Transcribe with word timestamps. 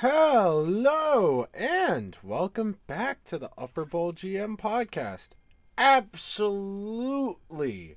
Hello 0.00 1.48
and 1.52 2.16
welcome 2.22 2.76
back 2.86 3.24
to 3.24 3.36
the 3.36 3.50
Upper 3.58 3.84
Bowl 3.84 4.12
GM 4.12 4.56
podcast. 4.56 5.30
Absolutely 5.76 7.96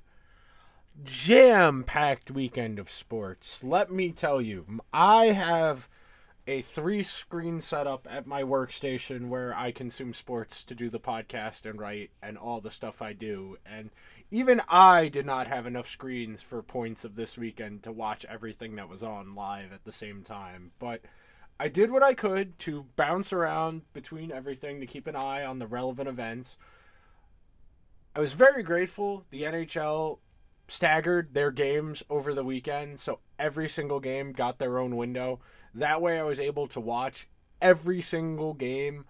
jam 1.04 1.84
packed 1.84 2.28
weekend 2.28 2.80
of 2.80 2.90
sports. 2.90 3.62
Let 3.62 3.92
me 3.92 4.10
tell 4.10 4.40
you, 4.40 4.80
I 4.92 5.26
have 5.26 5.88
a 6.44 6.60
three 6.60 7.04
screen 7.04 7.60
setup 7.60 8.08
at 8.10 8.26
my 8.26 8.42
workstation 8.42 9.28
where 9.28 9.54
I 9.54 9.70
consume 9.70 10.12
sports 10.12 10.64
to 10.64 10.74
do 10.74 10.90
the 10.90 10.98
podcast 10.98 11.70
and 11.70 11.78
write 11.78 12.10
and 12.20 12.36
all 12.36 12.58
the 12.58 12.72
stuff 12.72 13.00
I 13.00 13.12
do. 13.12 13.58
And 13.64 13.90
even 14.32 14.60
I 14.68 15.06
did 15.06 15.24
not 15.24 15.46
have 15.46 15.68
enough 15.68 15.86
screens 15.86 16.42
for 16.42 16.64
points 16.64 17.04
of 17.04 17.14
this 17.14 17.38
weekend 17.38 17.84
to 17.84 17.92
watch 17.92 18.26
everything 18.28 18.74
that 18.74 18.88
was 18.88 19.04
on 19.04 19.36
live 19.36 19.72
at 19.72 19.84
the 19.84 19.92
same 19.92 20.24
time. 20.24 20.72
But 20.80 21.02
I 21.62 21.68
did 21.68 21.92
what 21.92 22.02
I 22.02 22.14
could 22.14 22.58
to 22.60 22.86
bounce 22.96 23.32
around 23.32 23.82
between 23.92 24.32
everything 24.32 24.80
to 24.80 24.86
keep 24.86 25.06
an 25.06 25.14
eye 25.14 25.44
on 25.44 25.60
the 25.60 25.66
relevant 25.68 26.08
events. 26.08 26.56
I 28.16 28.18
was 28.18 28.32
very 28.32 28.64
grateful 28.64 29.26
the 29.30 29.42
NHL 29.42 30.18
staggered 30.66 31.34
their 31.34 31.52
games 31.52 32.02
over 32.10 32.34
the 32.34 32.42
weekend, 32.42 32.98
so 32.98 33.20
every 33.38 33.68
single 33.68 34.00
game 34.00 34.32
got 34.32 34.58
their 34.58 34.80
own 34.80 34.96
window. 34.96 35.38
That 35.72 36.02
way, 36.02 36.18
I 36.18 36.24
was 36.24 36.40
able 36.40 36.66
to 36.66 36.80
watch 36.80 37.28
every 37.60 38.00
single 38.00 38.54
game 38.54 39.04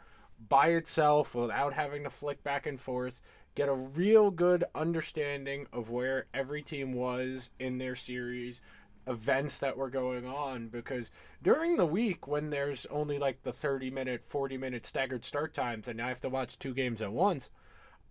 by 0.47 0.73
itself 0.73 1.35
without 1.35 1.73
having 1.73 2.03
to 2.03 2.11
flick 2.11 2.45
back 2.45 2.67
and 2.67 2.79
forth, 2.79 3.23
get 3.55 3.71
a 3.71 3.75
real 3.75 4.31
good 4.31 4.63
understanding 4.75 5.69
of 5.73 5.89
where 5.89 6.27
every 6.35 6.61
team 6.61 6.93
was 6.93 7.49
in 7.59 7.79
their 7.79 7.97
series, 7.97 8.61
events 9.07 9.59
that 9.59 9.77
were 9.77 9.91
going 9.91 10.27
on. 10.27 10.69
Because 10.69 11.11
during 11.43 11.77
the 11.77 11.87
week, 11.87 12.27
when 12.27 12.51
there's 12.51 12.87
only 12.87 13.19
like 13.19 13.43
the 13.43 13.53
30 13.53 13.91
minute, 13.91 14.25
40 14.25 14.57
minute 14.57 14.87
staggered 14.87 15.25
start 15.25 15.55
times, 15.55 15.89
and 15.89 16.01
I 16.01 16.09
have 16.09 16.21
to 16.21 16.29
watch 16.29 16.59
two 16.59 16.75
games 16.75 17.03
at 17.03 17.13
once. 17.13 17.51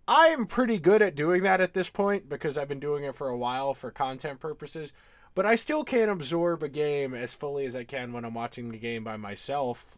I 0.08 0.26
am 0.26 0.46
pretty 0.46 0.78
good 0.78 1.00
at 1.00 1.14
doing 1.14 1.44
that 1.44 1.60
at 1.60 1.74
this 1.74 1.88
point 1.88 2.28
because 2.28 2.58
I've 2.58 2.68
been 2.68 2.80
doing 2.80 3.04
it 3.04 3.14
for 3.14 3.28
a 3.28 3.38
while 3.38 3.72
for 3.72 3.90
content 3.90 4.40
purposes 4.40 4.92
but 5.34 5.46
I 5.46 5.54
still 5.54 5.84
can't 5.84 6.10
absorb 6.10 6.62
a 6.62 6.68
game 6.68 7.14
as 7.14 7.32
fully 7.32 7.64
as 7.64 7.74
I 7.74 7.84
can 7.84 8.12
when 8.12 8.24
I'm 8.24 8.34
watching 8.34 8.70
the 8.70 8.78
game 8.78 9.04
by 9.04 9.16
myself. 9.16 9.96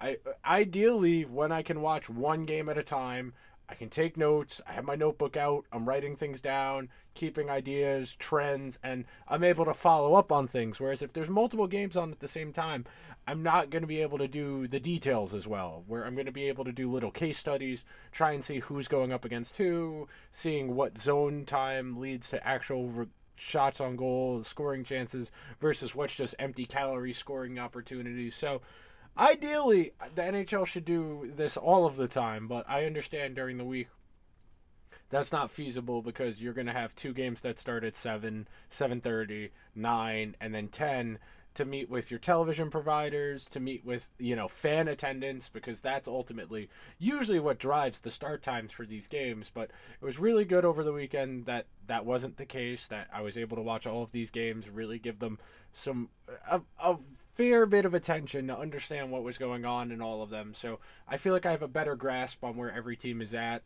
I 0.00 0.18
ideally 0.44 1.24
when 1.24 1.52
I 1.52 1.62
can 1.62 1.80
watch 1.80 2.08
one 2.08 2.44
game 2.44 2.68
at 2.68 2.78
a 2.78 2.82
time, 2.82 3.32
I 3.68 3.74
can 3.74 3.88
take 3.88 4.16
notes. 4.16 4.60
I 4.66 4.72
have 4.72 4.84
my 4.84 4.94
notebook 4.94 5.36
out. 5.36 5.64
I'm 5.72 5.88
writing 5.88 6.14
things 6.14 6.40
down, 6.40 6.88
keeping 7.14 7.50
ideas, 7.50 8.14
trends, 8.14 8.78
and 8.82 9.04
I'm 9.26 9.42
able 9.42 9.64
to 9.64 9.74
follow 9.74 10.14
up 10.14 10.30
on 10.30 10.46
things. 10.46 10.78
Whereas 10.78 11.02
if 11.02 11.12
there's 11.12 11.28
multiple 11.28 11.66
games 11.66 11.96
on 11.96 12.12
at 12.12 12.20
the 12.20 12.28
same 12.28 12.52
time, 12.52 12.84
I'm 13.26 13.42
not 13.42 13.70
going 13.70 13.82
to 13.82 13.88
be 13.88 14.02
able 14.02 14.18
to 14.18 14.28
do 14.28 14.68
the 14.68 14.78
details 14.78 15.34
as 15.34 15.48
well. 15.48 15.82
Where 15.86 16.04
I'm 16.04 16.14
going 16.14 16.26
to 16.26 16.32
be 16.32 16.48
able 16.48 16.64
to 16.64 16.72
do 16.72 16.90
little 16.90 17.10
case 17.10 17.38
studies, 17.38 17.84
try 18.12 18.32
and 18.32 18.44
see 18.44 18.60
who's 18.60 18.86
going 18.86 19.12
up 19.12 19.24
against 19.24 19.56
who, 19.56 20.06
seeing 20.32 20.76
what 20.76 20.98
zone 20.98 21.44
time 21.44 21.98
leads 21.98 22.30
to 22.30 22.46
actual 22.46 22.88
re- 22.88 23.06
shots 23.34 23.80
on 23.80 23.96
goal, 23.96 24.44
scoring 24.44 24.84
chances 24.84 25.30
versus 25.60 25.94
what's 25.94 26.14
just 26.14 26.34
empty 26.38 26.66
calorie 26.66 27.12
scoring 27.12 27.58
opportunities. 27.58 28.34
So 28.34 28.62
ideally, 29.18 29.92
the 30.14 30.22
NHL 30.22 30.66
should 30.66 30.84
do 30.84 31.30
this 31.34 31.56
all 31.56 31.86
of 31.86 31.96
the 31.96 32.08
time, 32.08 32.48
but 32.48 32.68
I 32.68 32.84
understand 32.84 33.34
during 33.34 33.58
the 33.58 33.64
week 33.64 33.88
that's 35.10 35.32
not 35.32 35.50
feasible 35.50 36.02
because 36.02 36.42
you're 36.42 36.52
going 36.52 36.66
to 36.66 36.72
have 36.72 36.94
two 36.94 37.12
games 37.12 37.40
that 37.42 37.58
start 37.58 37.84
at 37.84 37.96
7, 37.96 38.48
7:30, 38.70 39.50
9, 39.74 40.36
and 40.40 40.54
then 40.54 40.68
10 40.68 41.18
to 41.54 41.64
meet 41.64 41.88
with 41.88 42.10
your 42.10 42.20
television 42.20 42.70
providers, 42.70 43.46
to 43.46 43.58
meet 43.58 43.82
with, 43.82 44.10
you 44.18 44.36
know, 44.36 44.46
fan 44.46 44.88
attendance, 44.88 45.48
because 45.48 45.80
that's 45.80 46.06
ultimately 46.06 46.68
usually 46.98 47.40
what 47.40 47.58
drives 47.58 48.00
the 48.00 48.10
start 48.10 48.42
times 48.42 48.72
for 48.72 48.84
these 48.84 49.08
games. 49.08 49.50
But 49.52 49.70
it 50.00 50.04
was 50.04 50.18
really 50.18 50.44
good 50.44 50.66
over 50.66 50.84
the 50.84 50.92
weekend 50.92 51.46
that 51.46 51.66
that 51.86 52.04
wasn't 52.04 52.36
the 52.36 52.44
case, 52.44 52.88
that 52.88 53.08
I 53.12 53.22
was 53.22 53.38
able 53.38 53.56
to 53.56 53.62
watch 53.62 53.86
all 53.86 54.02
of 54.02 54.12
these 54.12 54.30
games, 54.30 54.68
really 54.68 54.98
give 54.98 55.18
them 55.18 55.38
some, 55.72 56.10
uh, 56.50 56.58
a, 56.78 56.90
a 56.90 56.98
fair 57.36 57.66
bit 57.66 57.84
of 57.84 57.94
attention 57.94 58.48
to 58.48 58.58
understand 58.58 59.10
what 59.10 59.22
was 59.22 59.38
going 59.38 59.64
on 59.64 59.92
in 59.92 60.00
all 60.00 60.22
of 60.22 60.30
them. 60.30 60.52
So 60.54 60.80
I 61.08 61.16
feel 61.16 61.32
like 61.32 61.46
I 61.46 61.52
have 61.52 61.62
a 61.62 61.68
better 61.68 61.94
grasp 61.94 62.42
on 62.42 62.56
where 62.56 62.72
every 62.72 62.96
team 62.96 63.20
is 63.20 63.34
at. 63.34 63.62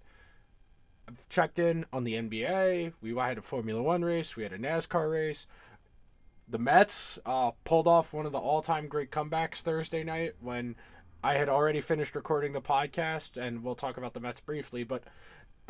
I've 1.09 1.29
checked 1.29 1.59
in 1.59 1.87
on 1.93 2.05
the 2.05 2.15
NBA. 2.15 2.93
We 3.01 3.15
had 3.17 3.39
a 3.39 3.43
Formula 3.43 3.83
One 3.83 4.05
race. 4.05 4.37
We 4.37 4.43
had 4.43 4.53
a 4.53 4.59
NASCAR 4.59 5.11
race 5.11 5.47
the 6.51 6.59
Mets 6.59 7.19
uh, 7.25 7.53
pulled 7.65 7.87
off 7.87 8.13
one 8.13 8.27
of 8.27 8.33
the 8.33 8.39
all-time 8.39 8.89
great 8.89 9.11
comebacks 9.11 9.59
Thursday 9.59 10.03
night 10.03 10.35
when 10.41 10.75
I 11.23 11.35
had 11.35 11.49
already 11.49 11.81
finished 11.81 12.15
recording 12.15 12.53
the 12.53 12.61
podcast, 12.61 13.37
and 13.41 13.63
we'll 13.63 13.75
talk 13.75 13.97
about 13.97 14.15
the 14.15 14.21
Mets 14.21 14.41
briefly. 14.41 14.83
But 14.83 15.05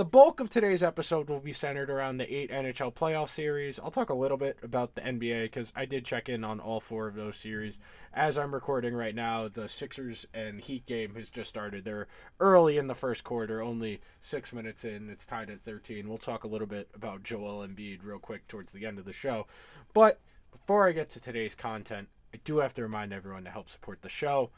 the 0.00 0.04
bulk 0.06 0.40
of 0.40 0.48
today's 0.48 0.82
episode 0.82 1.28
will 1.28 1.40
be 1.40 1.52
centered 1.52 1.90
around 1.90 2.16
the 2.16 2.34
eight 2.34 2.50
NHL 2.50 2.94
playoff 2.94 3.28
series. 3.28 3.78
I'll 3.78 3.90
talk 3.90 4.08
a 4.08 4.14
little 4.14 4.38
bit 4.38 4.56
about 4.62 4.94
the 4.94 5.02
NBA 5.02 5.42
because 5.42 5.74
I 5.76 5.84
did 5.84 6.06
check 6.06 6.30
in 6.30 6.42
on 6.42 6.58
all 6.58 6.80
four 6.80 7.06
of 7.06 7.14
those 7.14 7.36
series. 7.36 7.74
As 8.14 8.38
I'm 8.38 8.54
recording 8.54 8.94
right 8.94 9.14
now, 9.14 9.48
the 9.48 9.68
Sixers 9.68 10.26
and 10.32 10.58
Heat 10.58 10.86
game 10.86 11.16
has 11.16 11.28
just 11.28 11.50
started. 11.50 11.84
They're 11.84 12.06
early 12.40 12.78
in 12.78 12.86
the 12.86 12.94
first 12.94 13.24
quarter, 13.24 13.60
only 13.60 14.00
six 14.22 14.54
minutes 14.54 14.86
in. 14.86 15.10
It's 15.10 15.26
tied 15.26 15.50
at 15.50 15.60
13. 15.60 16.08
We'll 16.08 16.16
talk 16.16 16.44
a 16.44 16.48
little 16.48 16.66
bit 16.66 16.88
about 16.94 17.22
Joel 17.22 17.58
Embiid 17.68 17.98
real 18.02 18.18
quick 18.18 18.48
towards 18.48 18.72
the 18.72 18.86
end 18.86 18.98
of 18.98 19.04
the 19.04 19.12
show. 19.12 19.48
But 19.92 20.18
before 20.50 20.88
I 20.88 20.92
get 20.92 21.10
to 21.10 21.20
today's 21.20 21.54
content, 21.54 22.08
I 22.32 22.38
do 22.42 22.60
have 22.60 22.72
to 22.72 22.82
remind 22.82 23.12
everyone 23.12 23.44
to 23.44 23.50
help 23.50 23.68
support 23.68 24.00
the 24.00 24.08
show. 24.08 24.50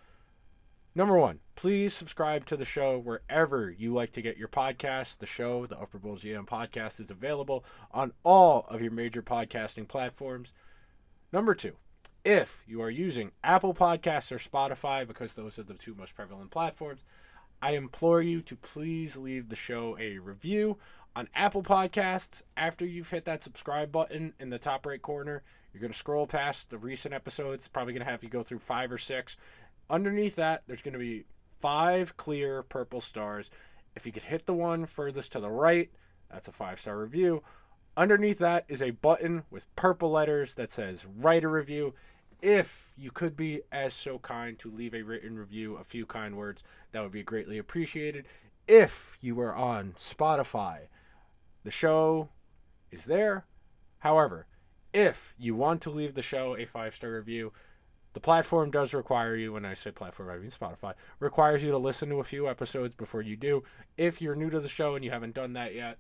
Number 0.95 1.17
one, 1.17 1.39
please 1.55 1.95
subscribe 1.95 2.45
to 2.47 2.57
the 2.57 2.67
show 2.67 2.99
wherever 2.99 3.71
you 3.71 3.95
like 3.95 4.13
to 4.13 4.21
get 4.21 4.37
your 4.37 4.49
podcast. 4.49 5.19
The 5.19 5.27
show, 5.27 5.65
the 5.65 5.79
Upper 5.81 5.99
Bowl 5.99 6.17
GM 6.17 6.47
podcast, 6.47 7.01
is 7.01 7.11
available 7.11 7.65
on 7.93 8.13
all 8.25 8.67
of 8.69 8.83
your 8.83 8.91
major 8.91 9.23
podcasting 9.23 9.89
platforms. 9.89 10.53
Number 11.33 11.55
two, 11.55 11.77
if 12.27 12.63
you 12.69 12.83
are 12.83 12.91
using 12.91 13.33
Apple 13.43 13.73
Podcasts 13.73 14.31
or 14.31 14.37
Spotify, 14.37 15.09
because 15.09 15.33
those 15.33 15.59
are 15.59 15.63
the 15.63 15.73
two 15.73 15.95
most 15.95 16.15
prevalent 16.15 16.51
platforms, 16.51 17.01
I 17.63 17.71
implore 17.71 18.21
you 18.21 18.43
to 18.43 18.55
please 18.55 19.17
leave 19.17 19.49
the 19.49 19.57
show 19.57 19.97
a 19.99 20.19
review 20.19 20.77
on 21.17 21.29
Apple 21.35 21.63
Podcasts. 21.63 22.43
After 22.55 22.85
you've 22.85 23.11
hit 23.11 23.25
that 23.25 23.43
subscribe 23.43 23.93
button 23.93 24.35
in 24.39 24.51
the 24.51 24.59
top 24.59 24.85
right 24.85 25.01
corner, 25.01 25.43
you're 25.73 25.81
going 25.81 25.93
to 25.93 25.99
scroll 25.99 26.27
past 26.27 26.69
the 26.69 26.77
recent 26.77 27.15
episodes, 27.15 27.67
probably 27.67 27.95
going 27.95 28.05
to 28.05 28.11
have 28.11 28.23
you 28.23 28.29
go 28.29 28.43
through 28.43 28.59
five 28.59 28.93
or 28.93 28.99
six. 28.99 29.39
Underneath 29.93 30.37
that, 30.37 30.63
there's 30.67 30.81
going 30.81 30.95
to 30.95 30.99
be 30.99 31.27
five 31.61 32.17
clear 32.17 32.63
purple 32.63 33.03
stars. 33.03 33.51
If 33.95 34.07
you 34.07 34.13
could 34.13 34.23
hit 34.25 34.47
the 34.47 34.55
one 34.55 34.87
furthest 34.87 35.33
to 35.33 35.41
the 35.41 35.51
right, 35.51 35.91
that's 36.31 36.49
a 36.49 36.53
five 36.53 36.81
star 36.81 36.99
review. 36.99 37.43
Underneath 37.95 38.39
that 38.39 38.65
is 38.69 38.83
a 38.83 38.91
button 38.91 39.45
with 39.51 39.75
purple 39.77 40.11
letters 40.11 40.55
that 40.55 40.71
says 40.71 41.05
write 41.05 41.45
a 41.45 41.49
review. 41.49 41.93
If 42.41 42.93
you 42.97 43.11
could 43.11 43.37
be 43.37 43.61
as 43.71 43.93
so 43.93 44.19
kind 44.19 44.59
to 44.61 44.71
leave 44.71 44.95
a 44.95 45.03
written 45.03 45.39
review, 45.39 45.77
a 45.77 45.85
few 45.85 46.07
kind 46.07 46.39
words, 46.39 46.65
that 46.93 47.03
would 47.03 47.13
be 47.13 47.23
greatly 47.23 47.59
appreciated. 47.59 48.25
If 48.67 49.19
you 49.21 49.39
are 49.41 49.55
on 49.55 49.93
Spotify, 49.99 50.87
the 51.65 51.71
show 51.71 52.31
is 52.91 53.05
there. 53.05 53.45
However, 53.99 54.47
if 54.95 55.35
you 55.39 55.55
want 55.55 55.83
to 55.83 55.91
leave 55.91 56.15
the 56.15 56.23
show 56.23 56.57
a 56.57 56.65
five 56.65 56.95
star 56.95 57.13
review, 57.13 57.53
the 58.13 58.21
platform 58.21 58.71
does 58.71 58.93
require 58.93 59.35
you, 59.35 59.53
when 59.53 59.65
I 59.65 59.75
say 59.75 59.91
platform, 59.91 60.29
I 60.29 60.37
mean 60.37 60.51
Spotify, 60.51 60.95
requires 61.19 61.65
you 61.65 61.71
to 61.71 61.79
listen 61.79 62.09
to 62.11 62.21
a 62.21 62.25
few 62.25 62.49
episodes 62.49 62.95
before 62.95 63.23
you 63.23 63.37
do. 63.37 63.63
If 63.97 64.21
you're 64.21 64.35
new 64.35 64.51
to 64.51 64.61
the 64.61 64.69
show 64.69 64.95
and 64.95 65.05
you 65.05 65.11
haven't 65.11 65.35
done 65.35 65.55
that 65.55 65.75
yet, 65.75 65.99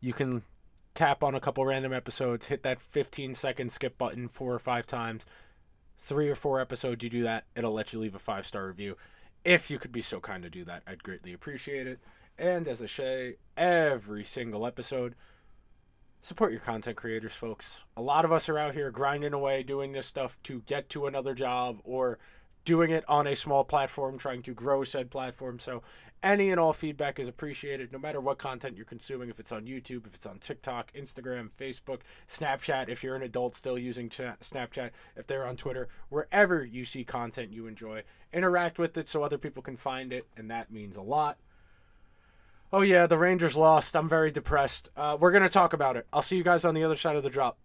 you 0.00 0.12
can 0.12 0.42
tap 0.94 1.22
on 1.22 1.34
a 1.34 1.40
couple 1.40 1.64
random 1.64 1.92
episodes, 1.92 2.48
hit 2.48 2.62
that 2.62 2.80
15 2.80 3.34
second 3.34 3.72
skip 3.72 3.98
button 3.98 4.28
four 4.28 4.54
or 4.54 4.58
five 4.58 4.86
times. 4.86 5.26
Three 5.96 6.28
or 6.28 6.36
four 6.36 6.60
episodes, 6.60 7.02
you 7.02 7.10
do 7.10 7.24
that, 7.24 7.44
it'll 7.56 7.72
let 7.72 7.92
you 7.92 7.98
leave 7.98 8.14
a 8.14 8.20
five 8.20 8.46
star 8.46 8.66
review. 8.66 8.96
If 9.44 9.70
you 9.70 9.78
could 9.78 9.92
be 9.92 10.00
so 10.00 10.20
kind 10.20 10.42
to 10.44 10.50
do 10.50 10.64
that, 10.64 10.82
I'd 10.86 11.02
greatly 11.02 11.32
appreciate 11.32 11.86
it. 11.88 11.98
And 12.38 12.68
as 12.68 12.80
I 12.80 12.86
say, 12.86 13.36
every 13.56 14.22
single 14.22 14.64
episode, 14.64 15.16
support 16.22 16.52
your 16.52 16.60
content 16.60 16.96
creators, 16.96 17.34
folks. 17.34 17.78
A 17.96 18.02
lot 18.02 18.24
of 18.24 18.32
us 18.32 18.48
are 18.48 18.58
out 18.58 18.74
here 18.74 18.90
grinding 18.90 19.32
away 19.32 19.62
doing 19.62 19.92
this 19.92 20.06
stuff 20.06 20.38
to 20.44 20.62
get 20.66 20.88
to 20.90 21.06
another 21.06 21.34
job 21.34 21.80
or 21.84 22.18
doing 22.64 22.90
it 22.90 23.04
on 23.08 23.26
a 23.26 23.34
small 23.34 23.64
platform, 23.64 24.18
trying 24.18 24.42
to 24.42 24.52
grow 24.52 24.84
said 24.84 25.10
platform. 25.10 25.58
So, 25.58 25.82
any 26.22 26.50
and 26.50 26.58
all 26.58 26.72
feedback 26.72 27.20
is 27.20 27.28
appreciated, 27.28 27.92
no 27.92 27.98
matter 27.98 28.20
what 28.20 28.38
content 28.38 28.76
you're 28.76 28.84
consuming. 28.84 29.30
If 29.30 29.38
it's 29.38 29.52
on 29.52 29.66
YouTube, 29.66 30.06
if 30.06 30.14
it's 30.14 30.26
on 30.26 30.38
TikTok, 30.38 30.92
Instagram, 30.92 31.50
Facebook, 31.58 32.00
Snapchat, 32.26 32.88
if 32.88 33.04
you're 33.04 33.14
an 33.14 33.22
adult 33.22 33.54
still 33.54 33.78
using 33.78 34.08
Snapchat, 34.08 34.90
if 35.16 35.28
they're 35.28 35.46
on 35.46 35.56
Twitter, 35.56 35.88
wherever 36.08 36.64
you 36.64 36.84
see 36.84 37.04
content 37.04 37.52
you 37.52 37.68
enjoy, 37.68 38.02
interact 38.32 38.78
with 38.78 38.98
it 38.98 39.06
so 39.06 39.22
other 39.22 39.38
people 39.38 39.62
can 39.62 39.76
find 39.76 40.12
it, 40.12 40.26
and 40.36 40.50
that 40.50 40.72
means 40.72 40.96
a 40.96 41.02
lot 41.02 41.38
oh 42.72 42.82
yeah, 42.82 43.06
the 43.06 43.18
Rangers 43.18 43.56
lost. 43.56 43.96
I'm 43.96 44.08
very 44.08 44.30
depressed. 44.30 44.90
Uh, 44.96 45.16
we're 45.18 45.32
going 45.32 45.42
to 45.42 45.48
talk 45.48 45.72
about 45.72 45.96
it. 45.96 46.06
I'll 46.12 46.22
see 46.22 46.36
you 46.36 46.44
guys 46.44 46.64
on 46.64 46.74
the 46.74 46.84
other 46.84 46.96
side 46.96 47.16
of 47.16 47.22
the 47.22 47.30
drop. 47.30 47.58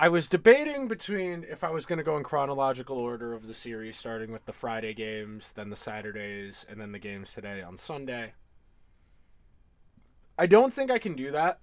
I 0.00 0.08
was 0.08 0.28
debating 0.28 0.86
between 0.86 1.44
if 1.50 1.64
I 1.64 1.70
was 1.70 1.84
going 1.84 1.96
to 1.96 2.04
go 2.04 2.16
in 2.16 2.22
chronological 2.22 2.96
order 2.96 3.34
of 3.34 3.48
the 3.48 3.52
series, 3.52 3.96
starting 3.96 4.30
with 4.30 4.46
the 4.46 4.52
Friday 4.52 4.94
games, 4.94 5.50
then 5.52 5.70
the 5.70 5.76
Saturdays, 5.76 6.64
and 6.68 6.80
then 6.80 6.92
the 6.92 7.00
games 7.00 7.32
today 7.32 7.62
on 7.62 7.76
Sunday. 7.76 8.34
I 10.38 10.46
don't 10.46 10.72
think 10.72 10.92
I 10.92 11.00
can 11.00 11.16
do 11.16 11.32
that 11.32 11.58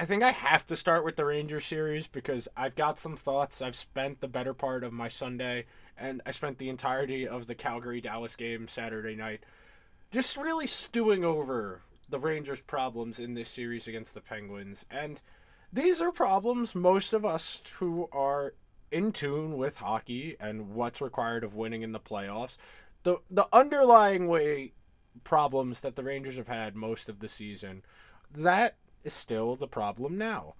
I 0.00 0.06
think 0.06 0.22
I 0.22 0.30
have 0.30 0.66
to 0.68 0.76
start 0.76 1.04
with 1.04 1.16
the 1.16 1.26
Ranger 1.26 1.60
series 1.60 2.06
because 2.06 2.48
I've 2.56 2.74
got 2.74 2.98
some 2.98 3.18
thoughts. 3.18 3.60
I've 3.60 3.76
spent 3.76 4.22
the 4.22 4.28
better 4.28 4.54
part 4.54 4.82
of 4.82 4.94
my 4.94 5.08
Sunday 5.08 5.66
and 5.94 6.22
I 6.24 6.30
spent 6.30 6.56
the 6.56 6.70
entirety 6.70 7.28
of 7.28 7.46
the 7.46 7.54
Calgary 7.54 8.00
Dallas 8.00 8.34
game 8.34 8.66
Saturday 8.66 9.14
night 9.14 9.44
just 10.10 10.38
really 10.38 10.66
stewing 10.66 11.22
over 11.22 11.82
the 12.08 12.18
Rangers' 12.18 12.62
problems 12.62 13.20
in 13.20 13.34
this 13.34 13.50
series 13.50 13.86
against 13.86 14.14
the 14.14 14.22
Penguins. 14.22 14.86
And 14.90 15.20
these 15.70 16.00
are 16.00 16.12
problems 16.12 16.74
most 16.74 17.12
of 17.12 17.26
us 17.26 17.60
who 17.74 18.08
are 18.10 18.54
in 18.90 19.12
tune 19.12 19.58
with 19.58 19.80
hockey 19.80 20.34
and 20.40 20.70
what's 20.70 21.02
required 21.02 21.44
of 21.44 21.56
winning 21.56 21.82
in 21.82 21.92
the 21.92 22.00
playoffs. 22.00 22.56
The 23.02 23.18
the 23.30 23.48
underlying 23.52 24.28
way 24.28 24.72
problems 25.24 25.82
that 25.82 25.96
the 25.96 26.04
Rangers 26.04 26.38
have 26.38 26.48
had 26.48 26.74
most 26.74 27.10
of 27.10 27.18
the 27.18 27.28
season, 27.28 27.82
that 28.34 28.76
is 29.04 29.12
still 29.12 29.56
the 29.56 29.68
problem 29.68 30.18
now. 30.18 30.54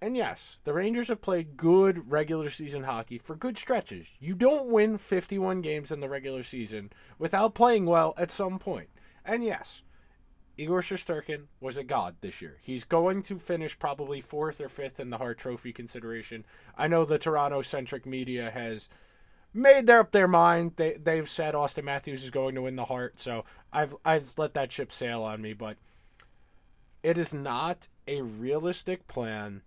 And 0.00 0.16
yes, 0.16 0.58
the 0.62 0.72
Rangers 0.72 1.08
have 1.08 1.20
played 1.20 1.56
good 1.56 2.10
regular 2.10 2.50
season 2.50 2.84
hockey 2.84 3.18
for 3.18 3.34
good 3.34 3.58
stretches. 3.58 4.06
You 4.20 4.34
don't 4.34 4.68
win 4.68 4.96
51 4.96 5.60
games 5.60 5.90
in 5.90 6.00
the 6.00 6.08
regular 6.08 6.44
season 6.44 6.92
without 7.18 7.54
playing 7.54 7.84
well 7.86 8.14
at 8.16 8.30
some 8.30 8.60
point. 8.60 8.90
And 9.24 9.42
yes, 9.42 9.82
Igor 10.56 10.82
Shesterkin 10.82 11.46
was 11.60 11.76
a 11.76 11.84
god 11.84 12.16
this 12.20 12.40
year. 12.42 12.58
He's 12.62 12.84
going 12.84 13.22
to 13.22 13.38
finish 13.38 13.78
probably 13.78 14.20
fourth 14.20 14.60
or 14.60 14.68
fifth 14.68 15.00
in 15.00 15.10
the 15.10 15.18
Hart 15.18 15.38
Trophy 15.38 15.72
consideration. 15.72 16.44
I 16.76 16.88
know 16.88 17.04
the 17.04 17.18
Toronto 17.18 17.62
centric 17.62 18.06
media 18.06 18.50
has 18.50 18.88
made 19.52 19.86
their 19.86 20.00
up 20.00 20.12
their 20.12 20.28
mind. 20.28 20.72
They 20.76 20.94
they've 20.94 21.28
said 21.28 21.54
Auston 21.54 21.84
Matthews 21.84 22.24
is 22.24 22.30
going 22.30 22.54
to 22.56 22.62
win 22.62 22.76
the 22.76 22.86
Hart, 22.86 23.20
so 23.20 23.44
I've 23.72 23.96
I've 24.04 24.32
let 24.36 24.54
that 24.54 24.72
ship 24.72 24.92
sail 24.92 25.22
on 25.22 25.40
me. 25.40 25.52
But 25.52 25.76
it 27.08 27.16
is 27.16 27.32
not 27.32 27.88
a 28.06 28.20
realistic 28.20 29.08
plan 29.08 29.62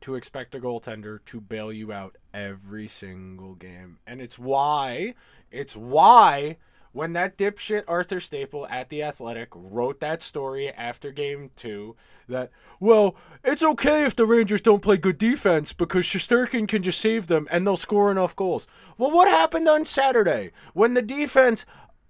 to 0.00 0.14
expect 0.14 0.54
a 0.54 0.58
goaltender 0.58 1.18
to 1.26 1.38
bail 1.38 1.70
you 1.70 1.92
out 1.92 2.16
every 2.32 2.88
single 2.88 3.54
game, 3.54 3.98
and 4.06 4.22
it's 4.22 4.38
why 4.38 5.12
it's 5.50 5.76
why 5.76 6.56
when 6.92 7.12
that 7.12 7.36
dipshit 7.36 7.84
Arthur 7.86 8.20
Staple 8.20 8.66
at 8.68 8.88
The 8.88 9.02
Athletic 9.02 9.50
wrote 9.54 10.00
that 10.00 10.22
story 10.22 10.70
after 10.70 11.12
game 11.12 11.50
two 11.56 11.94
that, 12.26 12.50
well, 12.80 13.16
it's 13.44 13.62
okay 13.62 14.06
if 14.06 14.16
the 14.16 14.24
Rangers 14.24 14.62
don't 14.62 14.80
play 14.80 14.96
good 14.96 15.18
defense 15.18 15.74
because 15.74 16.06
Shesterkin 16.06 16.66
can 16.66 16.82
just 16.82 17.02
save 17.02 17.26
them 17.26 17.46
and 17.50 17.66
they'll 17.66 17.76
score 17.76 18.10
enough 18.10 18.34
goals. 18.34 18.66
Well, 18.96 19.10
what 19.10 19.28
happened 19.28 19.68
on 19.68 19.84
Saturday 19.84 20.52
when 20.72 20.94
the 20.94 21.02
defense 21.02 21.66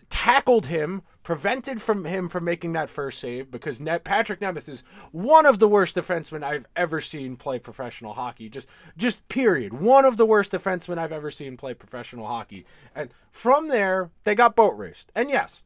tackled 0.08 0.66
him 0.66 1.02
prevented 1.26 1.82
from 1.82 2.04
him 2.04 2.28
from 2.28 2.44
making 2.44 2.72
that 2.72 2.88
first 2.88 3.18
save 3.18 3.50
because 3.50 3.80
Net, 3.80 4.04
Patrik 4.04 4.38
Nemeth 4.38 4.68
is 4.68 4.84
one 5.10 5.44
of 5.44 5.58
the 5.58 5.66
worst 5.66 5.96
defensemen 5.96 6.44
I've 6.44 6.66
ever 6.76 7.00
seen 7.00 7.34
play 7.34 7.58
professional 7.58 8.14
hockey. 8.14 8.48
Just 8.48 8.68
just 8.96 9.28
period. 9.28 9.72
One 9.72 10.04
of 10.04 10.18
the 10.18 10.24
worst 10.24 10.52
defensemen 10.52 10.98
I've 10.98 11.10
ever 11.10 11.32
seen 11.32 11.56
play 11.56 11.74
professional 11.74 12.28
hockey. 12.28 12.64
And 12.94 13.10
from 13.32 13.66
there, 13.66 14.12
they 14.22 14.36
got 14.36 14.54
boat 14.54 14.78
raced. 14.78 15.10
And 15.16 15.28
yes, 15.28 15.64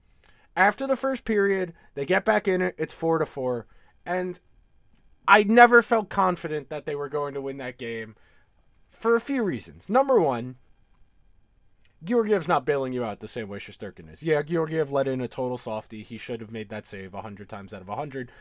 after 0.56 0.86
the 0.86 0.96
first 0.96 1.26
period, 1.26 1.74
they 1.92 2.06
get 2.06 2.24
back 2.24 2.48
in 2.48 2.62
it. 2.62 2.74
It's 2.78 2.94
4 2.94 3.18
to 3.18 3.26
4 3.26 3.66
and 4.06 4.40
I 5.28 5.42
never 5.42 5.82
felt 5.82 6.08
confident 6.08 6.70
that 6.70 6.86
they 6.86 6.94
were 6.94 7.10
going 7.10 7.34
to 7.34 7.42
win 7.42 7.58
that 7.58 7.76
game 7.76 8.16
for 8.88 9.14
a 9.14 9.20
few 9.20 9.42
reasons. 9.42 9.90
Number 9.90 10.18
1, 10.18 10.56
Georgiev's 12.02 12.48
not 12.48 12.64
bailing 12.64 12.92
you 12.92 13.04
out 13.04 13.20
the 13.20 13.28
same 13.28 13.48
way 13.48 13.58
Shesterkin 13.58 14.12
is. 14.12 14.22
Yeah, 14.22 14.42
Georgiev 14.42 14.90
let 14.90 15.06
in 15.06 15.20
a 15.20 15.28
total 15.28 15.58
softy. 15.58 16.02
He 16.02 16.16
should 16.16 16.40
have 16.40 16.50
made 16.50 16.70
that 16.70 16.86
save 16.86 17.12
100 17.12 17.48
times 17.48 17.74
out 17.74 17.82
of 17.82 17.88
100. 17.88 18.32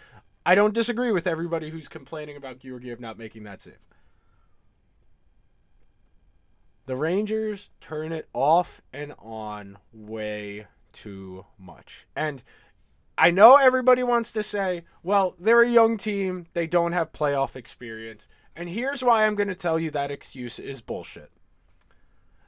I 0.45 0.55
don't 0.55 0.73
disagree 0.73 1.11
with 1.11 1.27
everybody 1.27 1.69
who's 1.69 1.87
complaining 1.87 2.37
about 2.37 2.59
Georgiev 2.59 2.99
not 2.99 3.17
making 3.17 3.43
that 3.43 3.61
save. 3.61 3.79
The 6.85 6.95
Rangers 6.95 7.69
turn 7.81 8.11
it 8.11 8.29
off 8.33 8.81
and 8.91 9.13
on 9.19 9.77
way 9.93 10.65
too 10.91 11.45
much. 11.57 12.07
And 12.15 12.41
I 13.17 13.31
know 13.31 13.57
everybody 13.57 14.01
wants 14.01 14.31
to 14.31 14.41
say, 14.41 14.85
well, 15.03 15.35
they're 15.37 15.61
a 15.61 15.69
young 15.69 15.97
team, 15.97 16.47
they 16.53 16.65
don't 16.65 16.93
have 16.93 17.11
playoff 17.11 17.55
experience. 17.55 18.27
And 18.55 18.69
here's 18.69 19.03
why 19.03 19.25
I'm 19.25 19.35
going 19.35 19.49
to 19.49 19.55
tell 19.55 19.77
you 19.77 19.91
that 19.91 20.09
excuse 20.09 20.57
is 20.57 20.81
bullshit. 20.81 21.31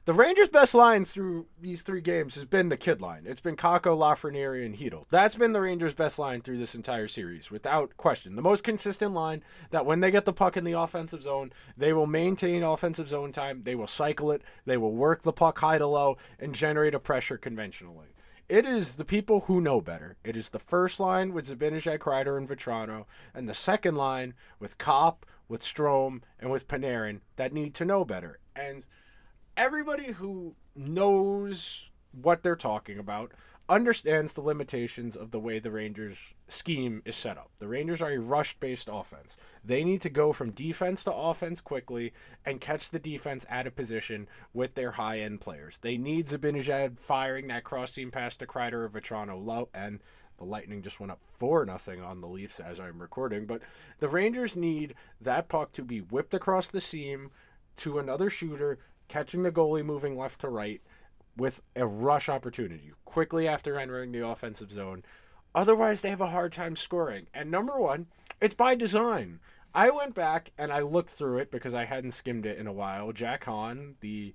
The 0.04 0.14
Rangers' 0.14 0.48
best 0.48 0.74
lines 0.74 1.12
through 1.12 1.46
these 1.60 1.82
three 1.82 2.00
games 2.00 2.34
has 2.34 2.44
been 2.44 2.70
the 2.70 2.76
kid 2.76 3.00
line. 3.00 3.22
It's 3.24 3.40
been 3.40 3.54
Kakko, 3.54 3.96
Lafreniere, 3.96 4.66
and 4.66 4.76
Chytil. 4.76 5.04
That's 5.10 5.36
been 5.36 5.52
the 5.52 5.60
Rangers' 5.60 5.94
best 5.94 6.18
line 6.18 6.40
through 6.40 6.58
this 6.58 6.74
entire 6.74 7.06
series, 7.06 7.52
without 7.52 7.96
question. 7.96 8.34
The 8.34 8.42
most 8.42 8.64
consistent 8.64 9.14
line 9.14 9.44
that 9.70 9.86
when 9.86 10.00
they 10.00 10.10
get 10.10 10.24
the 10.24 10.32
puck 10.32 10.56
in 10.56 10.64
the 10.64 10.72
offensive 10.72 11.22
zone, 11.22 11.52
they 11.76 11.92
will 11.92 12.08
maintain 12.08 12.64
offensive 12.64 13.06
zone 13.06 13.30
time. 13.30 13.62
They 13.62 13.76
will 13.76 13.86
cycle 13.86 14.32
it. 14.32 14.42
They 14.66 14.76
will 14.76 14.90
work 14.90 15.22
the 15.22 15.32
puck 15.32 15.60
high 15.60 15.78
to 15.78 15.86
low 15.86 16.16
and 16.40 16.52
generate 16.52 16.96
a 16.96 16.98
pressure 16.98 17.38
conventionally. 17.38 18.08
It 18.48 18.66
is 18.66 18.96
the 18.96 19.04
people 19.04 19.42
who 19.42 19.60
know 19.60 19.80
better. 19.80 20.16
It 20.24 20.36
is 20.36 20.48
the 20.48 20.58
first 20.58 20.98
line 20.98 21.32
with 21.32 21.48
Zibanejad, 21.48 21.98
Kreider, 21.98 22.36
and 22.36 22.48
Vatrano, 22.48 23.04
and 23.32 23.48
the 23.48 23.54
second 23.54 23.94
line 23.94 24.34
with 24.58 24.78
Copp, 24.78 25.24
with 25.46 25.60
Strome, 25.62 26.22
and 26.40 26.50
with 26.50 26.66
Panarin 26.66 27.20
that 27.36 27.52
need 27.52 27.72
to 27.74 27.84
know 27.84 28.04
better. 28.04 28.40
And– 28.56 28.84
everybody 29.56 30.12
who 30.12 30.54
knows 30.74 31.90
what 32.12 32.42
they're 32.42 32.56
talking 32.56 32.98
about 32.98 33.32
understands 33.68 34.32
the 34.32 34.40
limitations 34.40 35.16
of 35.16 35.30
the 35.30 35.38
way 35.38 35.58
the 35.58 35.70
Rangers 35.70 36.34
scheme 36.48 37.00
is 37.04 37.16
set 37.16 37.38
up. 37.38 37.50
The 37.58 37.68
Rangers 37.68 38.02
are 38.02 38.10
a 38.10 38.18
rush 38.18 38.54
based 38.58 38.88
offense. 38.90 39.36
They 39.64 39.84
need 39.84 40.02
to 40.02 40.10
go 40.10 40.32
from 40.32 40.50
defense 40.50 41.04
to 41.04 41.12
offense 41.12 41.60
quickly 41.60 42.12
and 42.44 42.60
catch 42.60 42.90
the 42.90 42.98
defense 42.98 43.46
out 43.48 43.66
of 43.66 43.76
position 43.76 44.28
with 44.52 44.74
their 44.74 44.92
high 44.92 45.20
end 45.20 45.40
players. 45.40 45.78
They 45.80 45.96
need 45.96 46.26
Zibanejad 46.26 46.98
firing 46.98 47.48
that 47.48 47.64
cross 47.64 47.92
seam 47.92 48.10
pass 48.10 48.36
to 48.36 48.46
Kreider 48.46 48.84
or 48.84 48.88
Vatrano 48.88 49.42
low 49.42 49.68
and 49.72 50.00
the 50.38 50.44
Lightning 50.44 50.82
just 50.82 50.98
went 50.98 51.12
up 51.12 51.20
four 51.38 51.64
nothing 51.64 52.00
on 52.02 52.20
the 52.20 52.26
Leafs 52.26 52.58
as 52.58 52.80
I'm 52.80 53.00
recording, 53.00 53.46
but 53.46 53.62
the 54.00 54.08
Rangers 54.08 54.56
need 54.56 54.94
that 55.20 55.48
puck 55.48 55.72
to 55.72 55.84
be 55.84 56.00
whipped 56.00 56.34
across 56.34 56.68
the 56.68 56.80
seam 56.80 57.30
to 57.76 57.98
another 57.98 58.28
shooter 58.28 58.78
catching 59.12 59.42
the 59.42 59.52
goalie 59.52 59.84
moving 59.84 60.16
left 60.16 60.40
to 60.40 60.48
right 60.48 60.80
with 61.36 61.60
a 61.76 61.86
rush 61.86 62.30
opportunity 62.30 62.92
quickly 63.04 63.46
after 63.46 63.78
entering 63.78 64.10
the 64.10 64.26
offensive 64.26 64.70
zone. 64.70 65.02
Otherwise, 65.54 66.00
they 66.00 66.08
have 66.08 66.22
a 66.22 66.30
hard 66.30 66.50
time 66.50 66.74
scoring. 66.74 67.26
And 67.34 67.50
number 67.50 67.78
one, 67.78 68.06
it's 68.40 68.54
by 68.54 68.74
design. 68.74 69.38
I 69.74 69.90
went 69.90 70.14
back 70.14 70.52
and 70.56 70.72
I 70.72 70.80
looked 70.80 71.10
through 71.10 71.38
it 71.38 71.50
because 71.50 71.74
I 71.74 71.84
hadn't 71.84 72.12
skimmed 72.12 72.46
it 72.46 72.56
in 72.56 72.66
a 72.66 72.72
while. 72.72 73.12
Jack 73.12 73.44
Han, 73.44 73.96
the 74.00 74.32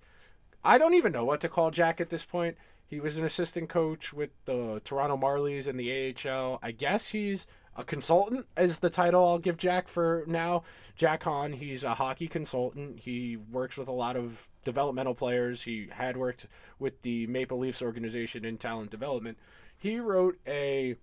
I 0.64 0.78
don't 0.78 0.94
even 0.94 1.12
know 1.12 1.26
what 1.26 1.42
to 1.42 1.50
call 1.50 1.72
Jack 1.72 2.00
at 2.00 2.12
this 2.12 2.24
point. 2.26 2.56
He 2.86 3.00
was 3.00 3.18
an 3.18 3.26
assistant 3.26 3.70
coach 3.70 4.14
with 4.14 4.30
the 4.46 4.80
Toronto 4.84 5.18
Marlies 5.18 5.68
in 5.68 5.78
the 5.78 6.16
AHL. 6.16 6.60
I 6.62 6.70
guess 6.70 7.10
he's 7.10 7.48
a 7.76 7.84
consultant 7.84 8.48
is 8.58 8.80
the 8.80 8.90
title 8.90 9.26
I'll 9.26 9.40
give 9.40 9.58
Jack 9.58 9.88
for 9.88 10.24
now. 10.28 10.64
Jack 10.96 11.24
Han, 11.24 11.54
he's 11.54 11.84
a 11.84 11.94
hockey 11.96 12.28
consultant. 12.28 13.00
He 13.00 13.38
works 13.38 13.78
with 13.78 13.88
a 13.88 13.94
lot 13.94 14.16
of 14.16 14.50
developmental 14.68 15.16
players. 15.16 15.64
He 15.64 15.88
had 15.92 16.18
worked 16.18 16.46
with 16.78 17.02
the 17.02 17.26
Maple 17.28 17.58
Leafs 17.58 17.82
organization 17.82 18.46
in 18.46 18.58
talent 18.58 18.92
development. 18.92 19.38
He 19.78 20.00
wrote 20.00 20.38
a 20.46 20.96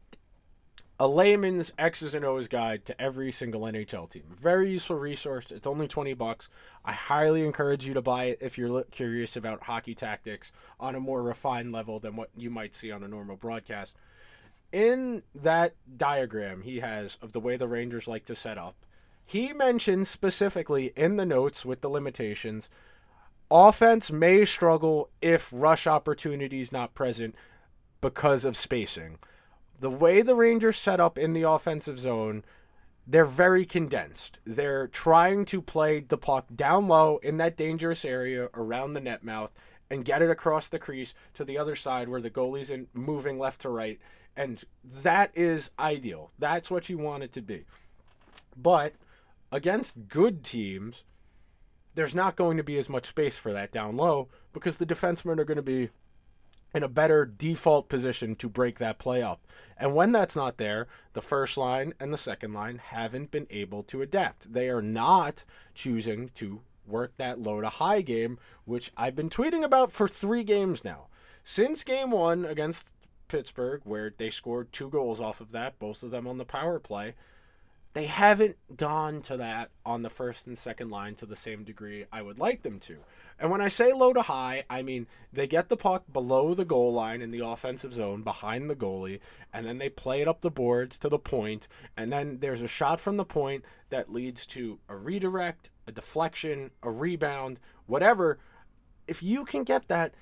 a 1.00 1.09
layman's 1.09 1.73
X's 1.76 2.14
and 2.14 2.25
O's 2.25 2.47
guide 2.47 2.85
to 2.85 3.00
every 3.00 3.33
single 3.33 3.62
NHL 3.62 4.09
team. 4.09 4.23
Very 4.40 4.71
useful 4.71 4.97
resource. 4.97 5.50
It's 5.50 5.66
only 5.66 5.88
20 5.88 6.14
bucks. 6.14 6.49
I 6.85 6.92
highly 6.92 7.44
encourage 7.44 7.85
you 7.85 7.94
to 7.94 8.02
buy 8.02 8.26
it 8.26 8.38
if 8.40 8.56
you're 8.56 8.85
curious 8.85 9.37
about 9.37 9.64
hockey 9.64 9.97
tactics 9.97 10.52
on 10.78 10.94
a 10.94 11.00
more 11.00 11.21
refined 11.21 11.73
level 11.73 11.99
than 11.99 12.14
what 12.14 12.30
you 12.37 12.49
might 12.49 12.76
see 12.76 12.92
on 12.92 13.02
a 13.02 13.09
normal 13.09 13.35
broadcast 13.35 13.97
in 14.75 15.23
that 15.37 15.73
diagram 15.97 16.62
he 16.62 16.80
has 16.80 17.16
of 17.23 17.30
the 17.30 17.38
way 17.38 17.56
the 17.56 17.68
Rangers 17.68 18.09
like 18.09 18.25
to 18.25 18.35
set 18.35 18.59
up, 18.59 18.75
he 19.25 19.52
mentions 19.52 20.09
specifically 20.09 20.92
in 20.97 21.16
the 21.16 21.25
notes 21.25 21.64
with 21.64 21.80
the 21.80 21.88
limitations 21.88 22.68
offense 23.50 24.10
may 24.10 24.44
struggle 24.44 25.10
if 25.20 25.48
rush 25.52 25.86
opportunities 25.86 26.72
not 26.72 26.94
present 26.94 27.34
because 28.00 28.44
of 28.44 28.56
spacing. 28.56 29.18
The 29.80 29.90
way 29.90 30.22
the 30.22 30.34
Rangers 30.34 30.76
set 30.76 31.00
up 31.00 31.18
in 31.18 31.32
the 31.32 31.42
offensive 31.42 31.98
zone, 31.98 32.44
they're 33.06 33.24
very 33.24 33.64
condensed. 33.64 34.38
They're 34.44 34.88
trying 34.88 35.44
to 35.46 35.60
play 35.60 36.00
the 36.00 36.18
puck 36.18 36.46
down 36.54 36.88
low 36.88 37.18
in 37.18 37.36
that 37.38 37.56
dangerous 37.56 38.04
area 38.04 38.48
around 38.54 38.92
the 38.92 39.00
net 39.00 39.24
mouth 39.24 39.52
and 39.90 40.04
get 40.04 40.22
it 40.22 40.30
across 40.30 40.68
the 40.68 40.78
crease 40.78 41.12
to 41.34 41.44
the 41.44 41.58
other 41.58 41.76
side 41.76 42.08
where 42.08 42.20
the 42.20 42.30
goalie's 42.30 42.70
in 42.70 42.86
moving 42.94 43.38
left 43.38 43.60
to 43.62 43.68
right 43.68 43.98
and 44.36 44.64
that 44.82 45.30
is 45.34 45.70
ideal. 45.78 46.32
That's 46.38 46.70
what 46.70 46.88
you 46.88 46.98
want 46.98 47.22
it 47.22 47.32
to 47.32 47.42
be. 47.42 47.64
But 48.56 48.94
against 49.52 50.08
good 50.08 50.42
teams, 50.42 51.04
there's 51.94 52.14
not 52.14 52.36
going 52.36 52.56
to 52.56 52.64
be 52.64 52.78
as 52.78 52.88
much 52.88 53.06
space 53.06 53.36
for 53.36 53.52
that 53.52 53.72
down 53.72 53.96
low 53.96 54.28
because 54.52 54.76
the 54.76 54.86
defensemen 54.86 55.38
are 55.38 55.44
going 55.44 55.56
to 55.56 55.62
be 55.62 55.90
in 56.74 56.82
a 56.82 56.88
better 56.88 57.24
default 57.24 57.88
position 57.88 58.34
to 58.34 58.48
break 58.48 58.78
that 58.78 58.98
play 58.98 59.22
up. 59.22 59.46
And 59.76 59.94
when 59.94 60.12
that's 60.12 60.34
not 60.34 60.58
there, 60.58 60.88
the 61.12 61.22
first 61.22 61.56
line 61.56 61.94
and 62.00 62.12
the 62.12 62.18
second 62.18 62.52
line 62.52 62.78
haven't 62.78 63.30
been 63.30 63.46
able 63.50 63.84
to 63.84 64.02
adapt. 64.02 64.52
They 64.52 64.68
are 64.68 64.82
not 64.82 65.44
choosing 65.74 66.30
to 66.34 66.62
work 66.86 67.16
that 67.16 67.40
low 67.40 67.60
to 67.60 67.68
high 67.68 68.00
game, 68.00 68.38
which 68.64 68.92
I've 68.96 69.14
been 69.14 69.30
tweeting 69.30 69.62
about 69.62 69.92
for 69.92 70.08
three 70.08 70.42
games 70.42 70.84
now. 70.84 71.06
Since 71.44 71.84
game 71.84 72.10
one 72.10 72.44
against 72.44 72.90
Pittsburgh, 73.28 73.82
where 73.84 74.12
they 74.16 74.30
scored 74.30 74.72
two 74.72 74.88
goals 74.88 75.20
off 75.20 75.40
of 75.40 75.52
that, 75.52 75.78
both 75.78 76.02
of 76.02 76.10
them 76.10 76.26
on 76.26 76.38
the 76.38 76.44
power 76.44 76.78
play, 76.78 77.14
they 77.94 78.06
haven't 78.06 78.56
gone 78.76 79.22
to 79.22 79.36
that 79.36 79.70
on 79.86 80.02
the 80.02 80.10
first 80.10 80.48
and 80.48 80.58
second 80.58 80.90
line 80.90 81.14
to 81.14 81.26
the 81.26 81.36
same 81.36 81.62
degree 81.62 82.04
I 82.12 82.22
would 82.22 82.40
like 82.40 82.62
them 82.62 82.80
to. 82.80 82.98
And 83.38 83.50
when 83.50 83.60
I 83.60 83.68
say 83.68 83.92
low 83.92 84.12
to 84.12 84.22
high, 84.22 84.64
I 84.68 84.82
mean 84.82 85.06
they 85.32 85.46
get 85.46 85.68
the 85.68 85.76
puck 85.76 86.02
below 86.12 86.54
the 86.54 86.64
goal 86.64 86.92
line 86.92 87.22
in 87.22 87.30
the 87.30 87.46
offensive 87.46 87.92
zone 87.92 88.22
behind 88.22 88.68
the 88.68 88.74
goalie, 88.74 89.20
and 89.52 89.64
then 89.64 89.78
they 89.78 89.88
play 89.88 90.20
it 90.20 90.28
up 90.28 90.40
the 90.40 90.50
boards 90.50 90.98
to 90.98 91.08
the 91.08 91.20
point, 91.20 91.68
and 91.96 92.12
then 92.12 92.38
there's 92.40 92.60
a 92.60 92.68
shot 92.68 92.98
from 92.98 93.16
the 93.16 93.24
point 93.24 93.64
that 93.90 94.12
leads 94.12 94.44
to 94.46 94.80
a 94.88 94.96
redirect, 94.96 95.70
a 95.86 95.92
deflection, 95.92 96.72
a 96.82 96.90
rebound, 96.90 97.60
whatever. 97.86 98.38
If 99.06 99.22
you 99.22 99.44
can 99.44 99.62
get 99.62 99.86
that, 99.86 100.14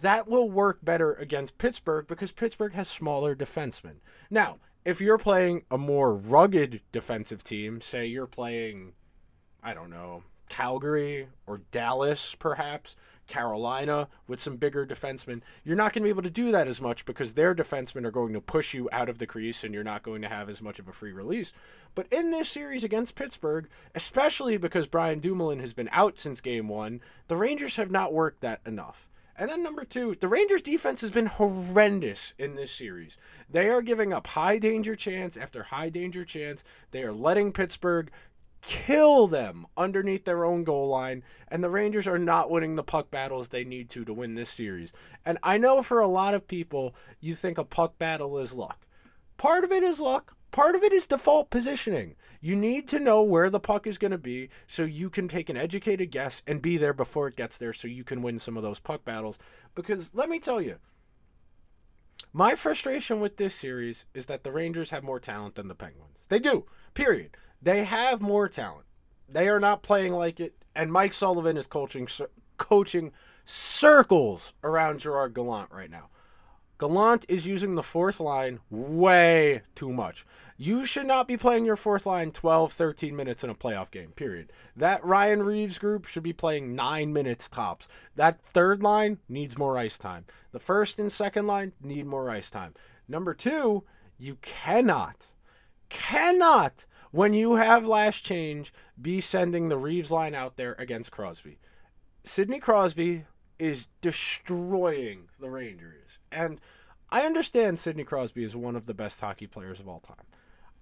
that 0.00 0.26
will 0.26 0.50
work 0.50 0.78
better 0.82 1.14
against 1.14 1.58
Pittsburgh 1.58 2.08
because 2.08 2.32
Pittsburgh 2.32 2.72
has 2.72 2.88
smaller 2.88 3.36
defensemen. 3.36 3.96
Now, 4.28 4.58
if 4.84 5.00
you're 5.00 5.18
playing 5.18 5.62
a 5.70 5.78
more 5.78 6.14
rugged 6.14 6.82
defensive 6.90 7.42
team, 7.42 7.80
say 7.80 8.06
you're 8.06 8.26
playing, 8.26 8.92
I 9.62 9.74
don't 9.74 9.90
know, 9.90 10.24
Calgary 10.48 11.28
or 11.46 11.62
Dallas, 11.70 12.34
perhaps, 12.34 12.96
Carolina 13.28 14.08
with 14.26 14.40
some 14.40 14.56
bigger 14.56 14.84
defensemen, 14.84 15.40
you're 15.64 15.76
not 15.76 15.92
going 15.92 16.02
to 16.02 16.06
be 16.06 16.10
able 16.10 16.22
to 16.22 16.30
do 16.30 16.50
that 16.52 16.68
as 16.68 16.80
much 16.80 17.04
because 17.04 17.34
their 17.34 17.54
defensemen 17.54 18.04
are 18.04 18.10
going 18.10 18.32
to 18.32 18.40
push 18.40 18.74
you 18.74 18.88
out 18.92 19.08
of 19.08 19.18
the 19.18 19.26
crease 19.26 19.64
and 19.64 19.72
you're 19.72 19.84
not 19.84 20.02
going 20.02 20.20
to 20.22 20.28
have 20.28 20.50
as 20.50 20.60
much 20.60 20.78
of 20.78 20.88
a 20.88 20.92
free 20.92 21.12
release. 21.12 21.52
But 21.94 22.12
in 22.12 22.30
this 22.30 22.48
series 22.48 22.84
against 22.84 23.14
Pittsburgh, 23.14 23.68
especially 23.94 24.56
because 24.56 24.86
Brian 24.86 25.20
Dumoulin 25.20 25.60
has 25.60 25.72
been 25.72 25.88
out 25.92 26.18
since 26.18 26.40
game 26.40 26.68
one, 26.68 27.00
the 27.28 27.36
Rangers 27.36 27.76
have 27.76 27.90
not 27.90 28.12
worked 28.12 28.40
that 28.40 28.60
enough. 28.66 29.08
And 29.36 29.50
then 29.50 29.62
number 29.62 29.84
two, 29.84 30.14
the 30.14 30.28
Rangers 30.28 30.62
defense 30.62 31.00
has 31.00 31.10
been 31.10 31.26
horrendous 31.26 32.34
in 32.38 32.54
this 32.54 32.70
series. 32.70 33.16
They 33.48 33.68
are 33.68 33.82
giving 33.82 34.12
up 34.12 34.26
high 34.28 34.58
danger 34.58 34.94
chance 34.94 35.36
after 35.36 35.64
high 35.64 35.88
danger 35.88 36.24
chance. 36.24 36.62
They 36.90 37.02
are 37.02 37.12
letting 37.12 37.52
Pittsburgh 37.52 38.10
kill 38.62 39.26
them 39.26 39.66
underneath 39.76 40.24
their 40.24 40.44
own 40.44 40.64
goal 40.64 40.88
line, 40.88 41.22
and 41.48 41.62
the 41.62 41.70
Rangers 41.70 42.06
are 42.06 42.18
not 42.18 42.50
winning 42.50 42.76
the 42.76 42.84
puck 42.84 43.10
battles 43.10 43.48
they 43.48 43.64
need 43.64 43.90
to 43.90 44.04
to 44.04 44.14
win 44.14 44.34
this 44.34 44.50
series. 44.50 44.92
And 45.24 45.38
I 45.42 45.58
know 45.58 45.82
for 45.82 46.00
a 46.00 46.06
lot 46.06 46.34
of 46.34 46.46
people, 46.46 46.94
you 47.20 47.34
think 47.34 47.58
a 47.58 47.64
puck 47.64 47.98
battle 47.98 48.38
is 48.38 48.54
luck. 48.54 48.86
Part 49.36 49.64
of 49.64 49.72
it 49.72 49.82
is 49.82 49.98
luck, 49.98 50.36
part 50.52 50.74
of 50.74 50.82
it 50.84 50.92
is 50.92 51.06
default 51.06 51.50
positioning. 51.50 52.14
You 52.44 52.56
need 52.56 52.88
to 52.88 52.98
know 52.98 53.22
where 53.22 53.48
the 53.48 53.60
puck 53.60 53.86
is 53.86 53.98
going 53.98 54.10
to 54.10 54.18
be 54.18 54.50
so 54.66 54.82
you 54.82 55.08
can 55.08 55.28
take 55.28 55.48
an 55.48 55.56
educated 55.56 56.10
guess 56.10 56.42
and 56.44 56.60
be 56.60 56.76
there 56.76 56.92
before 56.92 57.28
it 57.28 57.36
gets 57.36 57.56
there 57.56 57.72
so 57.72 57.86
you 57.86 58.02
can 58.02 58.20
win 58.20 58.40
some 58.40 58.56
of 58.56 58.64
those 58.64 58.80
puck 58.80 59.04
battles. 59.04 59.38
Because 59.76 60.10
let 60.12 60.28
me 60.28 60.40
tell 60.40 60.60
you, 60.60 60.76
my 62.32 62.56
frustration 62.56 63.20
with 63.20 63.36
this 63.36 63.54
series 63.54 64.06
is 64.12 64.26
that 64.26 64.42
the 64.42 64.50
Rangers 64.50 64.90
have 64.90 65.04
more 65.04 65.20
talent 65.20 65.54
than 65.54 65.68
the 65.68 65.76
Penguins. 65.76 66.16
They 66.28 66.40
do, 66.40 66.66
period. 66.94 67.36
They 67.62 67.84
have 67.84 68.20
more 68.20 68.48
talent. 68.48 68.86
They 69.28 69.48
are 69.48 69.60
not 69.60 69.84
playing 69.84 70.12
like 70.12 70.40
it, 70.40 70.54
and 70.74 70.92
Mike 70.92 71.14
Sullivan 71.14 71.56
is 71.56 71.68
coaching 71.68 72.08
coaching 72.58 73.12
circles 73.44 74.52
around 74.64 75.00
Gerard 75.00 75.34
Gallant 75.34 75.70
right 75.70 75.90
now. 75.90 76.08
Gallant 76.78 77.24
is 77.28 77.46
using 77.46 77.76
the 77.76 77.82
fourth 77.82 78.18
line 78.18 78.58
way 78.68 79.62
too 79.76 79.92
much. 79.92 80.26
You 80.64 80.86
should 80.86 81.06
not 81.06 81.26
be 81.26 81.36
playing 81.36 81.64
your 81.64 81.74
fourth 81.74 82.06
line 82.06 82.30
12, 82.30 82.72
13 82.72 83.16
minutes 83.16 83.42
in 83.42 83.50
a 83.50 83.54
playoff 83.54 83.90
game, 83.90 84.12
period. 84.12 84.52
That 84.76 85.04
Ryan 85.04 85.42
Reaves 85.42 85.76
group 85.76 86.06
should 86.06 86.22
be 86.22 86.32
playing 86.32 86.76
nine 86.76 87.12
minutes 87.12 87.48
tops. 87.48 87.88
That 88.14 88.40
third 88.40 88.80
line 88.80 89.18
needs 89.28 89.58
more 89.58 89.76
ice 89.76 89.98
time. 89.98 90.24
The 90.52 90.60
first 90.60 91.00
and 91.00 91.10
second 91.10 91.48
line 91.48 91.72
need 91.82 92.06
more 92.06 92.30
ice 92.30 92.48
time. 92.48 92.74
Number 93.08 93.34
two, 93.34 93.82
you 94.18 94.38
cannot, 94.40 95.32
cannot, 95.88 96.86
when 97.10 97.34
you 97.34 97.56
have 97.56 97.84
last 97.84 98.24
change, 98.24 98.72
be 99.00 99.20
sending 99.20 99.68
the 99.68 99.76
Reeves 99.76 100.12
line 100.12 100.36
out 100.36 100.56
there 100.56 100.76
against 100.78 101.10
Crosby. 101.10 101.58
Sidney 102.22 102.60
Crosby 102.60 103.24
is 103.58 103.88
destroying 104.00 105.24
the 105.40 105.50
Rangers. 105.50 106.20
And 106.30 106.60
I 107.10 107.22
understand 107.22 107.80
Sidney 107.80 108.04
Crosby 108.04 108.44
is 108.44 108.54
one 108.54 108.76
of 108.76 108.86
the 108.86 108.94
best 108.94 109.20
hockey 109.20 109.48
players 109.48 109.80
of 109.80 109.88
all 109.88 109.98
time. 109.98 110.24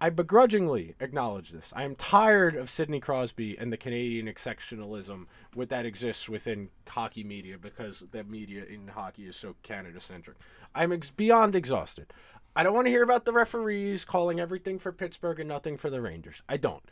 I 0.02 0.08
begrudgingly 0.08 0.94
acknowledge 0.98 1.50
this. 1.50 1.74
I 1.76 1.82
am 1.82 1.94
tired 1.94 2.54
of 2.54 2.70
Sidney 2.70 3.00
Crosby 3.00 3.58
and 3.58 3.70
the 3.70 3.76
Canadian 3.76 4.26
exceptionalism 4.26 5.26
with 5.54 5.68
that 5.68 5.84
exists 5.84 6.26
within 6.26 6.70
hockey 6.88 7.22
media 7.22 7.58
because 7.58 8.02
the 8.10 8.24
media 8.24 8.64
in 8.64 8.88
hockey 8.88 9.26
is 9.26 9.36
so 9.36 9.56
Canada 9.62 10.00
centric. 10.00 10.38
I'm 10.74 10.90
ex- 10.90 11.10
beyond 11.10 11.54
exhausted. 11.54 12.14
I 12.56 12.62
don't 12.62 12.74
want 12.74 12.86
to 12.86 12.90
hear 12.90 13.02
about 13.02 13.26
the 13.26 13.32
referees 13.32 14.06
calling 14.06 14.40
everything 14.40 14.78
for 14.78 14.90
Pittsburgh 14.90 15.38
and 15.38 15.48
nothing 15.48 15.76
for 15.76 15.90
the 15.90 16.00
Rangers. 16.00 16.42
I 16.48 16.56
don't. 16.56 16.82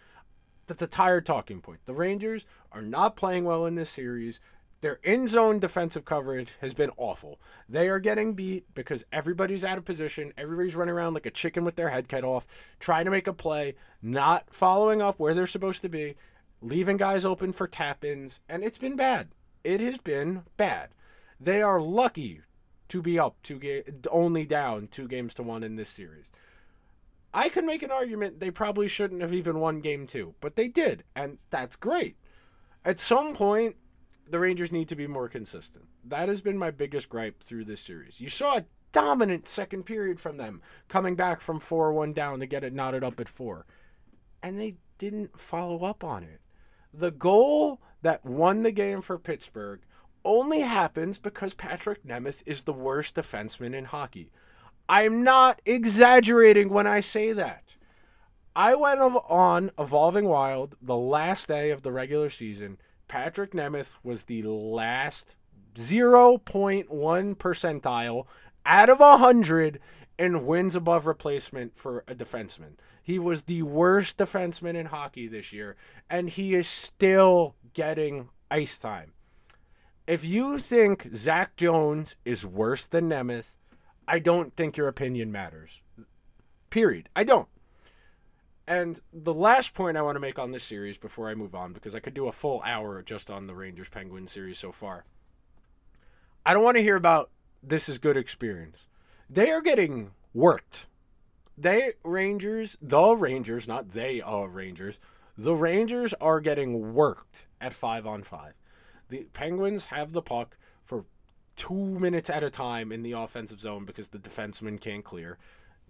That's 0.67 0.83
a 0.83 0.87
tired 0.87 1.25
talking 1.25 1.62
point. 1.62 1.81
The 1.87 1.95
Rangers 1.95 2.45
are 2.73 2.83
not 2.83 3.17
playing 3.17 3.45
well 3.45 3.65
in 3.65 3.75
this 3.75 3.88
series. 3.88 4.38
Their 4.80 5.00
in 5.02 5.26
zone 5.26 5.58
defensive 5.58 6.04
coverage 6.04 6.52
has 6.61 6.73
been 6.73 6.90
awful. 6.97 7.40
They 7.68 7.88
are 7.88 7.99
getting 7.99 8.35
beat 8.35 8.73
because 8.75 9.04
everybody's 9.12 9.64
out 9.64 9.78
of 9.78 9.85
position. 9.85 10.32
Everybody's 10.38 10.76
running 10.76 10.94
around 10.94 11.14
like 11.14 11.26
a 11.26 11.30
chicken 11.30 11.64
with 11.64 11.75
their 11.75 11.88
head 11.88 12.08
cut 12.08 12.23
off, 12.23 12.47
trying 12.78 13.04
to 13.04 13.11
make 13.11 13.26
a 13.26 13.32
play, 13.32 13.75
not 14.00 14.54
following 14.54 15.02
up 15.02 15.18
where 15.18 15.35
they're 15.35 15.49
supposed 15.49 15.82
to 15.82 15.88
be, 15.88 16.14
leaving 16.62 16.97
guys 16.97 17.25
open 17.25 17.52
for 17.52 17.66
tap 17.66 18.04
ins, 18.04 18.40
and 18.49 18.62
it's 18.62 18.78
been 18.78 18.94
bad. 18.94 19.28
It 19.64 19.80
has 19.80 19.99
been 19.99 20.44
bad. 20.56 20.90
They 21.40 21.61
are 21.61 21.80
lucky 21.80 22.42
to 22.88 23.02
be 23.02 23.18
up 23.18 23.37
two 23.42 23.58
ga- 23.58 23.85
only 24.11 24.44
down 24.47 24.88
two 24.88 25.08
games 25.08 25.35
to 25.35 25.42
one 25.42 25.62
in 25.64 25.76
this 25.76 25.90
series. 25.90 26.30
I 27.35 27.49
could 27.49 27.64
make 27.64 27.82
an 27.82 27.90
argument 27.90 28.40
they 28.40 28.50
probably 28.50 28.88
shouldn't 28.88 29.20
have 29.20 29.32
even 29.32 29.61
won 29.61 29.80
game 29.80 30.06
two, 30.06 30.35
but 30.40 30.56
they 30.56 30.68
did, 30.68 31.04
and 31.14 31.38
that's 31.50 31.76
great. 31.76 32.16
At 32.85 33.00
some 33.00 33.35
point, 33.35 33.76
the 34.30 34.38
Rangers 34.40 34.73
need 34.73 34.88
to 34.88 34.97
be 34.97 35.06
more 35.06 35.28
consistent. 35.28 35.87
That 36.04 36.28
has 36.28 36.40
been 36.40 36.58
my 36.58 36.70
biggest 36.70 37.08
gripe 37.08 37.42
through 37.42 37.64
this 37.64 37.80
series. 37.80 38.20
You 38.20 38.28
saw 38.28 38.58
a 38.58 38.64
dominant 38.92 39.49
second 39.49 39.85
period 39.85 40.20
from 40.20 40.37
them, 40.37 40.62
coming 40.88 41.14
back 41.14 41.40
from 41.40 41.61
4 41.61 41.92
1 41.92 42.12
down 42.12 42.40
to 42.40 42.47
get 42.47 42.64
it 42.64 42.73
knotted 42.73 43.04
up 43.04 43.20
at 43.20 43.28
4. 43.28 43.66
And 44.42 44.58
they 44.58 44.76
didn't 44.99 45.38
follow 45.38 45.85
up 45.85 46.04
on 46.04 46.23
it. 46.23 46.40
The 46.92 47.11
goal 47.11 47.80
that 48.02 48.25
won 48.25 48.62
the 48.62 48.73
game 48.73 49.02
for 49.02 49.18
Pittsburgh 49.18 49.80
only 50.25 50.61
happens 50.61 51.18
because 51.18 51.54
Patrik 51.54 52.04
Nemeth 52.06 52.42
is 52.47 52.62
the 52.62 52.73
worst 52.73 53.14
defenseman 53.14 53.75
in 53.75 53.87
hockey. 53.87 54.30
I'm 54.88 55.23
not 55.23 55.61
exaggerating 55.64 56.70
when 56.70 56.87
I 56.87 57.00
say 57.00 57.32
that. 57.32 57.75
I 58.56 58.75
went 58.75 59.00
on 59.00 59.70
Evolving 59.78 60.25
Wild 60.25 60.76
the 60.82 60.97
last 60.97 61.47
day 61.47 61.70
of 61.70 61.82
the 61.82 61.92
regular 61.92 62.30
season 62.30 62.78
Patrik 63.09 63.50
Nemeth 63.50 63.99
was 64.03 64.25
the 64.25 64.43
last 64.43 65.35
0.1 65.75 66.87
percentile 67.37 68.27
out 68.67 68.91
of 68.91 69.00
100 69.00 69.81
in 70.19 70.47
wins 70.47 70.75
above 70.75 71.07
replacement 71.07 71.79
for 71.79 72.05
a 72.09 72.15
defenseman. 72.15 72.73
He 73.03 73.19
was 73.19 73.45
the 73.45 73.62
worst 73.62 74.19
defenseman 74.19 74.75
in 74.75 74.87
hockey 74.87 75.29
this 75.29 75.53
year, 75.53 75.77
and 76.11 76.29
he 76.29 76.55
is 76.55 76.69
still 76.69 77.55
getting 77.73 78.29
ice 78.50 78.79
time. 78.79 79.12
If 80.07 80.25
you 80.25 80.59
think 80.59 81.09
Zach 81.15 81.57
Jones 81.57 82.17
is 82.25 82.47
worse 82.47 82.87
than 82.87 83.09
Nemeth, 83.09 83.55
I 84.07 84.19
don't 84.19 84.55
think 84.57 84.77
your 84.77 84.88
opinion 84.88 85.31
matters. 85.31 85.83
Period. 86.71 87.09
I 87.15 87.25
don't. 87.25 87.49
And 88.69 89.01
the 89.15 89.33
last 89.33 89.73
point 89.73 89.97
I 89.97 90.03
want 90.03 90.17
to 90.17 90.21
make 90.21 90.39
on 90.39 90.53
this 90.53 90.63
series 90.63 90.99
before 90.99 91.31
I 91.31 91.35
move 91.35 91.55
on, 91.55 91.73
because 91.73 91.95
I 91.95 92.01
could 92.01 92.13
do 92.13 92.29
a 92.29 92.33
full 92.33 92.61
hour 92.67 93.01
just 93.01 93.31
on 93.31 93.47
the 93.47 93.55
Rangers 93.55 93.89
Penguins 93.89 94.31
series 94.31 94.59
so 94.59 94.73
far. 94.73 95.07
I 96.45 96.53
don't 96.53 96.63
want 96.63 96.77
to 96.77 96.83
hear 96.83 96.97
about 96.97 97.31
this 97.63 97.89
is 97.89 97.97
good 97.97 98.19
experience. 98.19 98.81
They 99.31 99.49
are 99.51 99.63
getting 99.63 100.11
worked. 100.35 100.87
They 101.57 101.93
Rangers, 102.05 102.77
the 102.83 103.15
Rangers, 103.15 103.67
not 103.67 103.89
they 103.89 104.21
are 104.21 104.49
Rangers. 104.49 104.99
The 105.39 105.55
Rangers 105.55 106.13
are 106.21 106.41
getting 106.41 106.93
worked 106.93 107.47
at 107.63 107.73
five 107.73 108.07
on 108.07 108.23
five. 108.23 108.53
The 109.09 109.29
Penguins 109.33 109.87
have 109.87 110.13
the 110.13 110.21
puck 110.21 110.59
for 110.85 111.07
two 111.57 111.73
minutes 111.99 112.29
at 112.29 112.45
a 112.45 112.51
time 112.51 112.93
in 112.93 113.03
the 113.03 113.13
offensive 113.13 113.61
zone 113.61 113.87
because 113.87 114.09
the 114.09 114.19
defenseman 114.19 114.79
can't 114.79 115.05
clear. 115.05 115.39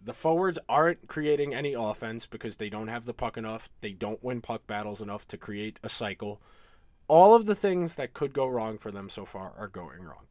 The 0.05 0.15
forwards 0.15 0.59
aren't 0.69 1.07
creating 1.09 1.55
any 1.55 1.75
offense 1.75 2.27
because 2.27 2.57
they 2.57 2.71
don't 2.71 2.89
have 2.89 3.05
the 3.05 3.13
puck 3.15 3.37
enough. 3.37 3.69
They 3.81 3.93
don't 3.93 4.23
win 4.25 4.41
puck 4.41 4.67
battles 4.67 5.03
enough 5.03 5.29
to 5.29 5.37
create 5.37 5.79
a 5.83 5.89
cycle. 5.89 6.41
all 7.09 7.35
of 7.35 7.47
the 7.47 7.55
things 7.55 7.95
that 7.97 8.13
could 8.13 8.33
go 8.33 8.47
wrong 8.47 8.79
for 8.79 8.91
them 8.91 9.09
so 9.09 9.25
far 9.25 9.53
are 9.57 9.69
going 9.69 10.03
wrong. 10.03 10.27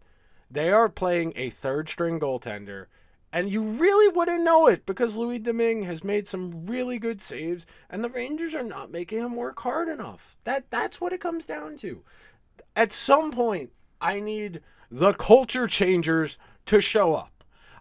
They 0.50 0.72
are 0.72 0.90
playing 0.90 1.34
a 1.36 1.50
third 1.50 1.90
string 1.90 2.20
goaltender, 2.20 2.86
and 3.34 3.50
you 3.50 3.62
really 3.62 4.08
wouldn't 4.16 4.44
know 4.44 4.68
it 4.68 4.86
because 4.86 5.18
Louis 5.18 5.40
Domingue 5.40 5.84
has 5.84 6.04
made 6.04 6.28
some 6.28 6.66
really 6.66 7.00
good 7.00 7.20
saves, 7.20 7.66
and 7.90 8.04
the 8.04 8.10
Rangers 8.10 8.56
are 8.56 8.64
not 8.64 8.92
making 8.92 9.20
him 9.20 9.36
work 9.36 9.60
hard 9.60 9.90
enough. 9.90 10.38
That 10.46 10.70
that's 10.70 11.02
what 11.02 11.12
it 11.14 11.20
comes 11.20 11.46
down 11.46 11.76
to. 11.78 12.04
At 12.76 12.92
some 12.92 13.32
point, 13.32 13.72
I 14.00 14.20
need 14.20 14.62
the 14.90 15.14
culture 15.14 15.68
changers 15.68 16.38
to 16.68 16.80
show 16.80 17.16
up. 17.16 17.37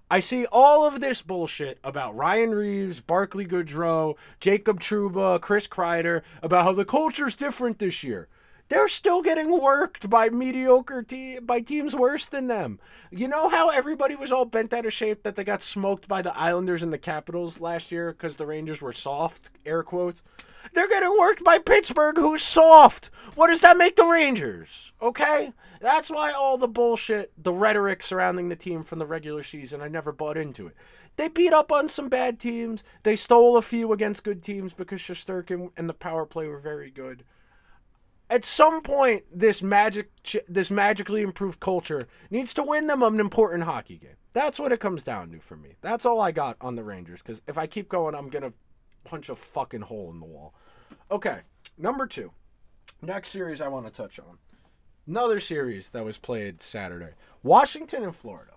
I 0.08 0.20
see 0.20 0.46
all 0.52 0.86
of 0.86 1.00
this 1.00 1.20
bullshit 1.20 1.78
about 1.82 2.14
Ryan 2.14 2.54
Reaves, 2.54 3.00
Barclay 3.00 3.44
Goodrow, 3.44 4.16
Jacob 4.38 4.78
Trouba, 4.78 5.40
Chris 5.40 5.66
Kreider 5.66 6.22
about 6.44 6.62
how 6.62 6.72
the 6.72 6.84
culture's 6.84 7.34
different 7.34 7.80
this 7.80 8.04
year. 8.04 8.28
They're 8.68 8.86
still 8.86 9.20
getting 9.20 9.60
worked 9.60 10.08
by 10.08 10.28
mediocre 10.28 11.02
te- 11.02 11.40
by 11.40 11.60
teams 11.60 11.94
worse 11.94 12.26
than 12.26 12.46
them. 12.46 12.78
You 13.10 13.26
know 13.26 13.48
how 13.48 13.70
everybody 13.70 14.14
was 14.14 14.30
all 14.30 14.44
bent 14.44 14.72
out 14.72 14.86
of 14.86 14.92
shape 14.92 15.24
that 15.24 15.34
they 15.34 15.42
got 15.42 15.60
smoked 15.60 16.06
by 16.06 16.22
the 16.22 16.36
Islanders 16.38 16.84
and 16.84 16.92
the 16.92 16.98
Capitals 16.98 17.60
last 17.60 17.90
year 17.90 18.12
because 18.12 18.36
the 18.36 18.46
Rangers 18.46 18.80
were 18.80 18.92
soft, 18.92 19.50
air 19.64 19.82
quotes. 19.82 20.22
They're 20.72 20.88
getting 20.88 21.16
worked 21.18 21.42
by 21.42 21.58
Pittsburgh, 21.58 22.16
who's 22.16 22.44
soft. 22.44 23.10
What 23.34 23.48
does 23.48 23.60
that 23.60 23.76
make 23.76 23.96
the 23.96 24.06
Rangers? 24.06 24.92
Okay? 25.02 25.52
That's 25.86 26.10
why 26.10 26.32
all 26.32 26.58
the 26.58 26.66
bullshit, 26.66 27.30
the 27.40 27.52
rhetoric 27.52 28.02
surrounding 28.02 28.48
the 28.48 28.56
team 28.56 28.82
from 28.82 28.98
the 28.98 29.06
regular 29.06 29.44
season, 29.44 29.80
I 29.80 29.86
never 29.86 30.10
bought 30.10 30.36
into 30.36 30.66
it. 30.66 30.74
They 31.14 31.28
beat 31.28 31.52
up 31.52 31.70
on 31.70 31.88
some 31.88 32.08
bad 32.08 32.40
teams. 32.40 32.82
They 33.04 33.14
stole 33.14 33.56
a 33.56 33.62
few 33.62 33.92
against 33.92 34.24
good 34.24 34.42
teams 34.42 34.72
because 34.72 35.00
Shesterkin 35.00 35.70
and 35.76 35.88
the 35.88 35.94
power 35.94 36.26
play 36.26 36.48
were 36.48 36.58
very 36.58 36.90
good. 36.90 37.22
At 38.28 38.44
some 38.44 38.82
point, 38.82 39.26
this 39.32 39.62
magic, 39.62 40.10
this 40.48 40.72
magically 40.72 41.22
improved 41.22 41.60
culture 41.60 42.08
needs 42.30 42.52
to 42.54 42.64
win 42.64 42.88
them 42.88 43.04
an 43.04 43.20
important 43.20 43.62
hockey 43.62 43.98
game. 43.98 44.16
That's 44.32 44.58
what 44.58 44.72
it 44.72 44.80
comes 44.80 45.04
down 45.04 45.30
to 45.30 45.38
for 45.38 45.56
me. 45.56 45.76
That's 45.82 46.04
all 46.04 46.20
I 46.20 46.32
got 46.32 46.56
on 46.60 46.74
the 46.74 46.82
Rangers. 46.82 47.22
Because 47.22 47.42
if 47.46 47.56
I 47.56 47.68
keep 47.68 47.88
going, 47.88 48.16
I'm 48.16 48.28
gonna 48.28 48.54
punch 49.04 49.28
a 49.28 49.36
fucking 49.36 49.82
hole 49.82 50.10
in 50.10 50.18
the 50.18 50.26
wall. 50.26 50.52
Okay, 51.12 51.42
number 51.78 52.08
two. 52.08 52.32
Next 53.02 53.28
series 53.28 53.60
I 53.60 53.68
want 53.68 53.86
to 53.86 53.92
touch 53.92 54.18
on. 54.18 54.38
Another 55.08 55.38
series 55.38 55.90
that 55.90 56.04
was 56.04 56.18
played 56.18 56.62
Saturday. 56.62 57.12
Washington 57.44 58.02
and 58.02 58.16
Florida. 58.16 58.54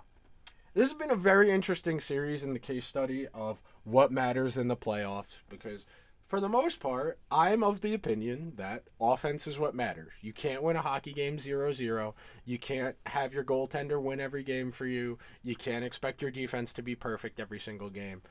This 0.73 0.89
has 0.89 0.97
been 0.97 1.11
a 1.11 1.15
very 1.15 1.51
interesting 1.51 1.99
series 1.99 2.43
in 2.43 2.53
the 2.53 2.59
case 2.59 2.87
study 2.87 3.27
of 3.33 3.61
what 3.83 4.11
matters 4.11 4.57
in 4.57 4.67
the 4.67 4.75
playoffs 4.75 5.41
because 5.47 5.85
for 6.25 6.39
the 6.39 6.49
most 6.49 6.79
part, 6.79 7.19
I'm 7.31 7.63
of 7.63 7.81
the 7.81 7.93
opinion 7.93 8.53
that 8.55 8.83
offense 8.99 9.45
is 9.45 9.59
what 9.59 9.75
matters. 9.75 10.13
You 10.21 10.33
can't 10.33 10.63
win 10.63 10.75
a 10.75 10.81
hockey 10.81 11.13
game 11.13 11.37
0 11.37 11.71
0. 11.71 12.15
You 12.45 12.57
can't 12.57 12.95
have 13.07 13.33
your 13.33 13.43
goaltender 13.43 14.01
win 14.01 14.19
every 14.19 14.43
game 14.43 14.71
for 14.71 14.87
you. 14.87 15.19
You 15.43 15.55
can't 15.55 15.85
expect 15.85 16.21
your 16.21 16.31
defense 16.31 16.73
to 16.73 16.81
be 16.81 16.95
perfect 16.95 17.39
every 17.39 17.59
single 17.59 17.89
game. 17.89 18.21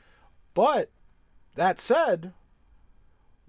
But 0.55 0.91
that 1.55 1.79
said, 1.79 2.33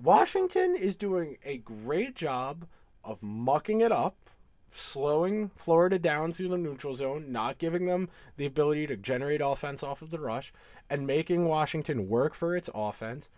Washington 0.01 0.75
is 0.75 0.95
doing 0.95 1.37
a 1.43 1.57
great 1.57 2.15
job 2.15 2.67
of 3.03 3.21
mucking 3.23 3.81
it 3.81 3.91
up, 3.91 4.28
slowing 4.71 5.51
Florida 5.55 5.99
down 5.99 6.31
through 6.31 6.49
the 6.49 6.57
neutral 6.57 6.95
zone, 6.95 7.31
not 7.31 7.57
giving 7.57 7.85
them 7.85 8.09
the 8.37 8.45
ability 8.45 8.87
to 8.87 8.97
generate 8.97 9.41
offense 9.41 9.83
off 9.83 10.01
of 10.01 10.11
the 10.11 10.19
rush, 10.19 10.53
and 10.89 11.07
making 11.07 11.45
Washington 11.45 12.09
work 12.09 12.33
for 12.33 12.55
its 12.55 12.69
offense 12.73 13.29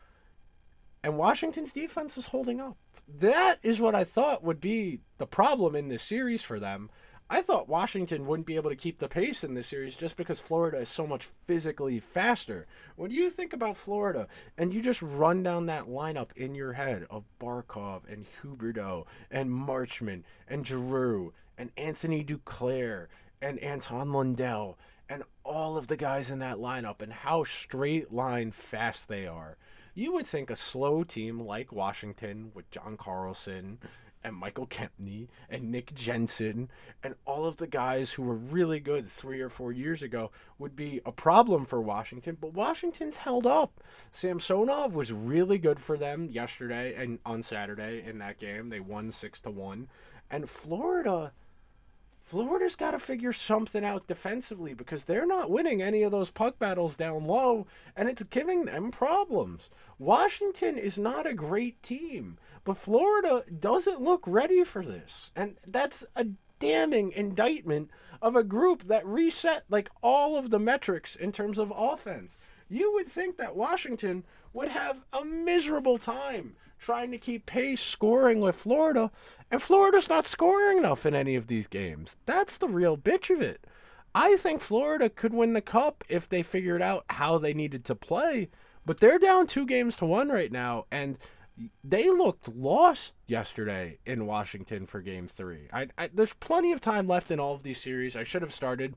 and 1.04 1.18
Washington's 1.18 1.74
defense 1.74 2.18
is 2.18 2.28
holding 2.28 2.60
up. 2.60 2.78
That 3.08 3.60
is 3.64 3.80
what 3.80 3.96
I 3.96 4.04
thought 4.04 4.44
would 4.44 4.62
be 4.62 5.00
the 5.18 5.26
problem 5.26 5.76
in 5.76 5.88
this 5.88 6.04
series 6.04 6.44
for 6.44 6.60
them. 6.60 6.90
I 7.34 7.42
thought 7.42 7.70
Washington 7.70 8.28
wouldn't 8.28 8.46
be 8.46 8.58
able 8.58 8.72
to 8.72 8.76
keep 8.76 9.00
the 9.00 9.08
pace 9.08 9.42
in 9.42 9.54
this 9.54 9.68
series 9.68 9.96
just 9.96 10.18
because 10.18 10.42
Florida 10.42 10.80
is 10.80 10.90
so 10.90 11.08
much 11.08 11.30
physically 11.48 11.98
faster. 11.98 12.68
When 12.98 13.10
you 13.10 13.30
think 13.30 13.54
about 13.54 13.78
Florida 13.78 14.28
and 14.58 14.74
you 14.74 14.82
just 14.82 15.02
run 15.02 15.42
down 15.42 15.68
that 15.68 15.86
lineup 15.86 16.36
in 16.36 16.56
your 16.56 16.74
head 16.74 17.08
of 17.10 17.24
Barkov 17.40 18.02
and 18.12 18.26
Huberdeau 18.44 19.06
and 19.32 19.50
Marchment 19.50 20.24
and 20.50 20.68
Giroux 20.68 21.32
and 21.58 21.72
Anthony 21.78 22.22
Duclair 22.22 23.08
and 23.42 23.60
Anton 23.60 24.12
Lundell 24.12 24.78
and 25.08 25.24
all 25.46 25.78
of 25.78 25.88
the 25.88 25.96
guys 25.96 26.30
in 26.30 26.40
that 26.40 26.58
lineup 26.58 27.02
and 27.02 27.14
how 27.14 27.46
straight 27.46 28.12
line 28.12 28.52
fast 28.52 29.08
they 29.08 29.26
are 29.26 29.56
you 29.94 30.14
would 30.14 30.26
think 30.26 30.50
a 30.50 30.56
slow 30.56 31.04
team 31.04 31.40
like 31.40 31.74
Washington 31.74 32.52
with 32.54 32.70
John 32.72 32.96
Carlson 32.96 33.78
and 34.24 34.36
Michael 34.36 34.68
Kempny 34.68 35.28
and 35.50 35.72
Nick 35.72 35.94
Jensen 35.94 36.70
and 37.04 37.16
all 37.26 37.46
of 37.46 37.58
the 37.58 37.68
guys 37.68 38.14
who 38.14 38.24
were 38.24 38.36
really 38.36 38.80
good 38.80 39.06
three 39.06 39.42
or 39.42 39.50
four 39.50 39.72
years 39.72 40.04
ago 40.04 40.32
would 40.60 40.76
be 40.76 41.02
a 41.06 41.12
problem 41.12 41.66
for 41.66 41.82
Washington, 41.82 42.38
but 42.40 42.54
Washington's 42.54 43.18
held 43.18 43.48
up. 43.48 43.84
Samsonov 44.12 44.94
was 44.94 45.12
really 45.12 45.58
good 45.58 45.80
for 45.80 45.98
them 45.98 46.30
yesterday 46.30 46.94
and 46.96 47.20
on 47.26 47.42
Saturday 47.42 48.04
in 48.06 48.20
that 48.20 48.40
game. 48.40 48.70
They 48.70 48.80
won 48.80 49.12
six 49.12 49.40
to 49.42 49.52
one. 49.52 49.88
And 50.30 50.50
Florida 50.50 51.34
Florida's 52.32 52.78
got 52.78 52.92
to 52.92 53.00
figure 53.00 53.34
something 53.34 53.84
out 53.84 54.08
defensively 54.08 54.74
because 54.74 55.04
they're 55.04 55.26
not 55.26 55.50
winning 55.52 55.82
any 55.82 56.02
of 56.02 56.14
those 56.14 56.30
puck 56.30 56.58
battles 56.58 56.96
down 56.96 57.26
low, 57.26 57.68
and 57.94 58.08
it's 58.08 58.24
giving 58.24 58.64
them 58.64 58.90
problems. 58.90 59.70
Washington 60.00 60.78
is 60.78 60.98
not 60.98 61.28
a 61.28 61.34
great 61.34 61.84
team, 61.84 62.38
but 62.64 62.78
Florida 62.78 63.44
doesn't 63.60 64.02
look 64.02 64.24
ready 64.26 64.64
for 64.64 64.82
this. 64.82 65.34
And 65.36 65.58
that's 65.68 66.06
a 66.16 66.28
damning 66.62 67.12
indictment 67.12 67.92
of 68.22 68.38
a 68.38 68.46
group 68.46 68.88
that 68.88 69.06
reset 69.06 69.66
like 69.68 69.90
all 70.02 70.38
of 70.38 70.52
the 70.52 70.60
metrics 70.60 71.18
in 71.18 71.34
terms 71.34 71.58
of 71.58 71.74
offense. 71.76 72.38
You 72.70 72.94
would 72.94 73.08
think 73.08 73.36
that 73.40 73.58
Washington 73.58 74.24
would 74.54 74.70
have 74.70 75.04
a 75.12 75.26
miserable 75.26 75.98
time 75.98 76.56
trying 76.80 77.12
to 77.12 77.18
keep 77.18 77.46
pace 77.46 77.82
scoring 77.82 78.40
with 78.40 78.56
Florida, 78.56 79.12
and 79.52 79.62
Florida's 79.62 80.10
not 80.10 80.26
scoring 80.26 80.78
enough 80.80 81.06
in 81.06 81.14
any 81.14 81.36
of 81.36 81.48
these 81.48 81.68
games. 81.68 82.16
That's 82.26 82.58
the 82.58 82.68
real 82.68 82.98
bitch 82.98 83.30
of 83.30 83.42
it. 83.42 83.68
I 84.16 84.38
think 84.38 84.62
Florida 84.62 85.10
could 85.10 85.34
win 85.34 85.54
the 85.54 85.62
cup 85.62 86.04
if 86.10 86.28
they 86.28 86.42
figured 86.42 86.82
out 86.82 87.06
how 87.10 87.38
they 87.38 87.54
needed 87.54 87.86
to 87.86 87.96
play, 87.96 88.50
but 88.86 89.00
they're 89.00 89.20
down 89.20 89.48
two 89.48 89.66
games 89.66 89.96
to 89.98 90.06
one 90.06 90.30
right 90.30 90.52
now, 90.52 90.86
and 90.92 91.18
they 91.84 92.10
looked 92.10 92.48
lost 92.50 93.14
yesterday 93.28 94.00
in 94.06 94.26
Washington 94.26 94.86
for 94.88 95.02
game 95.02 95.28
three. 95.28 95.68
I, 95.72 95.88
I, 95.98 96.10
there's 96.14 96.34
plenty 96.34 96.72
of 96.72 96.82
time 96.82 97.08
left 97.08 97.32
in 97.32 97.40
all 97.40 97.54
of 97.54 97.64
these 97.64 97.80
series. 97.80 98.16
I 98.16 98.24
should 98.24 98.42
have 98.42 98.54
started 98.54 98.96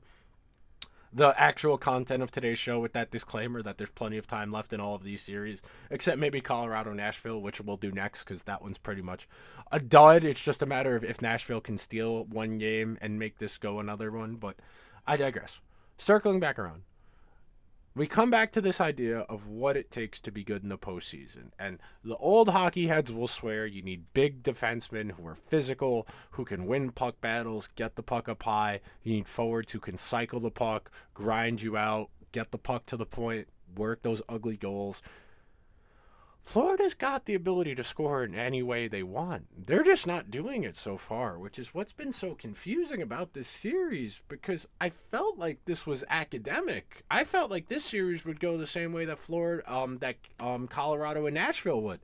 the 1.15 1.33
actual 1.41 1.77
content 1.77 2.21
of 2.21 2.29
today's 2.29 2.59
show 2.59 2.77
with 2.77 2.91
that 2.91 3.09
disclaimer 3.09 3.61
that 3.61 3.77
there's 3.77 3.89
plenty 3.91 4.17
of 4.17 4.27
time 4.27 4.51
left 4.51 4.73
in 4.73 4.81
all 4.81 4.95
of 4.95 5.03
these 5.03 5.21
series, 5.21 5.61
except 5.89 6.19
maybe 6.19 6.41
Colorado 6.41 6.91
Nashville, 6.91 7.41
which 7.41 7.61
we'll 7.61 7.77
do 7.77 7.89
next 7.89 8.25
because 8.25 8.43
that 8.43 8.61
one's 8.61 8.77
pretty 8.77 9.01
much 9.01 9.25
a 9.71 9.79
dud. 9.79 10.25
It's 10.25 10.43
just 10.43 10.61
a 10.61 10.65
matter 10.65 10.93
of 10.93 11.05
if 11.05 11.21
Nashville 11.21 11.61
can 11.61 11.77
steal 11.77 12.25
one 12.25 12.57
game 12.57 12.97
and 12.99 13.17
make 13.17 13.37
this 13.37 13.57
go 13.57 13.79
another 13.79 14.11
one. 14.11 14.35
But 14.35 14.57
I 15.07 15.15
digress. 15.15 15.61
Circling 15.97 16.41
back 16.41 16.59
around 16.59 16.81
we 17.95 18.07
come 18.07 18.29
back 18.29 18.51
to 18.51 18.61
this 18.61 18.81
idea 18.81 19.19
of 19.19 19.47
what 19.47 19.77
it 19.77 19.89
takes 19.89 20.19
to 20.21 20.31
be 20.31 20.43
good 20.43 20.63
in 20.63 20.69
the 20.69 20.77
postseason. 20.77 21.51
And 21.57 21.79
the 22.03 22.17
old 22.17 22.49
hockey 22.49 22.87
heads 22.87 23.11
will 23.11 23.29
swear 23.29 23.65
you 23.65 23.81
need 23.81 24.13
big 24.13 24.43
defensemen 24.43 25.11
who 25.11 25.25
are 25.25 25.35
physical, 25.35 26.05
who 26.31 26.43
can 26.43 26.67
win 26.67 26.91
puck 26.91 27.21
battles, 27.21 27.69
get 27.75 27.95
the 27.95 28.03
puck 28.03 28.27
up 28.27 28.43
high. 28.43 28.81
You 29.03 29.13
need 29.13 29.29
forwards 29.29 29.71
who 29.71 29.79
can 29.79 29.95
cycle 29.95 30.41
the 30.41 30.51
puck, 30.51 30.91
grind 31.13 31.61
you 31.61 31.77
out, 31.77 32.09
get 32.33 32.51
the 32.51 32.57
puck 32.57 32.85
to 32.87 32.97
the 32.97 33.05
point, 33.05 33.47
work 33.77 34.01
those 34.01 34.21
ugly 34.27 34.57
goals. 34.57 35.01
Florida's 36.45 36.93
got 36.93 37.25
the 37.25 37.33
ability 37.33 37.73
to 37.73 37.83
score 37.83 38.23
in 38.23 38.35
any 38.35 38.61
way 38.61 38.87
they 38.87 39.01
want. 39.01 39.47
They're 39.65 39.83
just 39.83 40.05
not 40.05 40.29
doing 40.29 40.63
it 40.63 40.75
so 40.75 40.95
far, 40.95 41.39
which 41.39 41.57
is 41.57 41.73
what's 41.73 41.91
been 41.91 42.13
so 42.13 42.35
confusing 42.35 43.01
about 43.01 43.33
this 43.33 43.47
series 43.47 44.21
because 44.27 44.67
I 44.79 44.89
felt 44.89 45.39
like 45.39 45.65
this 45.65 45.87
was 45.87 46.03
academic. 46.07 47.03
I 47.09 47.23
felt 47.23 47.49
like 47.49 47.67
this 47.67 47.83
series 47.83 48.25
would 48.25 48.39
go 48.39 48.57
the 48.57 48.67
same 48.67 48.93
way 48.93 49.05
that 49.05 49.17
Florida 49.17 49.63
um 49.69 49.97
that 49.97 50.17
um 50.39 50.67
Colorado 50.67 51.25
and 51.25 51.33
Nashville 51.33 51.81
would. 51.81 51.99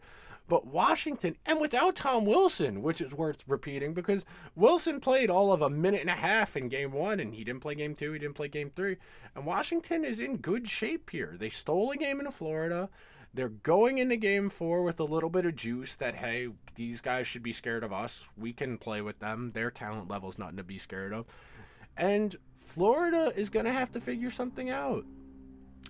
But 0.47 0.65
Washington, 0.65 1.38
and 1.45 1.62
without 1.62 1.95
Tom 1.95 2.25
Wilson, 2.25 2.82
which 2.82 2.99
is 2.99 3.13
worth 3.13 3.43
repeating 3.47 3.93
because 3.93 4.25
Wilson 4.56 4.99
played 4.99 5.30
all 5.30 5.54
of 5.54 5.62
a 5.62 5.69
minute 5.69 6.01
and 6.01 6.10
a 6.10 6.13
half 6.13 6.58
in 6.58 6.67
game 6.67 6.91
one, 6.91 7.19
and 7.19 7.36
he 7.36 7.43
didn't 7.43 7.62
play 7.62 7.75
game 7.75 7.93
two, 7.93 8.12
he 8.12 8.19
didn't 8.19 8.36
play 8.36 8.47
game 8.47 8.71
three. 8.71 8.97
And 9.36 9.45
Washington 9.45 10.04
is 10.04 10.19
in 10.19 10.38
good 10.38 10.67
shape 10.67 11.12
here. 11.12 11.36
They 11.39 11.49
stole 11.49 11.91
a 11.91 11.95
game 11.95 12.19
in 12.19 12.30
Florida. 12.32 12.89
They're 13.33 13.49
going 13.49 13.97
into 13.97 14.17
game 14.17 14.49
four 14.49 14.83
with 14.83 14.99
a 14.99 15.05
little 15.05 15.29
bit 15.29 15.45
of 15.45 15.55
juice 15.55 15.95
that, 15.97 16.15
hey, 16.15 16.49
these 16.75 16.99
guys 16.99 17.27
should 17.27 17.43
be 17.43 17.53
scared 17.53 17.83
of 17.83 17.93
us. 17.93 18.27
We 18.37 18.51
can 18.51 18.77
play 18.77 19.01
with 19.01 19.19
them. 19.19 19.51
Their 19.53 19.71
talent 19.71 20.09
level's 20.09 20.37
nothing 20.37 20.57
to 20.57 20.63
be 20.63 20.77
scared 20.77 21.13
of. 21.13 21.25
And 21.95 22.35
Florida 22.59 23.31
is 23.35 23.49
going 23.49 23.65
to 23.65 23.71
have 23.71 23.91
to 23.91 24.01
figure 24.01 24.31
something 24.31 24.69
out. 24.69 25.05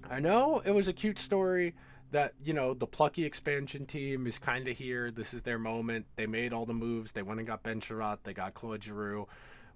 I 0.10 0.20
know 0.20 0.62
it 0.64 0.72
was 0.72 0.88
a 0.88 0.94
cute 0.94 1.20
story 1.20 1.76
that 2.12 2.34
you 2.44 2.54
know 2.54 2.74
the 2.74 2.88
plucky 2.88 3.24
expansion 3.26 3.86
team 3.86 4.28
is 4.28 4.38
kind 4.38 4.68
of 4.68 4.78
here. 4.78 5.12
This 5.12 5.34
is 5.34 5.42
their 5.44 5.60
moment. 5.60 6.06
They 6.16 6.28
made 6.28 6.54
all 6.54 6.66
the 6.66 6.74
moves. 6.74 7.12
They 7.12 7.22
went 7.22 7.40
and 7.40 7.48
got 7.48 7.64
Ben 7.64 7.80
Chiarot. 7.80 8.20
They 8.24 8.34
got 8.34 8.54
Claude 8.54 8.84
Giroux. 8.84 9.28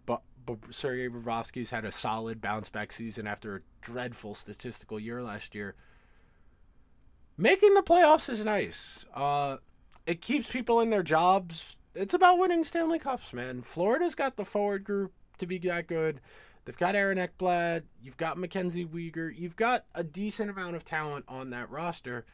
But, 0.05 0.21
but 0.45 0.57
Sergei 0.69 1.09
Bobrovsky's 1.09 1.71
had 1.71 1.85
a 1.85 1.91
solid 1.91 2.41
bounce 2.41 2.69
back 2.69 2.91
season 2.91 3.25
after 3.25 3.55
a 3.55 3.61
dreadful 3.81 4.35
statistical 4.35 4.99
year 4.99 5.23
last 5.23 5.55
year. 5.55 5.75
Making 7.37 7.73
the 7.73 7.81
playoffs 7.81 8.29
is 8.29 8.45
nice. 8.45 9.03
Uh, 9.13 9.57
it 10.05 10.21
keeps 10.21 10.49
people 10.49 10.79
in 10.79 10.89
their 10.89 11.03
jobs. 11.03 11.75
It's 11.93 12.13
about 12.13 12.39
winning 12.39 12.63
Stanley 12.63 12.99
Cups, 12.99 13.33
man. 13.33 13.61
Florida's 13.61 14.15
got 14.15 14.37
the 14.37 14.45
forward 14.45 14.83
group 14.83 15.11
to 15.39 15.45
be 15.45 15.57
that 15.59 15.87
good. 15.87 16.21
They've 16.63 16.77
got 16.77 16.95
Aaron 16.95 17.17
Ekblad. 17.17 17.83
You've 18.01 18.17
got 18.17 18.37
Mackenzie 18.37 18.85
Weegar. 18.85 19.37
You've 19.37 19.55
got 19.55 19.85
a 19.93 20.03
decent 20.03 20.49
amount 20.49 20.75
of 20.75 20.85
talent 20.85 21.25
on 21.27 21.49
that 21.49 21.69
roster. 21.69 22.25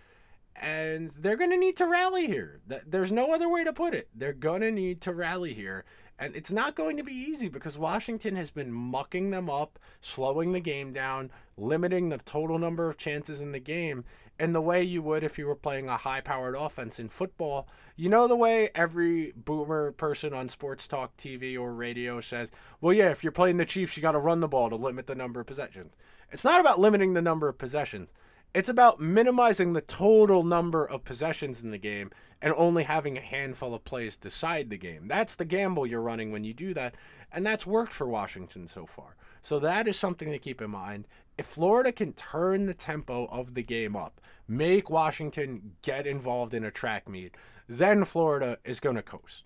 And 0.55 1.09
they're 1.11 1.37
going 1.37 1.49
to 1.49 1.57
need 1.57 1.77
to 1.77 1.85
rally 1.85 2.27
here. 2.27 2.61
There's 2.85 3.11
no 3.11 3.33
other 3.33 3.49
way 3.49 3.63
to 3.63 3.73
put 3.73 3.93
it. 3.93 4.09
They're 4.13 4.33
going 4.33 4.61
to 4.61 4.71
need 4.71 5.01
to 5.01 5.13
rally 5.13 5.53
here. 5.53 5.85
And 6.19 6.35
it's 6.35 6.51
not 6.51 6.75
going 6.75 6.97
to 6.97 7.03
be 7.03 7.13
easy 7.13 7.49
because 7.49 7.77
Washington 7.77 8.35
has 8.35 8.51
been 8.51 8.71
mucking 8.71 9.31
them 9.31 9.49
up, 9.49 9.79
slowing 10.01 10.51
the 10.51 10.59
game 10.59 10.93
down, 10.93 11.31
limiting 11.57 12.09
the 12.09 12.19
total 12.19 12.59
number 12.59 12.87
of 12.87 12.97
chances 12.97 13.41
in 13.41 13.53
the 13.53 13.59
game 13.59 14.03
in 14.41 14.53
the 14.53 14.61
way 14.61 14.81
you 14.81 15.03
would 15.03 15.23
if 15.23 15.37
you 15.37 15.45
were 15.45 15.55
playing 15.55 15.87
a 15.87 15.97
high 15.97 16.19
powered 16.19 16.55
offense 16.55 16.99
in 16.99 17.07
football. 17.07 17.67
You 17.95 18.09
know 18.09 18.27
the 18.27 18.35
way 18.35 18.71
every 18.73 19.33
boomer 19.35 19.91
person 19.91 20.33
on 20.33 20.49
sports 20.49 20.87
talk 20.87 21.15
TV 21.15 21.55
or 21.55 21.71
radio 21.75 22.19
says, 22.19 22.49
well, 22.81 22.91
yeah, 22.91 23.11
if 23.11 23.23
you're 23.23 23.31
playing 23.31 23.57
the 23.57 23.65
Chiefs, 23.65 23.95
you 23.95 24.01
got 24.01 24.13
to 24.13 24.19
run 24.19 24.39
the 24.39 24.47
ball 24.47 24.71
to 24.71 24.75
limit 24.75 25.05
the 25.05 25.13
number 25.13 25.39
of 25.39 25.45
possessions. 25.45 25.93
It's 26.31 26.43
not 26.43 26.59
about 26.59 26.79
limiting 26.79 27.13
the 27.13 27.21
number 27.21 27.47
of 27.49 27.59
possessions. 27.59 28.09
It's 28.51 28.67
about 28.67 28.99
minimizing 28.99 29.73
the 29.73 29.81
total 29.81 30.43
number 30.43 30.89
of 30.89 31.05
possessions 31.05 31.63
in 31.63 31.69
the 31.69 31.77
game 31.77 32.09
and 32.41 32.51
only 32.57 32.85
having 32.85 33.19
a 33.19 33.21
handful 33.21 33.75
of 33.75 33.85
plays 33.85 34.17
decide 34.17 34.71
the 34.71 34.77
game. 34.77 35.07
That's 35.07 35.35
the 35.35 35.45
gamble 35.45 35.85
you're 35.85 36.01
running 36.01 36.31
when 36.31 36.43
you 36.43 36.55
do 36.55 36.73
that, 36.73 36.95
and 37.31 37.45
that's 37.45 37.67
worked 37.67 37.93
for 37.93 38.07
Washington 38.07 38.67
so 38.67 38.87
far. 38.87 39.15
So 39.43 39.59
that 39.59 39.87
is 39.87 39.97
something 39.97 40.31
to 40.31 40.39
keep 40.39 40.61
in 40.61 40.71
mind. 40.71 41.07
If 41.41 41.47
Florida 41.47 41.91
can 41.91 42.13
turn 42.13 42.67
the 42.67 42.73
tempo 42.75 43.25
of 43.25 43.55
the 43.55 43.63
game 43.63 43.95
up, 43.95 44.21
make 44.47 44.91
Washington 44.91 45.71
get 45.81 46.05
involved 46.05 46.53
in 46.53 46.63
a 46.63 46.69
track 46.69 47.09
meet, 47.09 47.35
then 47.67 48.05
Florida 48.05 48.59
is 48.63 48.79
going 48.79 48.95
to 48.95 49.01
coast. 49.01 49.41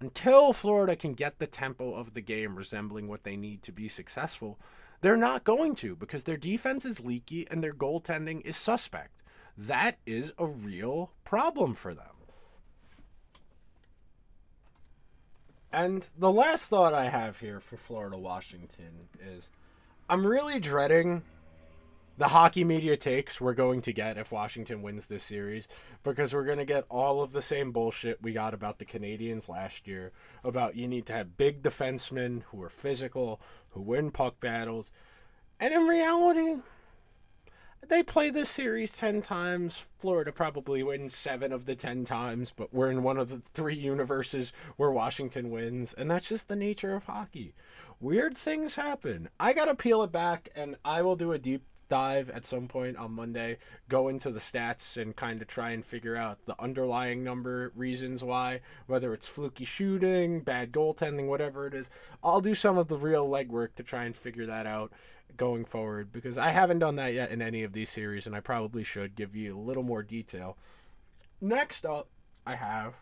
Until 0.00 0.52
Florida 0.52 0.96
can 0.96 1.12
get 1.12 1.38
the 1.38 1.46
tempo 1.46 1.94
of 1.94 2.14
the 2.14 2.20
game 2.20 2.56
resembling 2.56 3.06
what 3.06 3.22
they 3.22 3.36
need 3.36 3.62
to 3.62 3.70
be 3.70 3.86
successful, 3.86 4.58
they're 5.02 5.16
not 5.16 5.44
going 5.44 5.76
to 5.76 5.94
because 5.94 6.24
their 6.24 6.36
defense 6.36 6.84
is 6.84 7.04
leaky 7.04 7.46
and 7.48 7.62
their 7.62 7.74
goaltending 7.74 8.44
is 8.44 8.56
suspect. 8.56 9.22
That 9.56 9.98
is 10.04 10.32
a 10.36 10.48
real 10.48 11.12
problem 11.22 11.74
for 11.74 11.94
them. 11.94 12.06
And 15.72 16.10
the 16.18 16.32
last 16.32 16.64
thought 16.64 16.92
I 16.92 17.08
have 17.08 17.38
here 17.38 17.60
for 17.60 17.76
Florida 17.76 18.18
Washington 18.18 19.08
is 19.24 19.48
I'm 20.10 20.26
really 20.26 20.58
dreading 20.58 21.22
the 22.18 22.26
hockey 22.26 22.64
media 22.64 22.96
takes 22.96 23.40
we're 23.40 23.54
going 23.54 23.80
to 23.82 23.92
get 23.92 24.18
if 24.18 24.32
Washington 24.32 24.82
wins 24.82 25.06
this 25.06 25.22
series 25.22 25.68
because 26.02 26.34
we're 26.34 26.44
going 26.44 26.58
to 26.58 26.64
get 26.64 26.84
all 26.88 27.22
of 27.22 27.30
the 27.30 27.40
same 27.40 27.70
bullshit 27.70 28.20
we 28.20 28.32
got 28.32 28.52
about 28.52 28.80
the 28.80 28.84
Canadiens 28.84 29.48
last 29.48 29.86
year 29.86 30.10
about 30.42 30.74
you 30.74 30.88
need 30.88 31.06
to 31.06 31.12
have 31.12 31.36
big 31.36 31.62
defensemen 31.62 32.42
who 32.50 32.60
are 32.60 32.68
physical, 32.68 33.40
who 33.68 33.82
win 33.82 34.10
puck 34.10 34.40
battles. 34.40 34.90
And 35.60 35.72
in 35.72 35.86
reality, 35.86 36.56
they 37.86 38.02
play 38.02 38.30
this 38.30 38.50
series 38.50 38.90
10 38.92 39.22
times. 39.22 39.84
Florida 40.00 40.32
probably 40.32 40.82
wins 40.82 41.14
7 41.14 41.52
of 41.52 41.66
the 41.66 41.76
10 41.76 42.04
times, 42.04 42.52
but 42.54 42.74
we're 42.74 42.90
in 42.90 43.04
one 43.04 43.16
of 43.16 43.28
the 43.28 43.42
three 43.54 43.76
universes 43.76 44.52
where 44.76 44.90
Washington 44.90 45.50
wins, 45.50 45.92
and 45.92 46.10
that's 46.10 46.28
just 46.28 46.48
the 46.48 46.56
nature 46.56 46.96
of 46.96 47.04
hockey. 47.04 47.54
Weird 48.00 48.34
things 48.34 48.76
happen. 48.76 49.28
I 49.38 49.52
got 49.52 49.66
to 49.66 49.74
peel 49.74 50.02
it 50.02 50.10
back 50.10 50.48
and 50.56 50.76
I 50.84 51.02
will 51.02 51.16
do 51.16 51.32
a 51.32 51.38
deep 51.38 51.64
dive 51.90 52.30
at 52.30 52.46
some 52.46 52.66
point 52.66 52.96
on 52.96 53.12
Monday, 53.12 53.58
go 53.90 54.08
into 54.08 54.30
the 54.30 54.40
stats 54.40 54.96
and 54.96 55.14
kind 55.14 55.42
of 55.42 55.48
try 55.48 55.70
and 55.70 55.84
figure 55.84 56.16
out 56.16 56.46
the 56.46 56.54
underlying 56.58 57.22
number 57.22 57.72
reasons 57.74 58.24
why, 58.24 58.60
whether 58.86 59.12
it's 59.12 59.26
fluky 59.26 59.66
shooting, 59.66 60.40
bad 60.40 60.72
goaltending, 60.72 61.26
whatever 61.26 61.66
it 61.66 61.74
is. 61.74 61.90
I'll 62.24 62.40
do 62.40 62.54
some 62.54 62.78
of 62.78 62.88
the 62.88 62.96
real 62.96 63.28
legwork 63.28 63.74
to 63.74 63.82
try 63.82 64.04
and 64.04 64.16
figure 64.16 64.46
that 64.46 64.66
out 64.66 64.92
going 65.36 65.66
forward 65.66 66.10
because 66.10 66.38
I 66.38 66.50
haven't 66.50 66.78
done 66.78 66.96
that 66.96 67.12
yet 67.12 67.30
in 67.30 67.42
any 67.42 67.64
of 67.64 67.74
these 67.74 67.90
series 67.90 68.26
and 68.26 68.34
I 68.34 68.40
probably 68.40 68.84
should 68.84 69.14
give 69.14 69.36
you 69.36 69.58
a 69.58 69.60
little 69.60 69.82
more 69.82 70.02
detail. 70.02 70.56
Next 71.40 71.84
up, 71.84 72.08
I 72.46 72.54
have 72.54 72.94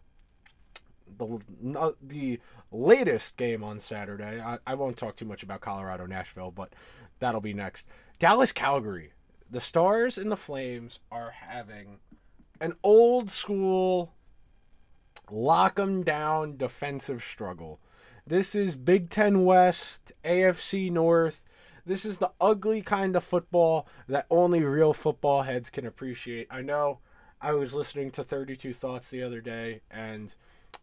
the 1.16 1.94
the 2.03 2.40
latest 2.71 3.37
game 3.37 3.64
on 3.64 3.81
Saturday. 3.81 4.40
I, 4.40 4.59
I 4.66 4.75
won't 4.75 4.97
talk 4.97 5.16
too 5.16 5.25
much 5.25 5.42
about 5.42 5.61
Colorado 5.61 6.07
Nashville, 6.07 6.51
but 6.51 6.73
that'll 7.18 7.40
be 7.40 7.55
next. 7.55 7.87
Dallas 8.18 8.53
Calgary. 8.53 9.12
The 9.51 9.61
Stars 9.61 10.18
and 10.18 10.31
the 10.31 10.37
Flames 10.37 10.99
are 11.11 11.31
having 11.31 12.01
an 12.61 12.75
old 12.83 13.31
school 13.31 14.12
lock 15.31 15.77
them 15.77 16.03
down 16.03 16.57
defensive 16.57 17.23
struggle. 17.23 17.81
This 18.27 18.55
is 18.55 18.77
Big 18.77 19.09
10 19.09 19.44
West, 19.44 20.12
AFC 20.25 20.90
North. 20.90 21.42
This 21.87 22.05
is 22.05 22.18
the 22.18 22.33
ugly 22.40 22.83
kind 22.83 23.16
of 23.16 23.25
football 23.25 23.88
that 24.07 24.27
only 24.31 24.62
real 24.62 24.92
football 24.92 25.42
heads 25.42 25.71
can 25.71 25.87
appreciate. 25.87 26.47
I 26.51 26.61
know 26.61 26.99
I 27.40 27.53
was 27.53 27.73
listening 27.73 28.11
to 28.12 28.23
32 28.23 28.75
Thoughts 28.75 29.11
the 29.11 29.23
other 29.23 29.40
day 29.40 29.81
and 29.90 30.35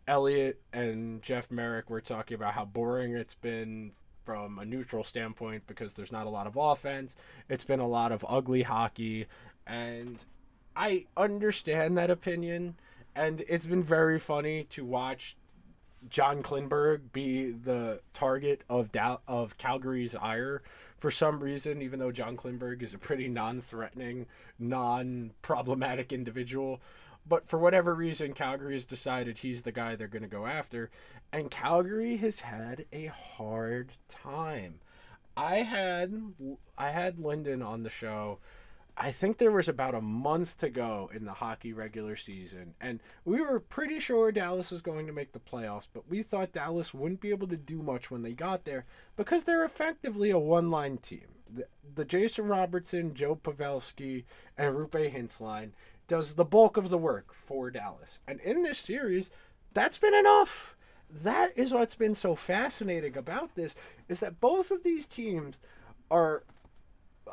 Elliotte 0.07 0.61
and 0.71 1.21
Jeff 1.21 1.49
Marek 1.49 1.89
were 1.89 2.01
talking 2.01 2.35
about 2.35 2.53
how 2.53 2.65
boring 2.65 3.15
it's 3.15 3.35
been 3.35 3.91
from 4.23 4.59
a 4.59 4.65
neutral 4.65 5.03
standpoint 5.03 5.67
because 5.67 5.93
there's 5.93 6.11
not 6.11 6.25
a 6.25 6.29
lot 6.29 6.47
of 6.47 6.57
offense. 6.57 7.15
It's 7.49 7.63
been 7.63 7.79
a 7.79 7.87
lot 7.87 8.11
of 8.11 8.25
ugly 8.27 8.63
hockey, 8.63 9.27
and 9.65 10.23
I 10.75 11.05
understand 11.15 11.97
that 11.97 12.09
opinion. 12.09 12.75
And 13.15 13.45
it's 13.47 13.65
been 13.65 13.83
very 13.83 14.19
funny 14.19 14.65
to 14.71 14.83
watch 14.83 15.37
John 16.09 16.43
Klingberg 16.43 17.13
be 17.13 17.51
the 17.51 18.01
target 18.13 18.63
of 18.69 18.91
da- 18.91 19.19
of 19.27 19.57
Calgary's 19.57 20.15
ire 20.15 20.61
for 20.97 21.11
some 21.11 21.39
reason, 21.39 21.81
even 21.81 21.99
though 21.99 22.11
John 22.11 22.35
Klingberg 22.35 22.81
is 22.81 22.93
a 22.93 22.97
pretty 22.97 23.27
non-threatening, 23.27 24.25
non-problematic 24.59 26.11
individual. 26.11 26.81
But 27.27 27.47
for 27.47 27.57
whatever 27.57 27.93
reason, 27.93 28.33
Calgary 28.33 28.73
has 28.73 28.85
decided 28.85 29.39
he's 29.39 29.63
the 29.63 29.71
guy 29.71 29.95
they're 29.95 30.07
going 30.07 30.21
to 30.21 30.27
go 30.27 30.45
after. 30.45 30.91
And 31.31 31.49
Calgary 31.49 32.17
has 32.17 32.41
had 32.41 32.85
a 32.93 33.07
hard 33.07 33.93
time. 34.09 34.79
I 35.37 35.57
had 35.57 36.33
I 36.77 36.91
had 36.91 37.19
Lyndon 37.19 37.61
on 37.61 37.83
the 37.83 37.89
show. 37.89 38.39
I 38.97 39.11
think 39.11 39.37
there 39.37 39.51
was 39.51 39.67
about 39.67 39.93
a 39.93 40.01
month 40.01 40.57
to 40.59 40.69
go 40.69 41.11
in 41.13 41.25
the 41.25 41.33
hockey 41.33 41.73
regular 41.73 42.15
season, 42.15 42.75
and 42.79 43.01
we 43.25 43.41
were 43.41 43.59
pretty 43.59 43.99
sure 43.99 44.31
Dallas 44.31 44.71
was 44.71 44.81
going 44.81 45.05
to 45.07 45.11
make 45.11 45.33
the 45.33 45.39
playoffs, 45.39 45.89
but 45.93 46.09
we 46.09 46.23
thought 46.23 46.53
Dallas 46.53 46.93
wouldn't 46.93 47.19
be 47.19 47.31
able 47.31 47.47
to 47.47 47.57
do 47.57 47.81
much 47.81 48.09
when 48.09 48.21
they 48.21 48.31
got 48.31 48.63
there 48.63 48.85
because 49.17 49.43
they're 49.43 49.65
effectively 49.65 50.29
a 50.29 50.39
one-line 50.39 50.99
team. 50.99 51.27
The, 51.53 51.67
the 51.93 52.05
Jason 52.05 52.47
Robertson, 52.47 53.13
Joe 53.13 53.35
Pavelski, 53.35 54.23
and 54.57 54.73
Roope 54.73 55.13
Hintz 55.13 55.41
line 55.41 55.73
does 56.07 56.35
the 56.35 56.45
bulk 56.45 56.77
of 56.77 56.89
the 56.89 56.97
work 56.97 57.33
for 57.33 57.71
Dallas. 57.71 58.19
And 58.27 58.39
in 58.41 58.63
this 58.63 58.77
series, 58.77 59.31
that's 59.73 59.97
been 59.97 60.13
enough. 60.13 60.75
That 61.09 61.57
is 61.57 61.71
what's 61.71 61.95
been 61.95 62.15
so 62.15 62.35
fascinating 62.35 63.15
about 63.17 63.55
this 63.55 63.75
is 64.07 64.19
that 64.19 64.39
both 64.39 64.71
of 64.71 64.83
these 64.83 65.05
teams 65.05 65.59
are 66.09 66.43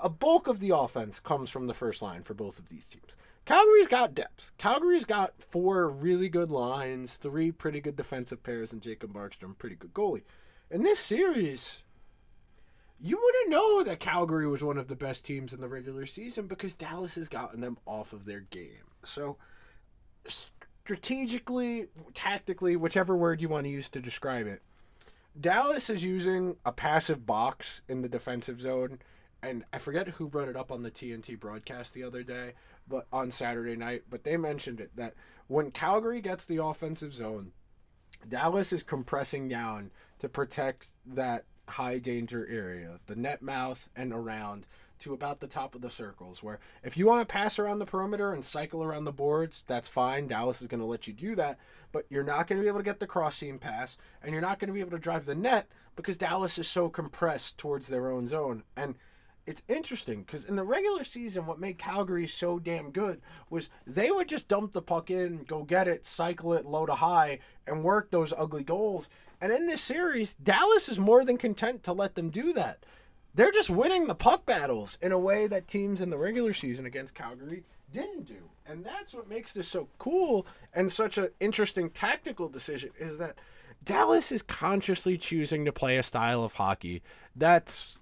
a 0.00 0.08
bulk 0.08 0.46
of 0.46 0.60
the 0.60 0.70
offense 0.70 1.20
comes 1.20 1.50
from 1.50 1.66
the 1.66 1.74
first 1.74 2.02
line 2.02 2.22
for 2.22 2.34
both 2.34 2.58
of 2.58 2.68
these 2.68 2.86
teams. 2.86 3.16
Calgary's 3.44 3.88
got 3.88 4.14
depth. 4.14 4.52
Calgary's 4.56 5.04
got 5.04 5.40
four 5.42 5.88
really 5.88 6.28
good 6.28 6.50
lines, 6.50 7.16
three 7.16 7.50
pretty 7.50 7.80
good 7.80 7.96
defensive 7.96 8.42
pairs, 8.42 8.72
and 8.72 8.80
Jacob 8.80 9.12
Markstrom, 9.12 9.58
pretty 9.58 9.74
good 9.74 9.92
goalie. 9.92 10.22
In 10.70 10.84
this 10.84 11.00
series, 11.00 11.82
you 13.02 13.20
wouldn't 13.20 13.50
know 13.50 13.82
that 13.82 13.98
Calgary 13.98 14.46
was 14.46 14.62
one 14.62 14.78
of 14.78 14.86
the 14.86 14.94
best 14.94 15.24
teams 15.24 15.52
in 15.52 15.60
the 15.60 15.68
regular 15.68 16.06
season 16.06 16.46
because 16.46 16.72
Dallas 16.72 17.16
has 17.16 17.28
gotten 17.28 17.60
them 17.60 17.76
off 17.84 18.12
of 18.12 18.24
their 18.24 18.40
game. 18.40 18.86
So, 19.04 19.38
strategically, 20.28 21.88
tactically, 22.14 22.76
whichever 22.76 23.16
word 23.16 23.40
you 23.40 23.48
want 23.48 23.64
to 23.64 23.70
use 23.70 23.88
to 23.90 24.00
describe 24.00 24.46
it, 24.46 24.62
Dallas 25.38 25.90
is 25.90 26.04
using 26.04 26.56
a 26.64 26.70
passive 26.70 27.26
box 27.26 27.80
in 27.88 28.02
the 28.02 28.08
defensive 28.08 28.60
zone. 28.60 29.00
And 29.42 29.64
I 29.72 29.78
forget 29.78 30.06
who 30.06 30.28
brought 30.28 30.48
it 30.48 30.56
up 30.56 30.70
on 30.70 30.84
the 30.84 30.90
TNT 30.90 31.38
broadcast 31.40 31.94
the 31.94 32.04
other 32.04 32.22
day, 32.22 32.52
but 32.86 33.08
on 33.12 33.32
Saturday 33.32 33.74
night, 33.74 34.04
but 34.08 34.22
they 34.22 34.36
mentioned 34.36 34.80
it 34.80 34.94
that 34.94 35.14
when 35.48 35.72
Calgary 35.72 36.20
gets 36.20 36.46
the 36.46 36.62
offensive 36.62 37.12
zone, 37.12 37.50
Dallas 38.28 38.72
is 38.72 38.84
compressing 38.84 39.48
down 39.48 39.90
to 40.20 40.28
protect 40.28 40.90
that 41.04 41.44
high 41.72 41.98
danger 41.98 42.46
area, 42.48 43.00
the 43.06 43.16
net 43.16 43.42
mouth 43.42 43.88
and 43.94 44.12
around, 44.12 44.66
to 45.00 45.12
about 45.12 45.40
the 45.40 45.46
top 45.46 45.74
of 45.74 45.80
the 45.80 45.90
circles. 45.90 46.42
Where 46.42 46.60
if 46.82 46.96
you 46.96 47.06
want 47.06 47.26
to 47.26 47.32
pass 47.32 47.58
around 47.58 47.80
the 47.80 47.86
perimeter 47.86 48.32
and 48.32 48.44
cycle 48.44 48.82
around 48.84 49.04
the 49.04 49.12
boards, 49.12 49.64
that's 49.66 49.88
fine. 49.88 50.28
Dallas 50.28 50.62
is 50.62 50.68
going 50.68 50.80
to 50.80 50.86
let 50.86 51.06
you 51.06 51.12
do 51.12 51.34
that, 51.34 51.58
but 51.90 52.06
you're 52.08 52.24
not 52.24 52.46
going 52.46 52.58
to 52.58 52.62
be 52.62 52.68
able 52.68 52.78
to 52.78 52.84
get 52.84 53.00
the 53.00 53.06
cross 53.06 53.36
seam 53.36 53.58
pass, 53.58 53.96
and 54.22 54.32
you're 54.32 54.40
not 54.40 54.58
going 54.58 54.68
to 54.68 54.74
be 54.74 54.80
able 54.80 54.92
to 54.92 54.98
drive 54.98 55.26
the 55.26 55.34
net 55.34 55.68
because 55.96 56.16
Dallas 56.16 56.58
is 56.58 56.68
so 56.68 56.88
compressed 56.88 57.58
towards 57.58 57.88
their 57.88 58.10
own 58.10 58.26
zone. 58.26 58.62
And 58.76 58.94
it's 59.44 59.62
interesting 59.68 60.22
because 60.22 60.44
in 60.44 60.54
the 60.54 60.62
regular 60.62 61.02
season, 61.02 61.46
what 61.46 61.58
made 61.58 61.78
Calgary 61.78 62.28
so 62.28 62.58
damn 62.58 62.92
good 62.92 63.20
was 63.50 63.70
they 63.86 64.10
would 64.10 64.28
just 64.28 64.46
dump 64.46 64.72
the 64.72 64.82
puck 64.82 65.10
in, 65.10 65.42
go 65.44 65.64
get 65.64 65.88
it, 65.88 66.06
cycle 66.06 66.52
it 66.52 66.64
low 66.64 66.86
to 66.86 66.94
high, 66.94 67.40
and 67.66 67.82
work 67.82 68.10
those 68.10 68.32
ugly 68.36 68.62
goals. 68.62 69.08
And 69.42 69.50
in 69.50 69.66
this 69.66 69.82
series, 69.82 70.36
Dallas 70.36 70.88
is 70.88 71.00
more 71.00 71.24
than 71.24 71.36
content 71.36 71.82
to 71.82 71.92
let 71.92 72.14
them 72.14 72.30
do 72.30 72.52
that. 72.52 72.86
They're 73.34 73.50
just 73.50 73.70
winning 73.70 74.06
the 74.06 74.14
puck 74.14 74.46
battles 74.46 74.96
in 75.02 75.10
a 75.10 75.18
way 75.18 75.48
that 75.48 75.66
teams 75.66 76.00
in 76.00 76.10
the 76.10 76.16
regular 76.16 76.52
season 76.52 76.86
against 76.86 77.16
Calgary 77.16 77.64
didn't 77.92 78.26
do. 78.26 78.50
And 78.64 78.84
that's 78.84 79.12
what 79.12 79.28
makes 79.28 79.52
this 79.52 79.66
so 79.66 79.88
cool 79.98 80.46
and 80.72 80.92
such 80.92 81.18
an 81.18 81.30
interesting 81.40 81.90
tactical 81.90 82.48
decision 82.48 82.90
is 83.00 83.18
that 83.18 83.36
Dallas 83.84 84.30
is 84.30 84.42
consciously 84.42 85.18
choosing 85.18 85.64
to 85.64 85.72
play 85.72 85.96
a 85.96 86.04
style 86.04 86.44
of 86.44 86.52
hockey 86.52 87.02
that's 87.34 87.98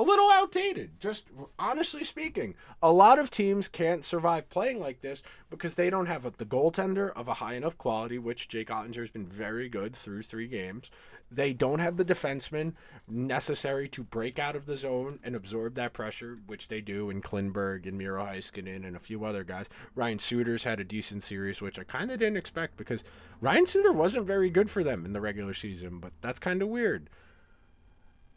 a 0.00 0.02
little 0.02 0.30
outdated. 0.30 0.98
Just 0.98 1.26
honestly 1.58 2.04
speaking, 2.04 2.54
a 2.82 2.90
lot 2.90 3.18
of 3.18 3.30
teams 3.30 3.68
can't 3.68 4.02
survive 4.02 4.48
playing 4.48 4.80
like 4.80 5.02
this 5.02 5.22
because 5.50 5.74
they 5.74 5.90
don't 5.90 6.06
have 6.06 6.24
a, 6.24 6.30
the 6.30 6.46
goaltender 6.46 7.12
of 7.12 7.28
a 7.28 7.34
high 7.34 7.52
enough 7.54 7.76
quality, 7.76 8.18
which 8.18 8.48
Jake 8.48 8.68
Oettinger 8.68 8.96
has 8.96 9.10
been 9.10 9.26
very 9.26 9.68
good 9.68 9.94
through 9.94 10.22
three 10.22 10.48
games. 10.48 10.90
They 11.30 11.52
don't 11.52 11.80
have 11.80 11.98
the 11.98 12.04
defensemen 12.04 12.72
necessary 13.06 13.88
to 13.90 14.02
break 14.02 14.38
out 14.38 14.56
of 14.56 14.64
the 14.64 14.74
zone 14.74 15.20
and 15.22 15.36
absorb 15.36 15.74
that 15.74 15.92
pressure, 15.92 16.38
which 16.46 16.68
they 16.68 16.80
do 16.80 17.10
in 17.10 17.20
Klingberg 17.20 17.86
and 17.86 17.98
Miro 17.98 18.24
Heiskanen 18.24 18.86
and 18.86 18.96
a 18.96 19.00
few 19.00 19.26
other 19.26 19.44
guys. 19.44 19.68
Ryan 19.94 20.18
Suter's 20.18 20.64
had 20.64 20.80
a 20.80 20.84
decent 20.84 21.22
series, 21.22 21.60
which 21.60 21.78
I 21.78 21.84
kind 21.84 22.10
of 22.10 22.18
didn't 22.18 22.38
expect 22.38 22.78
because 22.78 23.04
Ryan 23.42 23.66
Suter 23.66 23.92
wasn't 23.92 24.26
very 24.26 24.48
good 24.48 24.70
for 24.70 24.82
them 24.82 25.04
in 25.04 25.12
the 25.12 25.20
regular 25.20 25.52
season, 25.52 25.98
but 25.98 26.12
that's 26.22 26.38
kind 26.38 26.62
of 26.62 26.68
weird. 26.68 27.10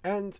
And 0.04 0.38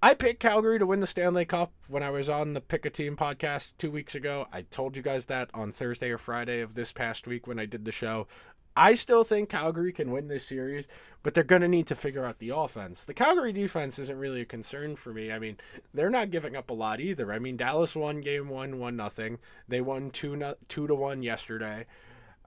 I 0.00 0.14
picked 0.14 0.38
Calgary 0.38 0.78
to 0.78 0.86
win 0.86 1.00
the 1.00 1.08
Stanley 1.08 1.44
Cup 1.44 1.72
when 1.88 2.04
I 2.04 2.10
was 2.10 2.28
on 2.28 2.54
the 2.54 2.60
Pick 2.60 2.86
a 2.86 2.90
Team 2.90 3.16
podcast 3.16 3.72
two 3.78 3.90
weeks 3.90 4.14
ago. 4.14 4.46
I 4.52 4.62
told 4.62 4.96
you 4.96 5.02
guys 5.02 5.24
that 5.24 5.50
on 5.52 5.72
Thursday 5.72 6.10
or 6.10 6.18
Friday 6.18 6.60
of 6.60 6.74
this 6.74 6.92
past 6.92 7.26
week 7.26 7.48
when 7.48 7.58
I 7.58 7.66
did 7.66 7.84
the 7.84 7.90
show. 7.90 8.28
I 8.76 8.94
still 8.94 9.24
think 9.24 9.48
Calgary 9.48 9.92
can 9.92 10.12
win 10.12 10.28
this 10.28 10.46
series, 10.46 10.86
but 11.24 11.34
they're 11.34 11.42
going 11.42 11.62
to 11.62 11.68
need 11.68 11.88
to 11.88 11.96
figure 11.96 12.24
out 12.24 12.38
the 12.38 12.50
offense. 12.50 13.04
The 13.04 13.12
Calgary 13.12 13.52
defense 13.52 13.98
isn't 13.98 14.16
really 14.16 14.42
a 14.42 14.44
concern 14.44 14.94
for 14.94 15.12
me. 15.12 15.32
I 15.32 15.40
mean, 15.40 15.56
they're 15.92 16.10
not 16.10 16.30
giving 16.30 16.54
up 16.54 16.70
a 16.70 16.74
lot 16.74 17.00
either. 17.00 17.32
I 17.32 17.40
mean, 17.40 17.56
Dallas 17.56 17.96
won 17.96 18.20
game 18.20 18.48
one, 18.48 18.78
one 18.78 18.94
nothing. 18.94 19.40
They 19.66 19.80
won 19.80 20.10
two, 20.10 20.36
no, 20.36 20.54
two 20.68 20.86
to 20.86 20.94
one 20.94 21.24
yesterday. 21.24 21.86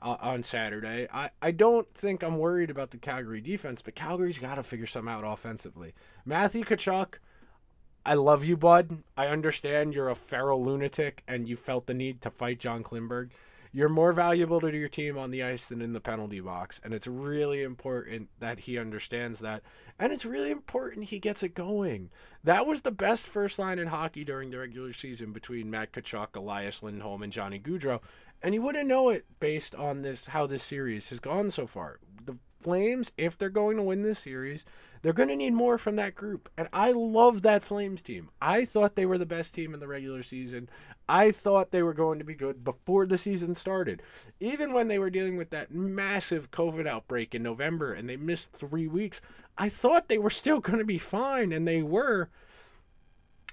Uh, 0.04 0.18
on 0.20 0.42
Saturday. 0.42 1.08
I, 1.14 1.30
I 1.44 1.52
don't 1.52 1.88
think 1.94 2.24
I'm 2.24 2.40
worried 2.40 2.72
about 2.72 2.90
the 2.90 2.98
Calgary 2.98 3.40
defense, 3.40 3.84
but 3.84 3.94
Calgary's 3.94 4.40
got 4.40 4.56
to 4.56 4.64
figure 4.64 4.88
something 4.88 5.14
out 5.14 5.22
offensively. 5.24 5.94
Matthew 6.26 6.64
Tkachuk, 6.64 7.20
I 8.04 8.16
love 8.16 8.44
you, 8.44 8.58
bud. 8.58 9.04
I 9.16 9.28
understand 9.28 9.94
you're 9.94 10.10
a 10.10 10.16
feral 10.16 10.64
lunatic 10.64 11.22
and 11.28 11.48
you 11.48 11.56
felt 11.56 11.86
the 11.86 11.94
need 11.94 12.20
to 12.22 12.32
fight 12.32 12.60
John 12.60 12.84
Klingberg. 12.84 13.30
You're 13.72 13.90
more 13.90 14.12
valuable 14.12 14.60
to 14.60 14.76
your 14.76 14.90
team 14.90 15.18
on 15.18 15.32
the 15.32 15.44
ice 15.44 15.68
than 15.68 15.82
in 15.82 15.94
the 15.94 16.02
penalty 16.02 16.42
box, 16.42 16.82
and 16.84 16.94
it's 16.94 17.08
really 17.08 17.62
important 17.64 18.28
that 18.40 18.60
he 18.60 18.78
understands 18.78 19.40
that. 19.40 19.62
And 19.98 20.12
it's 20.12 20.26
really 20.26 20.52
important 20.52 21.06
he 21.06 21.20
gets 21.20 21.42
it 21.42 21.54
going. 21.54 22.10
That 22.44 22.68
was 22.68 22.82
the 22.82 22.92
best 22.92 23.28
first 23.28 23.58
line 23.60 23.80
in 23.80 23.88
hockey 23.88 24.26
during 24.26 24.50
the 24.50 24.58
regular 24.58 24.92
season 24.92 25.32
between 25.32 25.72
Matt 25.72 25.94
Tkachuk, 25.94 26.36
Elias 26.36 26.84
Lindholm, 26.84 27.24
and 27.24 27.32
Johnny 27.32 27.60
Gaudreau. 27.60 28.02
And 28.44 28.54
you 28.54 28.62
wouldn't 28.62 28.90
know 28.90 29.10
it 29.10 29.26
based 29.40 29.74
on 29.76 30.02
this 30.02 30.26
how 30.26 30.48
this 30.48 30.64
series 30.64 31.10
has 31.10 31.20
gone 31.20 31.50
so 31.50 31.66
far. 31.66 32.00
The 32.26 32.38
Flames, 32.62 33.12
if 33.18 33.38
they're 33.38 33.50
going 33.50 33.78
to 33.78 33.84
win 33.84 34.04
this 34.04 34.20
series, 34.20 34.64
they're 35.02 35.14
going 35.14 35.30
to 35.30 35.36
need 35.36 35.54
more 35.54 35.78
from 35.78 35.96
that 35.96 36.16
group. 36.16 36.50
And 36.58 36.68
I 36.72 36.92
love 36.92 37.42
that 37.42 37.64
Flames 37.64 38.02
team. 38.02 38.30
I 38.42 38.66
thought 38.66 38.96
they 38.96 39.06
were 39.06 39.18
the 39.18 39.26
best 39.26 39.56
team 39.56 39.74
in 39.74 39.80
the 39.80 39.88
regular 39.88 40.24
season. 40.24 40.70
I 41.10 41.32
thought 41.32 41.72
they 41.72 41.84
were 41.84 41.94
going 41.94 42.20
to 42.20 42.26
be 42.26 42.36
good 42.36 42.64
before 42.64 43.06
the 43.06 43.18
season 43.18 43.56
started. 43.56 44.02
Even 44.40 44.74
when 44.74 44.88
they 44.88 45.00
were 45.00 45.10
dealing 45.10 45.38
with 45.38 45.50
that 45.50 45.72
massive 45.72 46.52
COVID 46.52 46.88
outbreak 46.88 47.34
in 47.34 47.44
November 47.44 47.94
and 47.94 48.08
they 48.08 48.18
missed 48.18 48.52
three 48.54 48.88
weeks, 48.88 49.22
I 49.58 49.70
thought 49.70 50.08
they 50.08 50.20
were 50.20 50.30
still 50.30 50.60
going 50.60 50.80
to 50.80 50.86
be 50.86 50.98
fine, 50.98 51.52
and 51.52 51.68
they 51.68 51.82
were. 51.82 52.30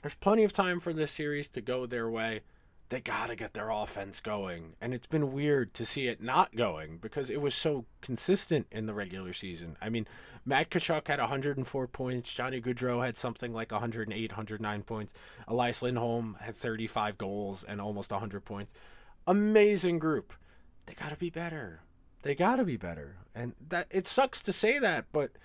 There's 0.02 0.14
plenty 0.14 0.44
of 0.44 0.52
time 0.52 0.78
for 0.78 0.92
this 0.92 1.11
series 1.11 1.48
to 1.50 1.61
go 1.61 1.84
their 1.84 2.08
way 2.08 2.42
they 2.90 3.01
got 3.01 3.29
to 3.29 3.37
get 3.37 3.55
their 3.55 3.70
offense 3.70 4.20
going. 4.20 4.74
And 4.81 4.94
it's 4.94 5.07
been 5.07 5.33
weird 5.33 5.74
to 5.74 5.85
see 5.85 6.09
it 6.09 6.22
not 6.22 6.57
going 6.57 6.98
because 6.98 7.29
it 7.31 7.40
was 7.40 7.55
so 7.55 7.85
consistent 8.01 8.66
in 8.70 8.87
the 8.87 8.94
regular 8.94 9.33
season. 9.33 9.77
I 9.81 9.88
mean, 9.88 10.07
Matt 10.44 10.70
Tkachuk 10.70 11.07
had 11.07 11.18
104 11.18 11.87
points. 11.88 12.33
Johnny 12.33 12.61
Gaudreau 12.61 13.05
had 13.05 13.16
something 13.16 13.53
like 13.53 13.72
108, 13.72 14.31
109 14.31 14.83
points. 14.83 15.12
Elias 15.46 15.83
Lindholm 15.83 16.37
had 16.40 16.55
35 16.57 17.18
goals 17.18 17.64
and 17.64 17.81
almost 17.81 18.11
100 18.11 18.44
points. 18.44 18.72
Amazing 19.27 19.98
group. 19.98 20.33
They 20.87 20.94
got 20.94 21.11
to 21.11 21.16
be 21.16 21.31
better. 21.31 21.81
They 22.22 22.35
got 22.35 22.57
to 22.57 22.64
be 22.64 22.77
better. 22.77 23.16
And 23.35 23.55
that 23.68 23.87
it 23.90 24.07
sucks 24.07 24.42
to 24.42 24.53
say 24.53 24.79
that, 24.79 25.07
but– 25.12 25.33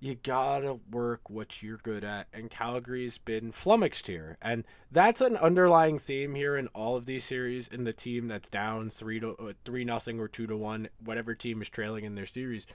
you 0.00 0.14
gotta 0.14 0.78
work 0.90 1.30
what 1.30 1.62
you're 1.62 1.78
good 1.78 2.04
at 2.04 2.26
and 2.32 2.50
calgary's 2.50 3.18
been 3.18 3.50
flummoxed 3.50 4.06
here. 4.06 4.36
And 4.42 4.64
that's 4.90 5.20
an 5.20 5.36
underlying 5.36 5.98
theme 5.98 6.34
here 6.34 6.56
in 6.56 6.68
all 6.68 6.96
of 6.96 7.06
these 7.06 7.24
series 7.24 7.68
in 7.68 7.84
the 7.84 7.92
team 7.92 8.28
that's 8.28 8.50
down 8.50 8.90
three 8.90 9.20
to 9.20 9.30
uh, 9.36 9.52
three 9.64 9.84
nothing 9.84 10.20
or 10.20 10.28
two 10.28 10.46
to 10.46 10.56
one 10.56 10.88
whatever 11.04 11.34
team 11.34 11.62
is 11.62 11.68
trailing 11.68 12.04
in 12.04 12.14
their 12.14 12.26
series. 12.26 12.66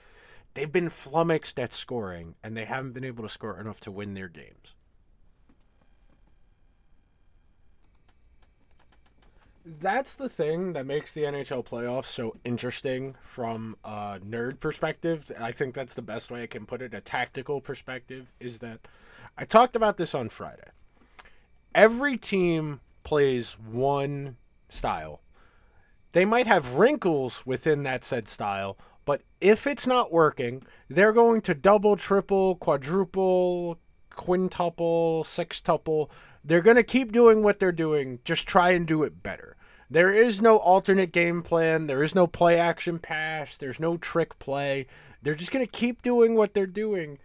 They've 0.54 0.70
been 0.70 0.90
flummoxed 0.90 1.58
at 1.58 1.72
scoring 1.72 2.34
and 2.42 2.56
they 2.56 2.64
haven't 2.64 2.92
been 2.92 3.04
able 3.04 3.22
to 3.22 3.30
score 3.30 3.58
enough 3.58 3.80
to 3.80 3.92
win 3.92 4.14
their 4.14 4.28
games 4.28 4.74
that's 9.64 10.14
the 10.14 10.28
thing 10.28 10.72
that 10.72 10.86
makes 10.86 11.12
the 11.12 11.22
NHL 11.22 11.64
playoffs 11.64 12.06
so 12.06 12.36
interesting 12.44 13.14
from 13.20 13.76
a 13.84 14.18
nerd 14.18 14.60
perspective. 14.60 15.30
I 15.38 15.52
think 15.52 15.74
that's 15.74 15.94
the 15.94 16.02
best 16.02 16.30
way 16.30 16.42
I 16.42 16.46
can 16.46 16.66
put 16.66 16.82
it. 16.82 16.94
A 16.94 17.00
tactical 17.00 17.60
perspective 17.60 18.32
is 18.40 18.58
that 18.58 18.80
I 19.36 19.44
talked 19.44 19.76
about 19.76 19.96
this 19.96 20.14
on 20.14 20.28
Friday. 20.28 20.70
Every 21.74 22.16
team 22.16 22.80
plays 23.04 23.52
one 23.58 24.36
style. 24.68 25.20
They 26.12 26.24
might 26.24 26.46
have 26.46 26.74
wrinkles 26.74 27.46
within 27.46 27.84
that 27.84 28.04
said 28.04 28.28
style, 28.28 28.76
but 29.04 29.22
if 29.40 29.66
it's 29.66 29.86
not 29.86 30.12
working, 30.12 30.62
they're 30.88 31.12
going 31.12 31.40
to 31.42 31.54
double, 31.54 31.96
triple, 31.96 32.56
quadruple, 32.56 33.78
quintuple, 34.10 35.24
sextuple 35.24 36.10
they're 36.44 36.60
going 36.60 36.76
to 36.76 36.82
keep 36.82 37.12
doing 37.12 37.42
what 37.42 37.58
they're 37.58 37.72
doing, 37.72 38.18
just 38.24 38.46
try 38.46 38.70
and 38.70 38.86
do 38.86 39.02
it 39.02 39.22
better. 39.22 39.56
There 39.90 40.12
is 40.12 40.40
no 40.40 40.56
alternate 40.56 41.12
game 41.12 41.42
plan. 41.42 41.86
There 41.86 42.02
is 42.02 42.14
no 42.14 42.26
play 42.26 42.58
action 42.58 42.98
pass. 42.98 43.56
There's 43.56 43.78
no 43.78 43.98
trick 43.98 44.38
play. 44.38 44.86
They're 45.20 45.34
just 45.34 45.52
going 45.52 45.64
to 45.64 45.70
keep 45.70 46.00
doing 46.00 46.34
what 46.34 46.54
they're 46.54 46.66
doing, 46.66 47.18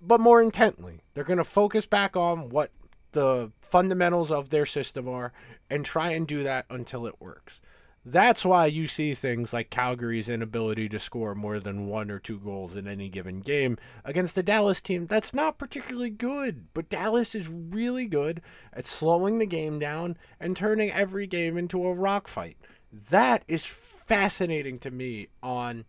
but 0.00 0.20
more 0.20 0.42
intently. 0.42 1.00
They're 1.14 1.24
going 1.24 1.38
to 1.38 1.44
focus 1.44 1.86
back 1.86 2.16
on 2.16 2.50
what 2.50 2.70
the 3.12 3.50
fundamentals 3.62 4.30
of 4.30 4.50
their 4.50 4.66
system 4.66 5.08
are 5.08 5.32
and 5.70 5.84
try 5.84 6.10
and 6.10 6.26
do 6.26 6.42
that 6.44 6.66
until 6.68 7.06
it 7.06 7.14
works. 7.18 7.60
That's 8.04 8.46
why 8.46 8.66
you 8.66 8.88
see 8.88 9.12
things 9.12 9.52
like 9.52 9.68
Calgary's 9.68 10.30
inability 10.30 10.88
to 10.88 10.98
score 10.98 11.34
more 11.34 11.60
than 11.60 11.86
one 11.86 12.10
or 12.10 12.18
two 12.18 12.38
goals 12.38 12.74
in 12.74 12.88
any 12.88 13.10
given 13.10 13.40
game 13.40 13.76
against 14.06 14.34
the 14.34 14.42
Dallas 14.42 14.80
team. 14.80 15.06
That's 15.06 15.34
not 15.34 15.58
particularly 15.58 16.08
good, 16.08 16.68
but 16.72 16.88
Dallas 16.88 17.34
is 17.34 17.48
really 17.48 18.06
good 18.06 18.40
at 18.72 18.86
slowing 18.86 19.38
the 19.38 19.46
game 19.46 19.78
down 19.78 20.16
and 20.40 20.56
turning 20.56 20.90
every 20.90 21.26
game 21.26 21.58
into 21.58 21.86
a 21.86 21.92
rock 21.92 22.26
fight. 22.26 22.56
That 22.90 23.44
is 23.46 23.66
fascinating 23.66 24.78
to 24.78 24.90
me 24.90 25.28
on 25.42 25.84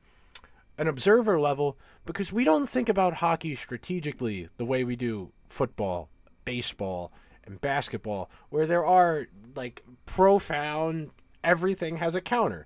an 0.78 0.88
observer 0.90 1.40
level 1.40 1.78
because 2.06 2.34
we 2.34 2.44
don't 2.44 2.68
think 2.68 2.90
about 2.90 3.16
hockey 3.16 3.56
strategically 3.56 4.50
the 4.58 4.66
way 4.66 4.84
we 4.84 4.98
do 4.98 5.32
football, 5.48 6.10
baseball, 6.44 7.12
and 7.46 7.62
basketball, 7.62 8.30
where 8.50 8.66
there 8.66 8.86
are 8.86 9.28
like 9.56 9.84
profound 10.06 11.12
everything 11.44 11.98
has 11.98 12.16
a 12.16 12.22
counter. 12.22 12.66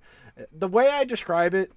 The 0.51 0.67
way 0.67 0.89
I 0.89 1.03
describe 1.03 1.53
it 1.53 1.71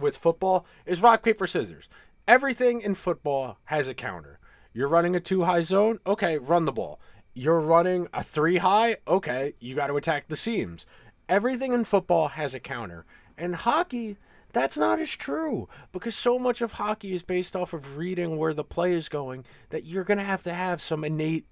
with 0.00 0.16
football 0.16 0.66
is 0.86 1.02
rock, 1.02 1.22
paper, 1.22 1.46
scissors. 1.46 1.88
Everything 2.26 2.80
in 2.80 2.94
football 2.94 3.58
has 3.64 3.88
a 3.88 3.94
counter. 3.94 4.38
You're 4.72 4.88
running 4.88 5.14
a 5.14 5.20
two 5.20 5.42
high 5.44 5.62
zone, 5.62 5.98
okay, 6.06 6.38
run 6.38 6.64
the 6.64 6.72
ball. 6.72 7.00
You're 7.34 7.60
running 7.60 8.08
a 8.12 8.22
three 8.22 8.58
high, 8.58 8.98
okay, 9.06 9.54
you 9.60 9.74
got 9.74 9.88
to 9.88 9.96
attack 9.96 10.28
the 10.28 10.36
seams. 10.36 10.86
Everything 11.28 11.72
in 11.72 11.84
football 11.84 12.28
has 12.28 12.54
a 12.54 12.60
counter. 12.60 13.04
And 13.36 13.54
hockey, 13.54 14.18
that's 14.52 14.76
not 14.76 15.00
as 15.00 15.10
true 15.10 15.68
because 15.92 16.14
so 16.14 16.38
much 16.38 16.60
of 16.60 16.72
hockey 16.72 17.14
is 17.14 17.22
based 17.22 17.56
off 17.56 17.72
of 17.72 17.96
reading 17.96 18.36
where 18.36 18.52
the 18.52 18.64
play 18.64 18.92
is 18.92 19.08
going 19.08 19.44
that 19.70 19.84
you're 19.84 20.04
going 20.04 20.18
to 20.18 20.24
have 20.24 20.42
to 20.42 20.52
have 20.52 20.82
some 20.82 21.04
innate 21.04 21.46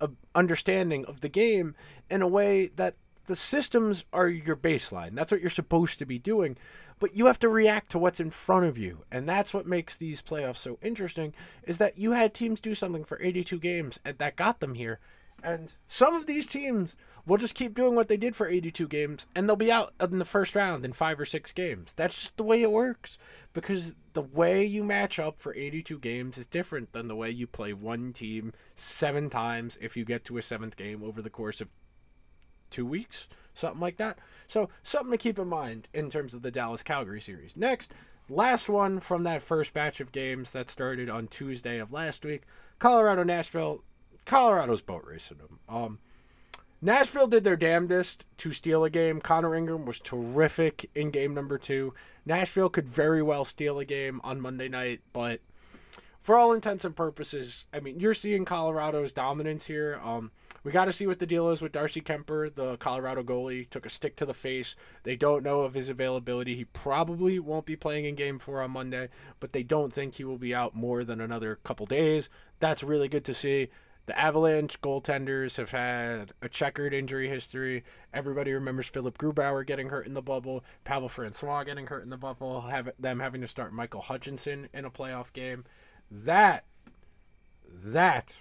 a 0.00 0.10
understanding 0.34 1.04
of 1.06 1.20
the 1.20 1.28
game 1.28 1.74
in 2.10 2.22
a 2.22 2.28
way 2.28 2.68
that 2.76 2.96
the 3.26 3.36
systems 3.36 4.04
are 4.12 4.28
your 4.28 4.56
baseline. 4.56 5.14
That's 5.14 5.32
what 5.32 5.40
you're 5.40 5.50
supposed 5.50 5.98
to 5.98 6.06
be 6.06 6.18
doing, 6.18 6.56
but 6.98 7.14
you 7.14 7.26
have 7.26 7.38
to 7.40 7.48
react 7.48 7.90
to 7.90 7.98
what's 7.98 8.20
in 8.20 8.30
front 8.30 8.66
of 8.66 8.78
you. 8.78 9.04
And 9.10 9.28
that's 9.28 9.52
what 9.52 9.66
makes 9.66 9.96
these 9.96 10.22
playoffs 10.22 10.58
so 10.58 10.78
interesting 10.82 11.34
is 11.64 11.78
that 11.78 11.98
you 11.98 12.12
had 12.12 12.34
teams 12.34 12.60
do 12.60 12.74
something 12.74 13.04
for 13.04 13.20
82 13.20 13.58
games 13.58 13.98
and 14.04 14.18
that 14.18 14.36
got 14.36 14.60
them 14.60 14.74
here. 14.74 14.98
And 15.42 15.74
some 15.88 16.14
of 16.14 16.26
these 16.26 16.46
teams 16.46 16.94
will 17.26 17.36
just 17.36 17.54
keep 17.54 17.74
doing 17.74 17.94
what 17.94 18.08
they 18.08 18.16
did 18.16 18.34
for 18.34 18.48
82 18.48 18.88
games 18.88 19.26
and 19.34 19.48
they'll 19.48 19.56
be 19.56 19.72
out 19.72 19.92
in 20.00 20.18
the 20.18 20.24
first 20.24 20.54
round 20.54 20.84
in 20.84 20.92
5 20.92 21.20
or 21.20 21.24
6 21.24 21.52
games. 21.52 21.92
That's 21.96 22.14
just 22.14 22.36
the 22.36 22.44
way 22.44 22.62
it 22.62 22.72
works 22.72 23.18
because 23.52 23.94
the 24.12 24.22
way 24.22 24.64
you 24.64 24.82
match 24.82 25.18
up 25.18 25.40
for 25.40 25.54
82 25.54 25.98
games 25.98 26.38
is 26.38 26.46
different 26.46 26.92
than 26.92 27.08
the 27.08 27.16
way 27.16 27.30
you 27.30 27.46
play 27.46 27.72
one 27.72 28.12
team 28.12 28.52
7 28.74 29.28
times 29.28 29.76
if 29.80 29.96
you 29.96 30.04
get 30.04 30.24
to 30.24 30.38
a 30.38 30.40
7th 30.40 30.76
game 30.76 31.02
over 31.02 31.20
the 31.20 31.30
course 31.30 31.60
of 31.60 31.68
two 32.70 32.86
weeks, 32.86 33.28
something 33.54 33.80
like 33.80 33.96
that. 33.96 34.18
So, 34.48 34.68
something 34.82 35.10
to 35.12 35.18
keep 35.18 35.38
in 35.38 35.48
mind 35.48 35.88
in 35.92 36.10
terms 36.10 36.34
of 36.34 36.42
the 36.42 36.50
Dallas 36.50 36.82
Calgary 36.82 37.20
series. 37.20 37.56
Next, 37.56 37.92
last 38.28 38.68
one 38.68 39.00
from 39.00 39.24
that 39.24 39.42
first 39.42 39.72
batch 39.72 40.00
of 40.00 40.12
games 40.12 40.52
that 40.52 40.70
started 40.70 41.08
on 41.10 41.26
Tuesday 41.28 41.78
of 41.78 41.92
last 41.92 42.24
week 42.24 42.42
Colorado 42.78 43.22
Nashville. 43.22 43.82
Colorado's 44.24 44.82
boat 44.82 45.04
racing 45.06 45.38
them. 45.38 45.60
Um, 45.68 45.98
Nashville 46.82 47.28
did 47.28 47.44
their 47.44 47.56
damnedest 47.56 48.24
to 48.38 48.52
steal 48.52 48.84
a 48.84 48.90
game. 48.90 49.20
Connor 49.20 49.54
Ingram 49.54 49.86
was 49.86 50.00
terrific 50.00 50.90
in 50.94 51.10
game 51.10 51.32
number 51.32 51.58
two. 51.58 51.94
Nashville 52.24 52.68
could 52.68 52.88
very 52.88 53.22
well 53.22 53.44
steal 53.44 53.78
a 53.78 53.84
game 53.84 54.20
on 54.24 54.40
Monday 54.40 54.68
night, 54.68 55.00
but 55.12 55.40
for 56.20 56.36
all 56.36 56.52
intents 56.52 56.84
and 56.84 56.94
purposes, 56.94 57.66
I 57.72 57.80
mean, 57.80 58.00
you're 58.00 58.14
seeing 58.14 58.44
Colorado's 58.44 59.12
dominance 59.12 59.66
here. 59.66 60.00
Um, 60.04 60.32
we 60.66 60.72
got 60.72 60.86
to 60.86 60.92
see 60.92 61.06
what 61.06 61.20
the 61.20 61.26
deal 61.26 61.50
is 61.50 61.62
with 61.62 61.70
Darcy 61.70 62.00
Kuemper, 62.00 62.52
the 62.52 62.76
Colorado 62.78 63.22
goalie. 63.22 63.70
Took 63.70 63.86
a 63.86 63.88
stick 63.88 64.16
to 64.16 64.26
the 64.26 64.34
face. 64.34 64.74
They 65.04 65.14
don't 65.14 65.44
know 65.44 65.60
of 65.60 65.74
his 65.74 65.88
availability. 65.88 66.56
He 66.56 66.64
probably 66.64 67.38
won't 67.38 67.66
be 67.66 67.76
playing 67.76 68.04
in 68.04 68.16
game 68.16 68.40
four 68.40 68.60
on 68.60 68.72
Monday, 68.72 69.10
but 69.38 69.52
they 69.52 69.62
don't 69.62 69.92
think 69.92 70.16
he 70.16 70.24
will 70.24 70.38
be 70.38 70.52
out 70.52 70.74
more 70.74 71.04
than 71.04 71.20
another 71.20 71.60
couple 71.62 71.86
days. 71.86 72.28
That's 72.58 72.82
really 72.82 73.06
good 73.06 73.24
to 73.26 73.32
see. 73.32 73.68
The 74.06 74.18
Avalanche 74.18 74.80
goaltenders 74.80 75.56
have 75.56 75.70
had 75.70 76.32
a 76.42 76.48
checkered 76.48 76.92
injury 76.92 77.28
history. 77.28 77.84
Everybody 78.12 78.52
remembers 78.52 78.88
Philip 78.88 79.18
Grubauer 79.18 79.64
getting 79.64 79.90
hurt 79.90 80.08
in 80.08 80.14
the 80.14 80.22
bubble, 80.22 80.64
Pavel 80.82 81.08
Francouz 81.08 81.64
getting 81.64 81.86
hurt 81.86 82.02
in 82.02 82.10
the 82.10 82.16
bubble, 82.16 82.62
have 82.62 82.90
them 82.98 83.20
having 83.20 83.40
to 83.40 83.46
start 83.46 83.72
Michael 83.72 84.00
Hutchinson 84.00 84.68
in 84.74 84.84
a 84.84 84.90
playoff 84.90 85.32
game. 85.32 85.64
That, 86.10 86.64
that 87.68 88.34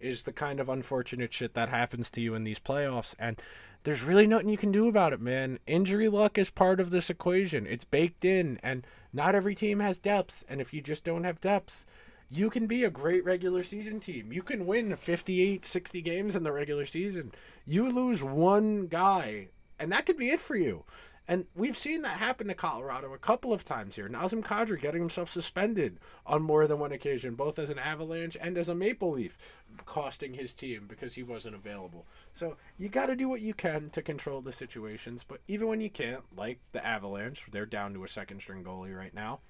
is 0.00 0.22
the 0.22 0.32
kind 0.32 0.60
of 0.60 0.68
unfortunate 0.68 1.32
shit 1.32 1.54
that 1.54 1.68
happens 1.68 2.10
to 2.10 2.20
you 2.20 2.34
in 2.34 2.44
these 2.44 2.58
playoffs. 2.58 3.14
And 3.18 3.40
there's 3.84 4.02
really 4.02 4.26
nothing 4.26 4.48
you 4.48 4.56
can 4.56 4.72
do 4.72 4.88
about 4.88 5.12
it, 5.12 5.20
man. 5.20 5.58
Injury 5.66 6.08
luck 6.08 6.38
is 6.38 6.50
part 6.50 6.80
of 6.80 6.90
this 6.90 7.10
equation. 7.10 7.66
It's 7.66 7.84
baked 7.84 8.24
in, 8.24 8.58
and 8.62 8.86
not 9.12 9.34
every 9.34 9.54
team 9.54 9.80
has 9.80 9.98
depth. 9.98 10.44
And 10.48 10.60
if 10.60 10.72
you 10.72 10.80
just 10.80 11.04
don't 11.04 11.24
have 11.24 11.40
depth, 11.40 11.86
you 12.30 12.50
can 12.50 12.66
be 12.66 12.84
a 12.84 12.90
great 12.90 13.24
regular 13.24 13.62
season 13.62 14.00
team. 14.00 14.32
You 14.32 14.42
can 14.42 14.66
win 14.66 14.94
58, 14.94 15.64
60 15.64 16.02
games 16.02 16.36
in 16.36 16.42
the 16.42 16.52
regular 16.52 16.86
season. 16.86 17.32
You 17.66 17.90
lose 17.90 18.22
one 18.22 18.86
guy, 18.86 19.48
and 19.78 19.90
that 19.92 20.06
could 20.06 20.18
be 20.18 20.30
it 20.30 20.40
for 20.40 20.56
you. 20.56 20.84
And 21.30 21.44
we've 21.54 21.76
seen 21.76 22.00
that 22.02 22.18
happen 22.18 22.48
to 22.48 22.54
Colorado 22.54 23.12
a 23.12 23.18
couple 23.18 23.52
of 23.52 23.62
times 23.62 23.96
here. 23.96 24.08
Nazem 24.08 24.42
Kadri 24.42 24.80
getting 24.80 25.02
himself 25.02 25.30
suspended 25.30 26.00
on 26.24 26.40
more 26.40 26.66
than 26.66 26.78
one 26.78 26.90
occasion, 26.90 27.34
both 27.34 27.58
as 27.58 27.68
an 27.68 27.78
Avalanche 27.78 28.34
and 28.40 28.56
as 28.56 28.70
a 28.70 28.74
Maple 28.74 29.10
Leaf, 29.10 29.36
costing 29.84 30.32
his 30.32 30.54
team 30.54 30.86
because 30.88 31.14
he 31.14 31.22
wasn't 31.22 31.54
available. 31.54 32.06
So 32.32 32.56
you 32.78 32.88
got 32.88 33.06
to 33.06 33.14
do 33.14 33.28
what 33.28 33.42
you 33.42 33.52
can 33.52 33.90
to 33.90 34.00
control 34.00 34.40
the 34.40 34.52
situations. 34.52 35.22
But 35.22 35.40
even 35.46 35.68
when 35.68 35.82
you 35.82 35.90
can't, 35.90 36.22
like 36.34 36.60
the 36.72 36.84
Avalanche, 36.84 37.44
they're 37.52 37.66
down 37.66 37.92
to 37.92 38.04
a 38.04 38.08
second 38.08 38.40
string 38.40 38.64
goalie 38.64 38.96
right 38.96 39.14
now. 39.14 39.40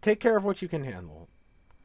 Take 0.00 0.18
care 0.18 0.36
of 0.36 0.42
what 0.42 0.62
you 0.62 0.68
can 0.68 0.82
handle. 0.82 1.28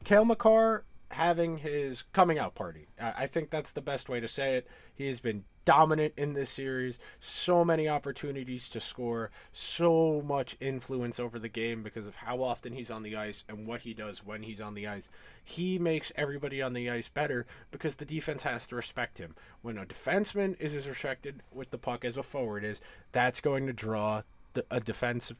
Cale 0.02 0.24
Makar 0.24 0.84
having 1.10 1.58
his 1.58 2.02
coming 2.12 2.38
out 2.38 2.54
party. 2.54 2.88
I 2.98 3.26
think 3.26 3.50
that's 3.50 3.72
the 3.72 3.80
best 3.80 4.08
way 4.08 4.20
to 4.20 4.28
say 4.28 4.56
it. 4.56 4.66
He 4.94 5.06
has 5.06 5.20
been 5.20 5.44
dominant 5.64 6.14
in 6.16 6.34
this 6.34 6.50
series. 6.50 6.98
So 7.20 7.64
many 7.64 7.88
opportunities 7.88 8.68
to 8.70 8.80
score, 8.80 9.30
so 9.52 10.22
much 10.24 10.56
influence 10.60 11.18
over 11.18 11.38
the 11.38 11.48
game 11.48 11.82
because 11.82 12.06
of 12.06 12.16
how 12.16 12.42
often 12.42 12.72
he's 12.72 12.90
on 12.90 13.02
the 13.02 13.16
ice 13.16 13.44
and 13.48 13.66
what 13.66 13.82
he 13.82 13.94
does 13.94 14.24
when 14.24 14.42
he's 14.42 14.60
on 14.60 14.74
the 14.74 14.86
ice. 14.86 15.08
He 15.42 15.78
makes 15.78 16.12
everybody 16.16 16.60
on 16.60 16.72
the 16.72 16.90
ice 16.90 17.08
better 17.08 17.46
because 17.70 17.96
the 17.96 18.04
defense 18.04 18.42
has 18.42 18.66
to 18.68 18.76
respect 18.76 19.18
him. 19.18 19.34
When 19.62 19.78
a 19.78 19.86
defenseman 19.86 20.60
is 20.60 20.74
as 20.74 20.88
respected 20.88 21.42
with 21.52 21.70
the 21.70 21.78
puck 21.78 22.04
as 22.04 22.16
a 22.16 22.22
forward 22.22 22.64
is, 22.64 22.80
that's 23.12 23.40
going 23.40 23.66
to 23.66 23.72
draw 23.72 24.22
the, 24.54 24.64
a 24.70 24.80
defensive 24.80 25.36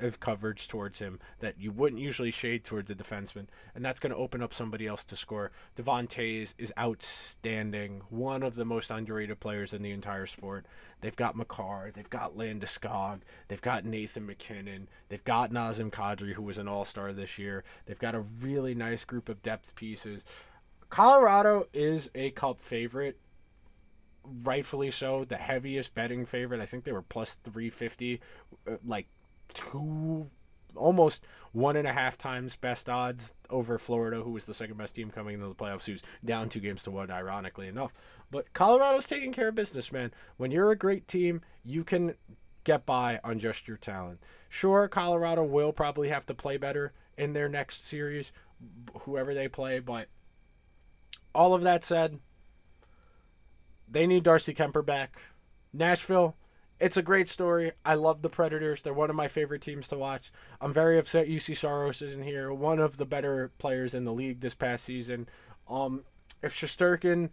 of 0.00 0.20
coverage 0.20 0.68
towards 0.68 0.98
him 0.98 1.18
that 1.40 1.58
you 1.58 1.70
wouldn't 1.70 2.00
usually 2.00 2.30
shade 2.30 2.64
towards 2.64 2.90
a 2.90 2.94
defenseman, 2.94 3.46
and 3.74 3.84
that's 3.84 4.00
going 4.00 4.12
to 4.12 4.16
open 4.16 4.42
up 4.42 4.54
somebody 4.54 4.86
else 4.86 5.04
to 5.04 5.16
score. 5.16 5.50
Devon 5.74 6.06
Toews 6.06 6.54
is 6.58 6.72
outstanding, 6.78 8.02
one 8.10 8.42
of 8.42 8.54
the 8.54 8.64
most 8.64 8.90
underrated 8.90 9.40
players 9.40 9.72
in 9.72 9.82
the 9.82 9.90
entire 9.90 10.26
sport. 10.26 10.66
They've 11.00 11.16
got 11.16 11.36
Makar, 11.36 11.90
they've 11.94 12.08
got 12.08 12.36
Landeskog, 12.36 13.20
they've 13.48 13.60
got 13.60 13.84
Nathan 13.84 14.26
MacKinnon, 14.26 14.88
they've 15.08 15.24
got 15.24 15.50
Nazem 15.50 15.90
Kadri, 15.90 16.32
who 16.32 16.42
was 16.42 16.58
an 16.58 16.68
All 16.68 16.84
Star 16.84 17.12
this 17.12 17.38
year. 17.38 17.64
They've 17.86 17.98
got 17.98 18.14
a 18.14 18.24
really 18.40 18.74
nice 18.74 19.04
group 19.04 19.28
of 19.28 19.42
depth 19.42 19.74
pieces. 19.74 20.24
Colorado 20.90 21.66
is 21.72 22.10
a 22.14 22.30
cup 22.30 22.60
favorite 22.60 23.18
rightfully 24.44 24.90
so, 24.90 25.24
the 25.24 25.36
heaviest 25.36 25.94
betting 25.94 26.26
favorite. 26.26 26.60
I 26.60 26.66
think 26.66 26.84
they 26.84 26.92
were 26.92 27.02
plus 27.02 27.36
350, 27.44 28.20
uh, 28.66 28.76
like 28.84 29.06
two 29.54 30.30
almost 30.74 31.22
one 31.52 31.76
and 31.76 31.86
a 31.86 31.92
half 31.92 32.16
times 32.16 32.56
best 32.56 32.88
odds 32.88 33.34
over 33.50 33.78
Florida, 33.78 34.22
who 34.22 34.30
was 34.30 34.46
the 34.46 34.54
second 34.54 34.76
best 34.78 34.94
team 34.94 35.10
coming 35.10 35.34
into 35.34 35.48
the 35.48 35.54
playoffs, 35.54 35.84
who's 35.84 36.02
down 36.24 36.48
two 36.48 36.60
games 36.60 36.82
to 36.82 36.90
one, 36.90 37.10
ironically 37.10 37.68
enough. 37.68 37.92
But 38.30 38.52
Colorado's 38.54 39.06
taking 39.06 39.32
care 39.32 39.48
of 39.48 39.54
business, 39.54 39.92
man. 39.92 40.12
When 40.38 40.50
you're 40.50 40.70
a 40.70 40.76
great 40.76 41.06
team, 41.06 41.42
you 41.64 41.84
can 41.84 42.14
get 42.64 42.86
by 42.86 43.20
on 43.22 43.38
just 43.38 43.68
your 43.68 43.76
talent. 43.76 44.20
Sure, 44.48 44.88
Colorado 44.88 45.44
will 45.44 45.72
probably 45.72 46.08
have 46.08 46.26
to 46.26 46.34
play 46.34 46.56
better 46.56 46.92
in 47.18 47.32
their 47.32 47.48
next 47.48 47.84
series, 47.84 48.32
whoever 49.00 49.34
they 49.34 49.48
play, 49.48 49.80
but 49.80 50.08
all 51.34 51.54
of 51.54 51.62
that 51.62 51.84
said, 51.84 52.18
they 53.88 54.06
need 54.06 54.22
Darcy 54.22 54.54
Kuemper 54.54 54.84
back. 54.84 55.18
Nashville, 55.72 56.36
it's 56.82 56.96
a 56.96 57.02
great 57.02 57.28
story. 57.28 57.70
I 57.84 57.94
love 57.94 58.22
the 58.22 58.28
Predators. 58.28 58.82
They're 58.82 58.92
one 58.92 59.08
of 59.08 59.14
my 59.14 59.28
favorite 59.28 59.62
teams 59.62 59.86
to 59.88 59.96
watch. 59.96 60.32
I'm 60.60 60.72
very 60.72 60.98
upset 60.98 61.28
Juuse 61.28 61.56
Saros 61.56 62.02
isn't 62.02 62.24
here. 62.24 62.52
One 62.52 62.80
of 62.80 62.96
the 62.96 63.06
better 63.06 63.52
players 63.58 63.94
in 63.94 64.04
the 64.04 64.12
league 64.12 64.40
this 64.40 64.54
past 64.54 64.84
season. 64.84 65.28
Um, 65.70 66.02
if 66.42 66.52
Shesterkin 66.52 67.30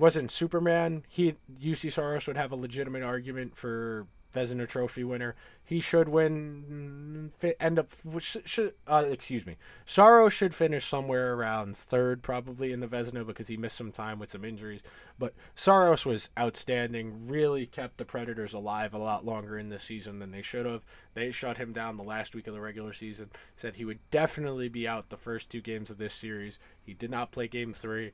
wasn't 0.00 0.30
Superman, 0.30 1.04
he 1.08 1.36
Juuse 1.60 1.92
Saros 1.92 2.26
would 2.26 2.36
have 2.36 2.52
a 2.52 2.56
legitimate 2.56 3.02
argument 3.02 3.56
for 3.56 4.06
Vezina 4.34 4.66
Trophy 4.66 5.04
winner. 5.04 5.34
He 5.64 5.80
should 5.80 6.08
win. 6.08 7.32
End 7.60 7.78
up. 7.78 7.92
Should, 8.18 8.74
uh, 8.86 9.04
excuse 9.08 9.44
me. 9.44 9.56
Saros 9.86 10.32
should 10.32 10.54
finish 10.54 10.86
somewhere 10.86 11.34
around 11.34 11.76
third, 11.76 12.22
probably 12.22 12.72
in 12.72 12.80
the 12.80 12.86
Vezina 12.88 13.26
because 13.26 13.48
he 13.48 13.56
missed 13.56 13.76
some 13.76 13.92
time 13.92 14.18
with 14.18 14.30
some 14.30 14.44
injuries. 14.44 14.80
But 15.18 15.34
Saros 15.54 16.06
was 16.06 16.30
outstanding. 16.38 17.28
Really 17.28 17.66
kept 17.66 17.98
the 17.98 18.04
Predators 18.04 18.54
alive 18.54 18.94
a 18.94 18.98
lot 18.98 19.24
longer 19.24 19.58
in 19.58 19.68
this 19.68 19.84
season 19.84 20.18
than 20.18 20.30
they 20.30 20.42
should 20.42 20.66
have. 20.66 20.84
They 21.14 21.30
shut 21.30 21.58
him 21.58 21.72
down 21.72 21.96
the 21.96 22.02
last 22.02 22.34
week 22.34 22.46
of 22.46 22.54
the 22.54 22.60
regular 22.60 22.92
season. 22.92 23.30
Said 23.54 23.76
he 23.76 23.84
would 23.84 24.00
definitely 24.10 24.68
be 24.68 24.88
out 24.88 25.08
the 25.08 25.16
first 25.16 25.50
two 25.50 25.60
games 25.60 25.90
of 25.90 25.98
this 25.98 26.14
series. 26.14 26.58
He 26.80 26.94
did 26.94 27.10
not 27.10 27.32
play 27.32 27.48
Game 27.48 27.72
Three 27.72 28.12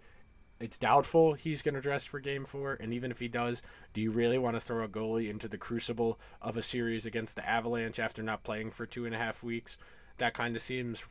it's 0.58 0.78
doubtful 0.78 1.34
he's 1.34 1.62
going 1.62 1.74
to 1.74 1.80
dress 1.80 2.06
for 2.06 2.18
game 2.20 2.44
four. 2.44 2.74
And 2.74 2.94
even 2.94 3.10
if 3.10 3.18
he 3.18 3.28
does, 3.28 3.62
do 3.92 4.00
you 4.00 4.10
really 4.10 4.38
want 4.38 4.56
to 4.56 4.60
throw 4.60 4.84
a 4.84 4.88
goalie 4.88 5.28
into 5.28 5.48
the 5.48 5.58
crucible 5.58 6.18
of 6.40 6.56
a 6.56 6.62
series 6.62 7.04
against 7.04 7.36
the 7.36 7.48
Avalanche 7.48 7.98
after 7.98 8.22
not 8.22 8.42
playing 8.42 8.70
for 8.70 8.86
two 8.86 9.04
and 9.04 9.14
a 9.14 9.18
half 9.18 9.42
weeks? 9.42 9.76
That 10.18 10.34
kind 10.34 10.56
of 10.56 10.62
seems 10.62 11.04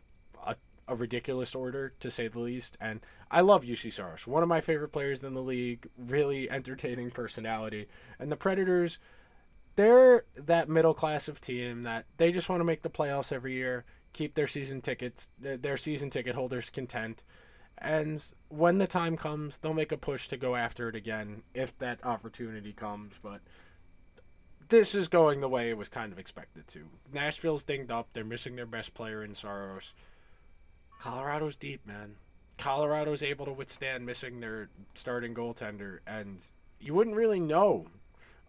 a, 0.45 0.55
a 0.87 0.95
ridiculous 0.95 1.53
order, 1.53 1.93
to 1.99 2.09
say 2.09 2.27
the 2.27 2.39
least. 2.39 2.75
And 2.81 3.01
I 3.29 3.41
love 3.41 3.65
Juuse 3.65 3.93
Saros, 3.93 4.25
one 4.25 4.41
of 4.41 4.49
my 4.49 4.61
favorite 4.61 4.91
players 4.91 5.23
in 5.23 5.35
the 5.35 5.43
league, 5.43 5.87
really 5.97 6.49
entertaining 6.49 7.11
personality. 7.11 7.87
And 8.17 8.31
the 8.31 8.37
Predators, 8.37 8.97
they're 9.75 10.25
that 10.35 10.69
middle 10.69 10.95
class 10.95 11.27
of 11.27 11.39
team 11.39 11.83
that 11.83 12.05
they 12.17 12.31
just 12.31 12.49
want 12.49 12.61
to 12.61 12.65
make 12.65 12.81
the 12.81 12.89
playoffs 12.89 13.31
every 13.31 13.53
year, 13.53 13.85
keep 14.13 14.33
their 14.33 14.47
season 14.47 14.81
tickets, 14.81 15.29
their 15.37 15.77
season 15.77 16.09
ticket 16.09 16.33
holders 16.33 16.71
content 16.71 17.21
and 17.77 18.23
when 18.49 18.77
the 18.77 18.87
time 18.87 19.17
comes, 19.17 19.57
they'll 19.57 19.73
make 19.73 19.91
a 19.91 19.97
push 19.97 20.27
to 20.29 20.37
go 20.37 20.55
after 20.55 20.89
it 20.89 20.95
again 20.95 21.43
if 21.53 21.77
that 21.79 22.03
opportunity 22.05 22.73
comes. 22.73 23.13
But 23.21 23.41
this 24.69 24.95
is 24.95 25.07
going 25.07 25.41
the 25.41 25.49
way 25.49 25.69
it 25.69 25.77
was 25.77 25.89
kind 25.89 26.11
of 26.11 26.19
expected 26.19 26.67
to. 26.69 26.85
Nashville's 27.13 27.63
dinged 27.63 27.91
up. 27.91 28.09
They're 28.13 28.23
missing 28.23 28.55
their 28.55 28.65
best 28.65 28.93
player 28.93 29.23
in 29.23 29.33
Saros. 29.33 29.93
Colorado's 30.99 31.55
deep, 31.55 31.85
man. 31.85 32.15
Colorado's 32.57 33.21
able 33.21 33.45
to 33.45 33.51
withstand 33.51 34.05
missing 34.05 34.39
their 34.39 34.69
starting 34.93 35.35
goaltender, 35.35 35.99
and 36.07 36.39
you 36.79 36.93
wouldn't 36.93 37.15
really 37.15 37.39
know 37.39 37.87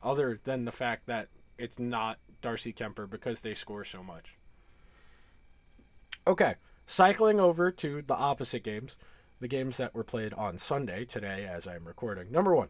other 0.03 0.39
than 0.45 0.65
the 0.65 0.73
fact 0.73 1.07
that 1.07 1.29
it's 1.59 1.79
not 1.79 2.19
Darcy 2.41 2.73
Kuemper 2.73 3.11
because 3.11 3.41
they 3.41 3.55
score 3.55 3.85
so 3.85 4.03
much. 4.03 4.37
Okay, 6.27 6.55
cycling 6.87 7.41
over 7.41 7.71
to 7.73 8.03
the 8.03 8.15
opposite 8.15 8.63
games, 8.63 8.97
the 9.41 9.49
games 9.49 9.77
that 9.77 9.95
were 9.95 10.05
played 10.05 10.33
on 10.35 10.59
Sunday 10.59 11.05
today 11.05 11.47
as 11.51 11.67
I'm 11.67 11.87
recording. 11.87 12.31
Number 12.31 12.55
one, 12.55 12.69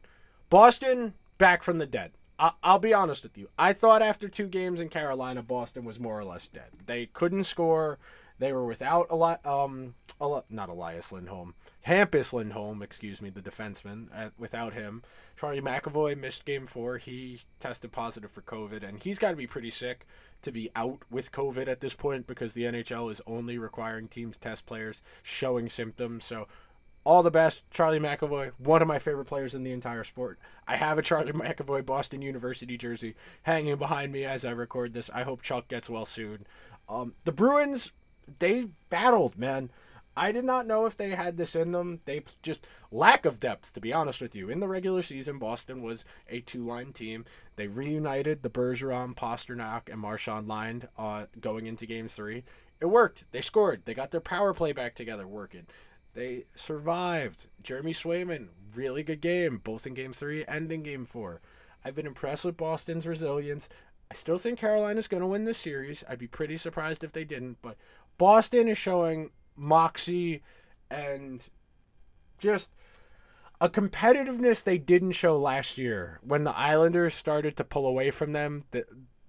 Boston 0.50 1.14
back 1.38 1.62
from 1.62 1.78
the 1.78 1.86
dead. 1.86 2.12
I- 2.38 2.52
will 2.64 2.78
be 2.78 2.92
honest 2.94 3.22
with 3.22 3.38
you. 3.38 3.48
I 3.58 3.72
thought 3.72 4.02
after 4.02 4.28
two 4.28 4.46
games 4.48 4.80
in 4.80 4.88
Carolina, 4.88 5.42
Boston 5.42 5.84
was 5.84 5.98
more 6.00 6.18
or 6.18 6.24
less 6.24 6.48
dead. 6.48 6.70
They 6.86 7.06
couldn't 7.06 7.44
score. 7.44 7.98
They 8.38 8.52
were 8.52 8.66
without 8.66 9.06
a 9.10 9.16
lot. 9.16 9.44
Um, 9.46 9.94
Eli- 10.20 10.42
not 10.48 10.68
Elias 10.70 11.12
Lindholm, 11.12 11.54
Hampus 11.86 12.32
Lindholm, 12.32 12.82
excuse 12.82 13.20
me, 13.20 13.28
the 13.30 13.42
defenseman. 13.42 14.08
Without 14.38 14.72
him, 14.72 15.02
Charlie 15.38 15.60
McAvoy 15.60 16.18
missed 16.18 16.44
Game 16.44 16.66
Four. 16.66 16.98
He 16.98 17.42
tested 17.60 17.92
positive 17.92 18.30
for 18.30 18.42
COVID, 18.42 18.82
and 18.82 19.02
he's 19.02 19.18
got 19.18 19.30
to 19.30 19.36
be 19.36 19.46
pretty 19.46 19.70
sick 19.70 20.06
to 20.42 20.52
be 20.52 20.70
out 20.76 21.00
with 21.10 21.32
COVID 21.32 21.68
at 21.68 21.80
this 21.80 21.94
point 21.94 22.26
because 22.26 22.52
the 22.54 22.62
NHL 22.62 23.10
is 23.10 23.20
only 23.26 23.58
requiring 23.58 24.08
teams 24.08 24.38
test 24.38 24.64
players 24.66 25.02
showing 25.22 25.68
symptoms. 25.68 26.24
So 26.24 26.46
all 27.04 27.22
the 27.22 27.30
best, 27.30 27.62
Charlie 27.70 28.00
McAvoy, 28.00 28.52
one 28.58 28.82
of 28.82 28.88
my 28.88 28.98
favorite 28.98 29.26
players 29.26 29.54
in 29.54 29.62
the 29.62 29.70
entire 29.70 30.02
sport. 30.02 30.38
I 30.66 30.76
have 30.76 30.98
a 30.98 31.02
Charlie 31.02 31.32
McAvoy 31.34 31.86
Boston 31.86 32.20
University 32.20 32.76
jersey 32.76 33.14
hanging 33.42 33.76
behind 33.76 34.12
me 34.12 34.24
as 34.24 34.44
I 34.44 34.50
record 34.50 34.92
this. 34.92 35.08
I 35.14 35.22
hope 35.22 35.42
Chuck 35.42 35.68
gets 35.68 35.88
well 35.88 36.04
soon. 36.04 36.46
Um, 36.88 37.14
the 37.24 37.32
Bruins, 37.32 37.92
they 38.38 38.68
battled, 38.90 39.38
man. 39.38 39.70
I 40.18 40.32
did 40.32 40.44
not 40.44 40.66
know 40.66 40.86
if 40.86 40.96
they 40.96 41.10
had 41.10 41.36
this 41.36 41.54
in 41.54 41.72
them. 41.72 42.00
They 42.06 42.22
just 42.42 42.66
lack 42.90 43.26
of 43.26 43.38
depth, 43.38 43.74
to 43.74 43.80
be 43.80 43.92
honest 43.92 44.22
with 44.22 44.34
you. 44.34 44.48
In 44.48 44.60
the 44.60 44.68
regular 44.68 45.02
season, 45.02 45.38
Boston 45.38 45.82
was 45.82 46.06
a 46.28 46.40
two-line 46.40 46.94
team. 46.94 47.26
They 47.56 47.66
reunited 47.66 48.42
the 48.42 48.48
Bergeron, 48.48 49.14
Pastrnak, 49.14 49.90
and 49.92 50.00
Marchand 50.00 50.48
line 50.48 50.88
uh, 50.96 51.26
going 51.38 51.66
into 51.66 51.84
Game 51.84 52.08
Three. 52.08 52.44
It 52.80 52.86
worked. 52.86 53.24
They 53.30 53.42
scored. 53.42 53.82
They 53.84 53.92
got 53.92 54.10
their 54.10 54.20
power 54.20 54.54
play 54.54 54.72
back 54.72 54.94
together 54.94 55.26
working. 55.26 55.66
They 56.14 56.46
survived. 56.54 57.46
Jeremy 57.62 57.92
Swayman, 57.92 58.48
really 58.74 59.02
good 59.02 59.20
game, 59.20 59.58
both 59.62 59.86
in 59.86 59.92
Game 59.92 60.14
Three 60.14 60.44
and 60.46 60.72
in 60.72 60.82
Game 60.82 61.04
Four. 61.04 61.42
I've 61.84 61.94
been 61.94 62.06
impressed 62.06 62.44
with 62.44 62.56
Boston's 62.56 63.06
resilience. 63.06 63.68
I 64.10 64.14
still 64.14 64.38
think 64.38 64.58
Carolina's 64.58 65.08
going 65.08 65.20
to 65.20 65.26
win 65.26 65.44
this 65.44 65.58
series. 65.58 66.04
I'd 66.08 66.18
be 66.18 66.26
pretty 66.26 66.56
surprised 66.56 67.04
if 67.04 67.12
they 67.12 67.24
didn't, 67.24 67.58
but 67.60 67.76
Boston 68.18 68.68
is 68.68 68.78
showing 68.78 69.30
moxie 69.56 70.42
and 70.90 71.42
just 72.38 72.70
a 73.60 73.68
competitiveness 73.68 74.62
they 74.62 74.78
didn't 74.78 75.12
show 75.12 75.38
last 75.38 75.78
year 75.78 76.20
when 76.22 76.44
the 76.44 76.56
Islanders 76.56 77.14
started 77.14 77.56
to 77.56 77.64
pull 77.64 77.86
away 77.86 78.10
from 78.10 78.32
them. 78.32 78.64
The 78.70 78.84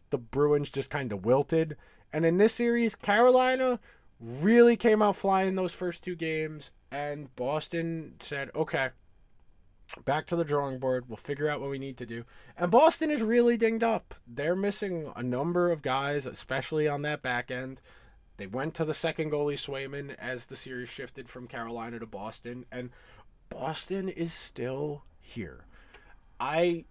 the 0.10 0.18
Bruins 0.18 0.70
just 0.70 0.90
kind 0.90 1.12
of 1.12 1.26
wilted, 1.26 1.76
and 2.14 2.26
in 2.26 2.38
this 2.38 2.54
series, 2.54 2.96
Carolina 2.96 3.80
really 4.20 4.78
came 4.78 5.02
out 5.02 5.18
flying 5.18 5.56
those 5.56 5.74
first 5.74 6.04
two 6.04 6.16
games, 6.16 6.72
and 6.92 7.34
Boston 7.36 8.16
said, 8.22 8.50
"Okay, 8.56 8.90
back 10.06 10.26
to 10.28 10.36
the 10.36 10.46
drawing 10.46 10.80
board. 10.80 11.06
We'll 11.08 11.18
figure 11.18 11.50
out 11.50 11.60
what 11.60 11.70
we 11.70 11.80
need 11.80 11.98
to 11.98 12.06
do." 12.06 12.24
And 12.58 12.72
Boston 12.72 13.12
is 13.12 13.22
really 13.22 13.58
dinged 13.58 13.84
up. 13.84 14.16
They're 14.26 14.56
missing 14.56 15.12
a 15.16 15.24
number 15.24 15.72
of 15.72 15.82
guys, 15.82 16.26
especially 16.26 16.88
on 16.88 17.02
that 17.02 17.22
back 17.22 17.52
end. 17.52 17.82
They 18.38 18.48
went 18.48 18.76
to 18.76 18.86
the 18.86 18.94
second 18.94 19.32
goalie 19.32 19.56
Swayman 19.56 20.16
as 20.20 20.46
the 20.46 20.56
series 20.56 20.90
shifted 20.90 21.28
from 21.28 21.48
Carolina 21.48 22.00
to 22.00 22.06
Boston, 22.06 22.66
and 22.72 22.92
Boston 23.50 24.10
is 24.10 24.34
still 24.34 25.04
here. 25.20 25.66
I 26.40 26.86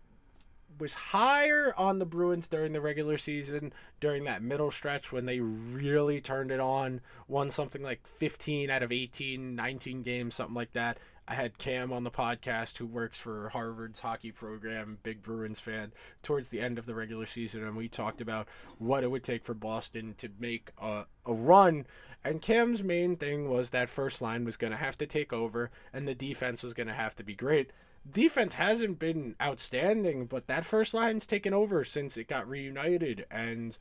was 0.78 0.94
higher 0.94 1.72
on 1.76 1.98
the 1.98 2.04
Bruins 2.04 2.48
during 2.48 2.72
the 2.72 2.80
regular 2.80 3.16
season, 3.16 3.72
during 4.00 4.24
that 4.24 4.42
middle 4.42 4.70
stretch 4.70 5.12
when 5.12 5.26
they 5.26 5.40
really 5.40 6.20
turned 6.20 6.50
it 6.50 6.60
on, 6.60 7.00
won 7.28 7.50
something 7.50 7.82
like 7.82 8.06
15 8.06 8.68
out 8.68 8.82
of 8.82 8.92
18, 8.92 9.54
19 9.54 10.02
games, 10.02 10.34
something 10.34 10.54
like 10.54 10.72
that. 10.72 10.98
I 11.28 11.34
had 11.34 11.58
Cam 11.58 11.92
on 11.92 12.04
the 12.04 12.10
podcast 12.10 12.78
who 12.78 12.86
works 12.86 13.18
for 13.18 13.48
Harvard's 13.48 14.00
hockey 14.00 14.30
program, 14.30 14.98
big 15.02 15.22
Bruins 15.22 15.58
fan, 15.58 15.92
towards 16.22 16.50
the 16.50 16.60
end 16.60 16.78
of 16.78 16.86
the 16.86 16.94
regular 16.94 17.26
season, 17.26 17.64
and 17.64 17.76
we 17.76 17.88
talked 17.88 18.20
about 18.20 18.46
what 18.78 19.02
it 19.02 19.10
would 19.10 19.24
take 19.24 19.44
for 19.44 19.54
Boston 19.54 20.14
to 20.18 20.28
make 20.38 20.70
a, 20.80 21.04
a 21.24 21.32
run. 21.32 21.86
And 22.24 22.40
Cam's 22.40 22.82
main 22.82 23.16
thing 23.16 23.48
was 23.48 23.70
that 23.70 23.88
first 23.88 24.22
line 24.22 24.44
was 24.44 24.56
going 24.56 24.70
to 24.70 24.76
have 24.76 24.96
to 24.98 25.06
take 25.06 25.32
over, 25.32 25.70
and 25.92 26.06
the 26.06 26.14
defense 26.14 26.62
was 26.62 26.74
going 26.74 26.86
to 26.86 26.94
have 26.94 27.16
to 27.16 27.24
be 27.24 27.34
great. 27.34 27.70
Defense 28.08 28.54
hasn't 28.54 29.00
been 29.00 29.34
outstanding, 29.42 30.26
but 30.26 30.46
that 30.46 30.64
first 30.64 30.94
line's 30.94 31.26
taken 31.26 31.52
over 31.52 31.82
since 31.82 32.16
it 32.16 32.28
got 32.28 32.48
reunited, 32.48 33.26
and 33.32 33.76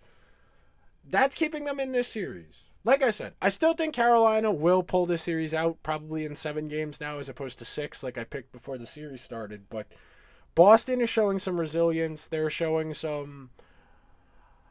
that's 1.07 1.35
keeping 1.35 1.65
them 1.65 1.79
in 1.79 1.91
this 1.91 2.07
series 2.07 2.64
like 2.85 3.01
I 3.01 3.09
said, 3.09 3.33
I 3.41 3.49
still 3.49 3.73
think 3.73 3.95
Carolina 3.95 4.51
will 4.51 4.83
pull 4.83 5.07
this 5.07 5.23
series 5.23 5.55
out 5.55 5.81
probably 5.81 6.23
in 6.23 6.35
seven 6.35 6.67
games 6.67 7.01
now 7.01 7.17
as 7.17 7.27
opposed 7.27 7.57
to 7.59 7.65
six, 7.65 8.03
like 8.03 8.17
I 8.17 8.23
picked 8.23 8.51
before 8.51 8.77
the 8.77 8.85
series 8.85 9.23
started. 9.23 9.63
But 9.69 9.87
Boston 10.53 11.01
is 11.01 11.09
showing 11.09 11.39
some 11.39 11.59
resilience. 11.59 12.27
They're 12.27 12.51
showing 12.51 12.93
some. 12.93 13.49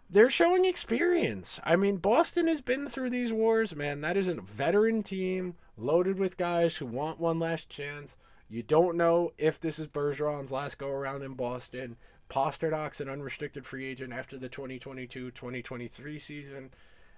They're 0.09 0.31
showing 0.31 0.65
experience. 0.65 1.59
I 1.65 1.75
mean, 1.75 1.97
Boston 1.97 2.47
has 2.47 2.61
been 2.61 2.87
through 2.87 3.11
these 3.11 3.33
wars, 3.33 3.75
man. 3.75 4.01
That 4.01 4.17
is 4.17 4.29
a 4.29 4.35
veteran 4.35 5.03
team 5.03 5.57
loaded 5.77 6.19
with 6.19 6.37
guys 6.37 6.77
who 6.77 6.87
want 6.87 7.19
one 7.19 7.41
last 7.41 7.69
chance. 7.69 8.17
You 8.49 8.63
don't 8.63 8.97
know 8.97 9.33
if 9.39 9.59
this 9.59 9.81
is 9.81 9.89
Bergeron's 9.89 10.53
last 10.53 10.79
go 10.79 10.89
around 10.89 11.23
in 11.23 11.35
Boston. 11.35 11.97
Pastrnak's 12.31 13.01
an 13.01 13.09
unrestricted 13.09 13.67
free 13.67 13.87
agent 13.87 14.13
after 14.13 14.39
the 14.39 14.49
2022 14.49 15.33
2023 15.33 16.19
season 16.19 16.71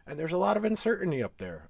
and 0.06 0.18
there's 0.18 0.32
a 0.32 0.38
lot 0.38 0.56
of 0.56 0.64
uncertainty 0.64 1.22
up 1.22 1.38
there. 1.38 1.68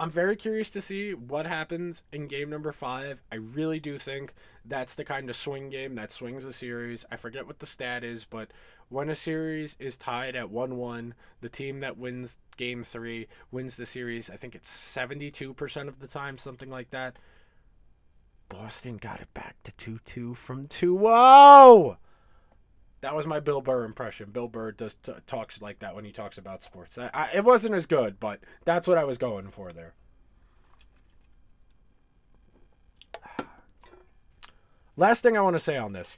I'm 0.00 0.10
very 0.12 0.36
curious 0.36 0.70
to 0.70 0.80
see 0.80 1.12
what 1.12 1.44
happens 1.44 2.04
in 2.12 2.28
game 2.28 2.50
number 2.50 2.70
five. 2.70 3.20
I 3.32 3.36
really 3.36 3.80
do 3.80 3.98
think 3.98 4.32
that's 4.64 4.94
the 4.94 5.04
kind 5.04 5.28
of 5.28 5.34
swing 5.34 5.70
game 5.70 5.96
that 5.96 6.12
swings 6.12 6.44
a 6.44 6.52
series. 6.52 7.04
I 7.10 7.16
forget 7.16 7.48
what 7.48 7.58
the 7.58 7.66
stat 7.66 8.04
is, 8.04 8.24
but 8.24 8.52
when 8.90 9.10
a 9.10 9.16
series 9.16 9.76
is 9.80 9.96
tied 9.96 10.36
at 10.36 10.50
1 10.50 10.76
1, 10.76 11.14
the 11.40 11.48
team 11.48 11.80
that 11.80 11.98
wins 11.98 12.38
game 12.56 12.84
three 12.84 13.26
wins 13.50 13.76
the 13.76 13.86
series. 13.86 14.30
I 14.30 14.36
think 14.36 14.54
it's 14.54 14.70
72% 14.70 15.88
of 15.88 15.98
the 15.98 16.06
time, 16.06 16.38
something 16.38 16.70
like 16.70 16.90
that. 16.90 17.16
Boston 18.48 18.98
got 18.98 19.20
it 19.20 19.34
back 19.34 19.56
to 19.64 19.72
2 19.72 19.98
2 20.04 20.34
from 20.34 20.66
2 20.66 20.96
0. 20.96 21.98
That 23.00 23.14
was 23.14 23.26
my 23.26 23.38
Bill 23.38 23.60
Burr 23.60 23.84
impression. 23.84 24.30
Bill 24.30 24.48
Burr 24.48 24.72
does 24.72 24.96
t- 24.96 25.12
talks 25.26 25.62
like 25.62 25.78
that 25.78 25.94
when 25.94 26.04
he 26.04 26.10
talks 26.10 26.36
about 26.36 26.64
sports. 26.64 26.98
I, 26.98 27.10
I, 27.14 27.30
it 27.34 27.44
wasn't 27.44 27.74
as 27.74 27.86
good, 27.86 28.18
but 28.18 28.40
that's 28.64 28.88
what 28.88 28.98
I 28.98 29.04
was 29.04 29.18
going 29.18 29.50
for 29.50 29.72
there. 29.72 29.94
Last 34.96 35.22
thing 35.22 35.36
I 35.36 35.42
want 35.42 35.54
to 35.54 35.60
say 35.60 35.76
on 35.76 35.92
this 35.92 36.16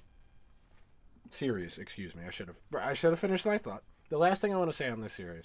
series, 1.29 1.77
excuse 1.79 2.15
me, 2.17 2.23
I 2.27 2.31
should 2.31 2.49
have 2.49 2.61
I 2.81 2.95
should 2.95 3.11
have 3.11 3.19
finished 3.19 3.47
my 3.47 3.59
thought. 3.59 3.83
The 4.09 4.19
last 4.19 4.43
thing 4.43 4.53
I 4.53 4.57
want 4.57 4.71
to 4.71 4.77
say 4.77 4.89
on 4.89 5.01
this 5.01 5.13
series. 5.13 5.45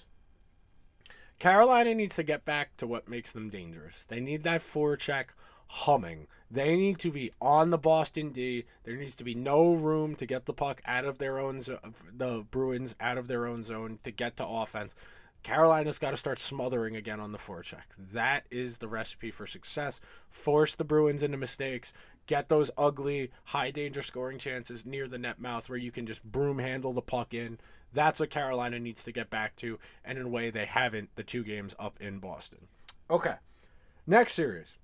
Carolina 1.38 1.94
needs 1.94 2.16
to 2.16 2.22
get 2.22 2.44
back 2.44 2.76
to 2.78 2.86
what 2.86 3.08
makes 3.08 3.30
them 3.30 3.50
dangerous. 3.50 4.04
They 4.06 4.20
need 4.20 4.42
that 4.42 4.62
forecheck 4.62 5.26
humming. 5.68 6.26
They 6.50 6.76
need 6.76 6.98
to 7.00 7.10
be 7.10 7.32
on 7.40 7.70
the 7.70 7.78
Boston 7.78 8.30
D. 8.30 8.64
There 8.84 8.96
needs 8.96 9.16
to 9.16 9.24
be 9.24 9.34
no 9.34 9.72
room 9.72 10.14
to 10.16 10.26
get 10.26 10.46
the 10.46 10.52
puck 10.52 10.80
out 10.86 11.04
of 11.04 11.18
their 11.18 11.38
own 11.38 11.58
the 11.58 12.44
Bruins 12.50 12.94
out 13.00 13.18
of 13.18 13.28
their 13.28 13.46
own 13.46 13.62
zone 13.62 13.98
to 14.04 14.10
get 14.10 14.36
to 14.36 14.46
offense. 14.46 14.94
Carolina's 15.42 15.98
got 15.98 16.10
to 16.10 16.16
start 16.16 16.40
smothering 16.40 16.96
again 16.96 17.20
on 17.20 17.30
the 17.30 17.38
forecheck. 17.38 17.84
That 17.96 18.46
is 18.50 18.78
the 18.78 18.88
recipe 18.88 19.30
for 19.30 19.46
success. 19.46 20.00
Force 20.28 20.74
the 20.74 20.84
Bruins 20.84 21.22
into 21.22 21.36
mistakes. 21.36 21.92
Get 22.26 22.48
those 22.48 22.72
ugly, 22.76 23.30
high 23.44 23.70
danger 23.70 24.02
scoring 24.02 24.38
chances 24.38 24.84
near 24.84 25.06
the 25.06 25.18
net 25.18 25.40
mouth 25.40 25.68
where 25.68 25.78
you 25.78 25.92
can 25.92 26.04
just 26.06 26.24
broom 26.24 26.58
handle 26.58 26.92
the 26.92 27.00
puck 27.00 27.32
in. 27.32 27.58
That's 27.92 28.18
what 28.18 28.30
Carolina 28.30 28.80
needs 28.80 29.04
to 29.04 29.12
get 29.12 29.30
back 29.30 29.54
to, 29.56 29.78
and 30.04 30.18
in 30.18 30.26
a 30.26 30.28
way 30.28 30.50
they 30.50 30.66
haven't 30.66 31.10
the 31.14 31.22
two 31.22 31.44
games 31.44 31.76
up 31.78 31.96
in 32.00 32.18
Boston. 32.18 32.66
Okay. 33.08 33.36
Next 34.04 34.32
series. 34.34 34.78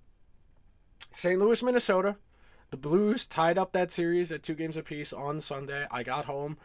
St. 1.14 1.38
Louis, 1.38 1.62
Minnesota. 1.62 2.16
The 2.70 2.76
Blues 2.76 3.26
tied 3.26 3.58
up 3.58 3.72
that 3.72 3.90
series 3.90 4.32
at 4.32 4.42
two 4.42 4.54
games 4.54 4.76
apiece 4.76 5.12
on 5.12 5.40
Sunday. 5.40 5.86
I 5.90 6.02
got 6.02 6.24
home, 6.24 6.56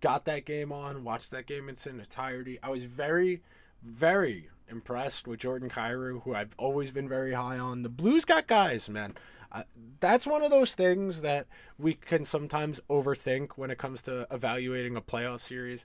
got 0.00 0.24
that 0.24 0.46
game 0.46 0.72
on, 0.72 1.04
watched 1.04 1.30
that 1.32 1.46
game 1.46 1.64
in 1.64 1.74
its 1.74 1.86
entirety. 1.86 2.58
I 2.62 2.70
was 2.70 2.84
very, 2.84 3.42
very 3.82 4.48
impressed 4.68 5.28
with 5.28 5.40
Jordan 5.40 5.68
Kyrou, 5.68 6.22
who 6.22 6.34
I've 6.34 6.54
always 6.56 6.90
been 6.90 7.08
very 7.08 7.34
high 7.34 7.58
on. 7.58 7.82
The 7.82 7.90
Blues 7.90 8.24
got 8.24 8.46
guys, 8.46 8.88
man. 8.88 9.14
Uh, 9.52 9.64
that's 9.98 10.26
one 10.26 10.42
of 10.42 10.50
those 10.50 10.74
things 10.74 11.20
that 11.20 11.46
we 11.78 11.94
can 11.94 12.24
sometimes 12.24 12.80
overthink 12.88 13.52
when 13.56 13.70
it 13.70 13.78
comes 13.78 14.02
to 14.04 14.26
evaluating 14.30 14.96
a 14.96 15.02
playoff 15.02 15.40
series. 15.40 15.84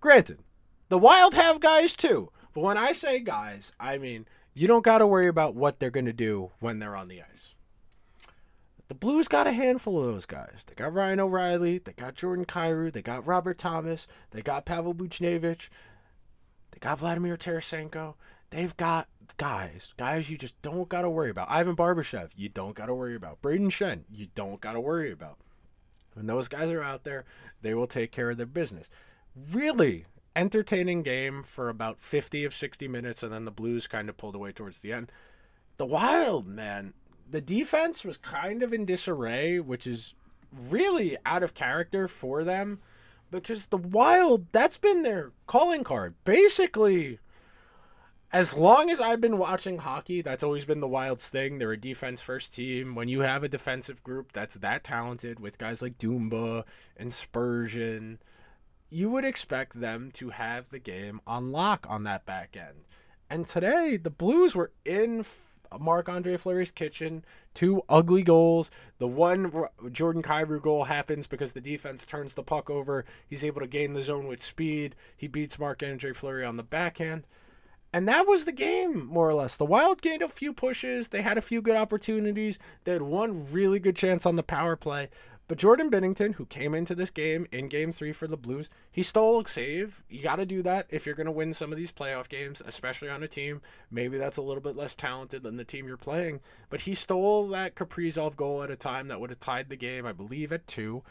Granted, 0.00 0.38
the 0.88 0.98
Wild 0.98 1.34
have 1.34 1.60
guys 1.60 1.96
too, 1.96 2.30
but 2.54 2.62
when 2.62 2.78
I 2.78 2.92
say 2.92 3.20
guys, 3.20 3.72
I 3.80 3.98
mean 3.98 4.26
you 4.56 4.66
don't 4.66 4.84
got 4.84 4.98
to 4.98 5.06
worry 5.06 5.28
about 5.28 5.54
what 5.54 5.78
they're 5.78 5.90
going 5.90 6.06
to 6.06 6.14
do 6.14 6.50
when 6.60 6.78
they're 6.78 6.96
on 6.96 7.08
the 7.08 7.20
ice. 7.20 7.54
The 8.88 8.94
Blues 8.94 9.28
got 9.28 9.46
a 9.46 9.52
handful 9.52 10.00
of 10.00 10.06
those 10.06 10.24
guys. 10.24 10.64
They 10.66 10.74
got 10.74 10.94
Ryan 10.94 11.20
O'Reilly, 11.20 11.78
they 11.78 11.92
got 11.92 12.14
Jordan 12.14 12.46
Kyrou, 12.46 12.90
they 12.90 13.02
got 13.02 13.26
Robert 13.26 13.58
Thomas, 13.58 14.06
they 14.30 14.40
got 14.40 14.64
Pavel 14.64 14.94
Buchnevich, 14.94 15.68
they 16.70 16.78
got 16.80 17.00
Vladimir 17.00 17.36
Tarasenko. 17.36 18.14
They've 18.48 18.74
got 18.78 19.08
guys, 19.36 19.92
guys 19.98 20.30
you 20.30 20.38
just 20.38 20.60
don't 20.62 20.88
got 20.88 21.02
to 21.02 21.10
worry 21.10 21.30
about. 21.30 21.50
Ivan 21.50 21.76
Barbashev, 21.76 22.30
you 22.34 22.48
don't 22.48 22.74
got 22.74 22.86
to 22.86 22.94
worry 22.94 23.14
about. 23.14 23.42
Brayden 23.42 23.66
Schenn, 23.66 24.04
you 24.10 24.28
don't 24.34 24.60
got 24.62 24.72
to 24.72 24.80
worry 24.80 25.12
about. 25.12 25.36
When 26.14 26.26
those 26.26 26.48
guys 26.48 26.70
are 26.70 26.82
out 26.82 27.04
there, 27.04 27.26
they 27.60 27.74
will 27.74 27.86
take 27.86 28.10
care 28.10 28.30
of 28.30 28.38
their 28.38 28.46
business. 28.46 28.88
Really 29.52 30.06
entertaining 30.36 31.02
game 31.02 31.42
for 31.42 31.68
about 31.68 31.98
50 31.98 32.44
of 32.44 32.54
60 32.54 32.86
minutes, 32.86 33.22
and 33.22 33.32
then 33.32 33.44
the 33.44 33.50
Blues 33.50 33.86
kind 33.86 34.08
of 34.08 34.16
pulled 34.16 34.36
away 34.36 34.52
towards 34.52 34.80
the 34.80 34.92
end. 34.92 35.10
The 35.78 35.86
Wild, 35.86 36.46
man, 36.46 36.94
the 37.28 37.40
defense 37.40 38.04
was 38.04 38.18
kind 38.18 38.62
of 38.62 38.72
in 38.72 38.84
disarray, 38.84 39.58
which 39.58 39.86
is 39.86 40.14
really 40.52 41.16
out 41.26 41.42
of 41.42 41.54
character 41.54 42.06
for 42.06 42.44
them 42.44 42.80
because 43.30 43.66
the 43.66 43.76
Wild, 43.76 44.46
that's 44.52 44.78
been 44.78 45.02
their 45.02 45.32
calling 45.46 45.82
card. 45.82 46.14
Basically, 46.24 47.18
as 48.32 48.56
long 48.56 48.90
as 48.90 49.00
I've 49.00 49.20
been 49.20 49.38
watching 49.38 49.78
hockey, 49.78 50.22
that's 50.22 50.42
always 50.42 50.64
been 50.64 50.80
the 50.80 50.88
Wild's 50.88 51.28
thing. 51.28 51.58
They're 51.58 51.72
a 51.72 51.80
defense 51.80 52.20
first 52.20 52.54
team. 52.54 52.94
When 52.94 53.08
you 53.08 53.20
have 53.20 53.42
a 53.42 53.48
defensive 53.48 54.02
group 54.02 54.32
that's 54.32 54.56
that 54.56 54.84
talented 54.84 55.40
with 55.40 55.58
guys 55.58 55.82
like 55.82 55.98
Dumba 55.98 56.64
and 56.96 57.12
Spurgeon, 57.12 58.18
you 58.96 59.10
would 59.10 59.26
expect 59.26 59.78
them 59.78 60.10
to 60.10 60.30
have 60.30 60.70
the 60.70 60.78
game 60.78 61.20
on 61.26 61.52
lock 61.52 61.86
on 61.86 62.04
that 62.04 62.24
back 62.24 62.56
end. 62.56 62.86
And 63.28 63.46
today, 63.46 63.98
the 63.98 64.08
Blues 64.08 64.56
were 64.56 64.72
in 64.86 65.22
Marc 65.78 66.08
Andre 66.08 66.38
Fleury's 66.38 66.70
kitchen. 66.70 67.22
Two 67.52 67.82
ugly 67.90 68.22
goals. 68.22 68.70
The 68.96 69.06
one 69.06 69.52
Jordan 69.92 70.22
Kyrou 70.22 70.62
goal 70.62 70.84
happens 70.84 71.26
because 71.26 71.52
the 71.52 71.60
defense 71.60 72.06
turns 72.06 72.32
the 72.32 72.42
puck 72.42 72.70
over. 72.70 73.04
He's 73.28 73.44
able 73.44 73.60
to 73.60 73.66
gain 73.66 73.92
the 73.92 74.02
zone 74.02 74.28
with 74.28 74.42
speed. 74.42 74.96
He 75.14 75.26
beats 75.26 75.58
Marc 75.58 75.82
Andre 75.82 76.14
Fleury 76.14 76.46
on 76.46 76.56
the 76.56 76.62
backhand. 76.62 77.26
And 77.92 78.08
that 78.08 78.26
was 78.26 78.44
the 78.44 78.52
game, 78.52 79.06
more 79.06 79.28
or 79.28 79.34
less. 79.34 79.56
The 79.56 79.66
Wild 79.66 80.00
gained 80.00 80.22
a 80.22 80.28
few 80.28 80.54
pushes. 80.54 81.08
They 81.08 81.22
had 81.22 81.36
a 81.36 81.42
few 81.42 81.60
good 81.60 81.76
opportunities. 81.76 82.58
They 82.84 82.92
had 82.92 83.02
one 83.02 83.50
really 83.52 83.78
good 83.78 83.96
chance 83.96 84.24
on 84.24 84.36
the 84.36 84.42
power 84.42 84.74
play. 84.74 85.10
But 85.48 85.58
Jordan 85.58 85.90
Binnington, 85.90 86.34
who 86.34 86.46
came 86.46 86.74
into 86.74 86.94
this 86.94 87.10
game 87.10 87.46
in 87.52 87.68
game 87.68 87.92
three 87.92 88.12
for 88.12 88.26
the 88.26 88.36
Blues, 88.36 88.68
he 88.90 89.02
stole 89.02 89.40
a 89.40 89.48
save. 89.48 90.02
You 90.08 90.22
got 90.22 90.36
to 90.36 90.46
do 90.46 90.60
that 90.62 90.86
if 90.90 91.06
you're 91.06 91.14
going 91.14 91.26
to 91.26 91.32
win 91.32 91.52
some 91.52 91.70
of 91.70 91.78
these 91.78 91.92
playoff 91.92 92.28
games, 92.28 92.60
especially 92.66 93.08
on 93.08 93.22
a 93.22 93.28
team. 93.28 93.62
Maybe 93.90 94.18
that's 94.18 94.38
a 94.38 94.42
little 94.42 94.62
bit 94.62 94.74
less 94.74 94.96
talented 94.96 95.44
than 95.44 95.56
the 95.56 95.64
team 95.64 95.86
you're 95.86 95.96
playing. 95.96 96.40
But 96.68 96.80
he 96.80 96.94
stole 96.94 97.46
that 97.48 97.76
Kaprizov 97.76 98.34
goal 98.34 98.64
at 98.64 98.72
a 98.72 98.76
time 98.76 99.06
that 99.08 99.20
would 99.20 99.30
have 99.30 99.38
tied 99.38 99.68
the 99.68 99.76
game, 99.76 100.04
I 100.04 100.12
believe, 100.12 100.52
at 100.52 100.66
two. 100.66 101.04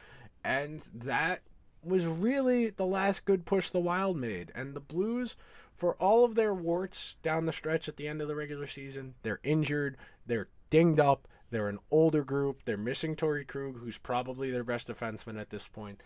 And 0.43 0.81
that 0.93 1.41
was 1.81 2.05
really 2.05 2.71
the 2.71 2.86
last 2.86 3.23
good 3.23 3.45
push 3.45 3.69
the 3.69 3.79
Wild 3.79 4.17
made. 4.17 4.51
And 4.53 4.73
the 4.73 4.81
Blues, 4.81 5.38
for 5.77 5.93
all 5.95 6.25
of 6.25 6.36
their 6.36 6.53
warts 6.53 7.15
down 7.23 7.45
the 7.45 7.53
stretch 7.53 7.88
at 7.88 7.95
the 7.95 8.07
end 8.09 8.21
of 8.21 8.27
the 8.27 8.36
regular 8.36 8.67
season, 8.67 9.13
they're 9.23 9.39
injured, 9.43 9.95
they're 10.25 10.49
dinged 10.69 10.99
up 10.99 11.27
they're 11.51 11.69
an 11.69 11.79
older 11.91 12.23
group. 12.23 12.63
They're 12.65 12.77
missing 12.77 13.15
Torey 13.15 13.47
Krug, 13.47 13.79
who's 13.79 13.97
probably 13.97 14.51
their 14.51 14.63
best 14.63 14.87
defenseman 14.87 15.39
at 15.39 15.49
this 15.49 15.67
point. 15.67 16.01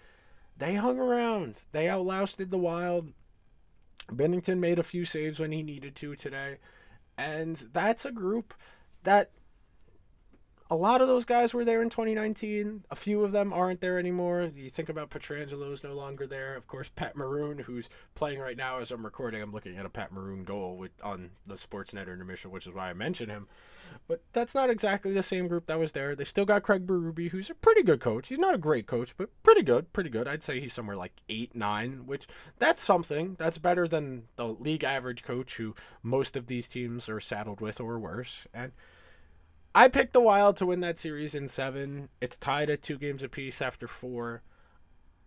They 0.58 0.76
hung 0.76 1.00
around. 1.00 1.64
They 1.72 1.90
outlasted 1.90 2.52
the 2.52 2.58
Wild. 2.58 3.14
Binnington 4.12 4.60
made 4.60 4.80
a 4.80 4.84
few 4.84 5.06
saves 5.06 5.40
when 5.40 5.52
he 5.52 5.64
needed 5.64 5.96
to 5.98 6.16
today. 6.16 6.58
And 7.18 7.56
that's 7.74 8.06
a 8.06 8.12
group 8.12 8.54
that 9.04 9.32
a 10.72 10.76
lot 10.76 11.02
of 11.02 11.08
those 11.08 11.26
guys 11.26 11.54
were 11.54 11.66
there 11.66 11.82
in 11.82 11.90
2019. 11.90 12.84
A 12.92 12.96
few 12.96 13.24
of 13.24 13.32
them 13.32 13.52
aren't 13.52 13.82
there 13.82 13.98
anymore. 13.98 14.52
You 14.56 14.70
think 14.70 14.90
about 14.90 15.10
Pietrangelo's 15.10 15.84
no 15.84 15.94
longer 15.94 16.28
there. 16.28 16.56
Of 16.56 16.68
course, 16.68 16.90
Pat 16.96 17.16
Maroon, 17.16 17.60
who's 17.60 17.90
playing 18.14 18.40
right 18.40 18.58
now 18.58 18.80
as 18.80 18.92
I'm 18.92 19.04
recording. 19.04 19.42
I'm 19.42 19.52
looking 19.52 19.78
at 19.78 19.86
a 19.86 19.90
Pat 19.90 20.12
Maroon 20.12 20.44
goal 20.44 20.78
with, 20.78 20.92
on 21.04 21.32
the 21.48 21.56
Sportsnet 21.56 22.04
intermission, 22.04 22.52
which 22.52 22.68
is 22.68 22.74
why 22.74 22.90
I 22.90 22.94
mention 22.94 23.30
him. 23.30 23.48
But 24.08 24.22
that's 24.34 24.56
not 24.56 24.70
exactly 24.70 25.14
the 25.14 25.24
same 25.24 25.48
group 25.48 25.68
that 25.68 25.80
was 25.80 25.92
there. 25.92 26.16
They 26.16 26.24
still 26.24 26.46
got 26.46 26.64
Craig 26.64 26.88
Berube, 26.88 27.30
who's 27.30 27.50
a 27.50 27.56
pretty 27.56 27.84
good 27.84 28.00
coach. 28.00 28.30
He's 28.30 28.40
not 28.40 28.56
a 28.56 28.60
great 28.60 28.88
coach, 28.88 29.14
but 29.18 29.30
pretty 29.44 29.62
good, 29.62 29.92
pretty 29.94 30.10
good. 30.10 30.28
I'd 30.28 30.44
say 30.44 30.60
he's 30.60 30.74
somewhere 30.74 30.96
like 30.96 31.14
eight, 31.30 31.56
nine, 31.56 32.06
which 32.06 32.28
that's 32.58 32.84
something. 32.84 33.36
That's 33.38 33.58
better 33.58 33.88
than 33.88 34.24
the 34.36 34.48
league 34.48 34.84
average 34.84 35.24
coach 35.24 35.58
who 35.58 35.76
most 36.02 36.36
of 36.36 36.48
these 36.48 36.68
teams 36.68 37.08
are 37.10 37.20
saddled 37.20 37.62
with 37.62 37.80
or 37.80 38.00
worse. 38.00 38.42
And 38.54 38.72
I 39.76 39.88
picked 39.88 40.14
the 40.14 40.22
Wild 40.22 40.58
to 40.58 40.66
win 40.66 40.80
that 40.82 40.98
series 40.98 41.36
in 41.36 41.48
seven. 41.48 42.10
It's 42.20 42.38
tied 42.38 42.70
at 42.70 42.82
two 42.82 42.98
games 42.98 43.22
apiece 43.22 43.62
after 43.62 43.88
four. 43.88 44.42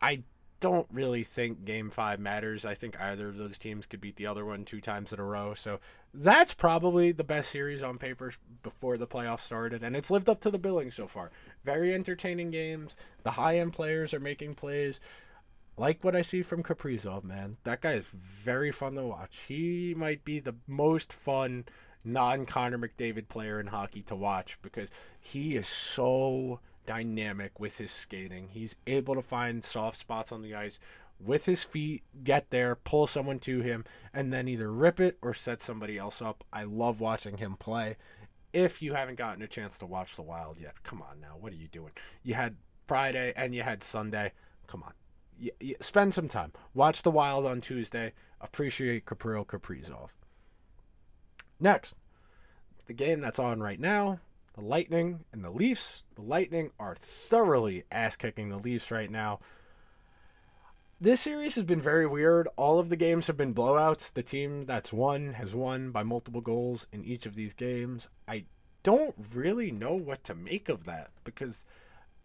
I 0.00 0.24
don't 0.62 0.86
really 0.92 1.24
think 1.24 1.64
game 1.64 1.90
five 1.90 2.20
matters. 2.20 2.64
I 2.64 2.74
think 2.74 2.98
either 3.00 3.28
of 3.28 3.36
those 3.36 3.58
teams 3.58 3.84
could 3.84 4.00
beat 4.00 4.14
the 4.14 4.28
other 4.28 4.44
one 4.44 4.64
two 4.64 4.80
times 4.80 5.12
in 5.12 5.18
a 5.18 5.24
row. 5.24 5.54
So 5.54 5.80
that's 6.14 6.54
probably 6.54 7.10
the 7.10 7.24
best 7.24 7.50
series 7.50 7.82
on 7.82 7.98
paper 7.98 8.32
before 8.62 8.96
the 8.96 9.08
playoffs 9.08 9.40
started. 9.40 9.82
And 9.82 9.96
it's 9.96 10.10
lived 10.10 10.28
up 10.28 10.40
to 10.42 10.52
the 10.52 10.60
billing 10.60 10.92
so 10.92 11.08
far. 11.08 11.32
Very 11.64 11.92
entertaining 11.92 12.52
games. 12.52 12.96
The 13.24 13.32
high 13.32 13.58
end 13.58 13.72
players 13.72 14.14
are 14.14 14.20
making 14.20 14.54
plays. 14.54 15.00
Like 15.76 16.04
what 16.04 16.14
I 16.14 16.22
see 16.22 16.42
from 16.42 16.62
Kaprizov, 16.62 17.24
man. 17.24 17.56
That 17.64 17.80
guy 17.80 17.94
is 17.94 18.06
very 18.06 18.70
fun 18.70 18.94
to 18.94 19.02
watch. 19.02 19.40
He 19.48 19.94
might 19.96 20.24
be 20.24 20.38
the 20.38 20.54
most 20.68 21.12
fun 21.12 21.64
non 22.04 22.46
Connor 22.46 22.78
McDavid 22.78 23.26
player 23.26 23.58
in 23.58 23.66
hockey 23.66 24.02
to 24.02 24.14
watch 24.14 24.58
because 24.62 24.90
he 25.20 25.56
is 25.56 25.66
so 25.66 26.60
dynamic 26.86 27.58
with 27.60 27.78
his 27.78 27.90
skating. 27.90 28.48
He's 28.50 28.76
able 28.86 29.14
to 29.14 29.22
find 29.22 29.64
soft 29.64 29.98
spots 29.98 30.32
on 30.32 30.42
the 30.42 30.54
ice 30.54 30.78
with 31.18 31.46
his 31.46 31.62
feet, 31.62 32.02
get 32.24 32.50
there, 32.50 32.74
pull 32.74 33.06
someone 33.06 33.38
to 33.40 33.60
him, 33.60 33.84
and 34.12 34.32
then 34.32 34.48
either 34.48 34.72
rip 34.72 34.98
it 35.00 35.18
or 35.22 35.34
set 35.34 35.60
somebody 35.60 35.96
else 35.96 36.20
up. 36.20 36.44
I 36.52 36.64
love 36.64 37.00
watching 37.00 37.36
him 37.36 37.56
play. 37.56 37.96
If 38.52 38.82
you 38.82 38.94
haven't 38.94 39.18
gotten 39.18 39.42
a 39.42 39.46
chance 39.46 39.78
to 39.78 39.86
watch 39.86 40.16
The 40.16 40.22
Wild 40.22 40.60
yet, 40.60 40.82
come 40.82 41.00
on 41.00 41.20
now. 41.20 41.36
What 41.40 41.52
are 41.52 41.56
you 41.56 41.68
doing? 41.68 41.92
You 42.22 42.34
had 42.34 42.56
Friday 42.86 43.32
and 43.36 43.54
you 43.54 43.62
had 43.62 43.82
Sunday. 43.82 44.32
Come 44.66 44.82
on. 44.82 44.92
Spend 45.80 46.12
some 46.12 46.28
time. 46.28 46.52
Watch 46.74 47.02
The 47.02 47.10
Wild 47.10 47.46
on 47.46 47.60
Tuesday. 47.60 48.12
Appreciate 48.40 49.06
Kirill 49.06 49.44
Kaprizov. 49.44 50.10
Next, 51.58 51.94
the 52.86 52.92
game 52.92 53.20
that's 53.20 53.38
on 53.38 53.60
right 53.60 53.80
now 53.80 54.20
the 54.54 54.60
Lightning 54.60 55.20
and 55.32 55.44
the 55.44 55.50
Leafs. 55.50 56.02
The 56.14 56.22
Lightning 56.22 56.70
are 56.78 56.94
thoroughly 56.94 57.84
ass 57.90 58.16
kicking 58.16 58.48
the 58.48 58.58
Leafs 58.58 58.90
right 58.90 59.10
now. 59.10 59.40
This 61.00 61.22
series 61.22 61.56
has 61.56 61.64
been 61.64 61.80
very 61.80 62.06
weird. 62.06 62.46
All 62.56 62.78
of 62.78 62.88
the 62.88 62.96
games 62.96 63.26
have 63.26 63.36
been 63.36 63.54
blowouts. 63.54 64.12
The 64.12 64.22
team 64.22 64.66
that's 64.66 64.92
won 64.92 65.32
has 65.32 65.54
won 65.54 65.90
by 65.90 66.04
multiple 66.04 66.40
goals 66.40 66.86
in 66.92 67.04
each 67.04 67.26
of 67.26 67.34
these 67.34 67.54
games. 67.54 68.08
I 68.28 68.44
don't 68.82 69.14
really 69.34 69.72
know 69.72 69.94
what 69.94 70.22
to 70.24 70.34
make 70.34 70.68
of 70.68 70.84
that 70.84 71.10
because 71.24 71.64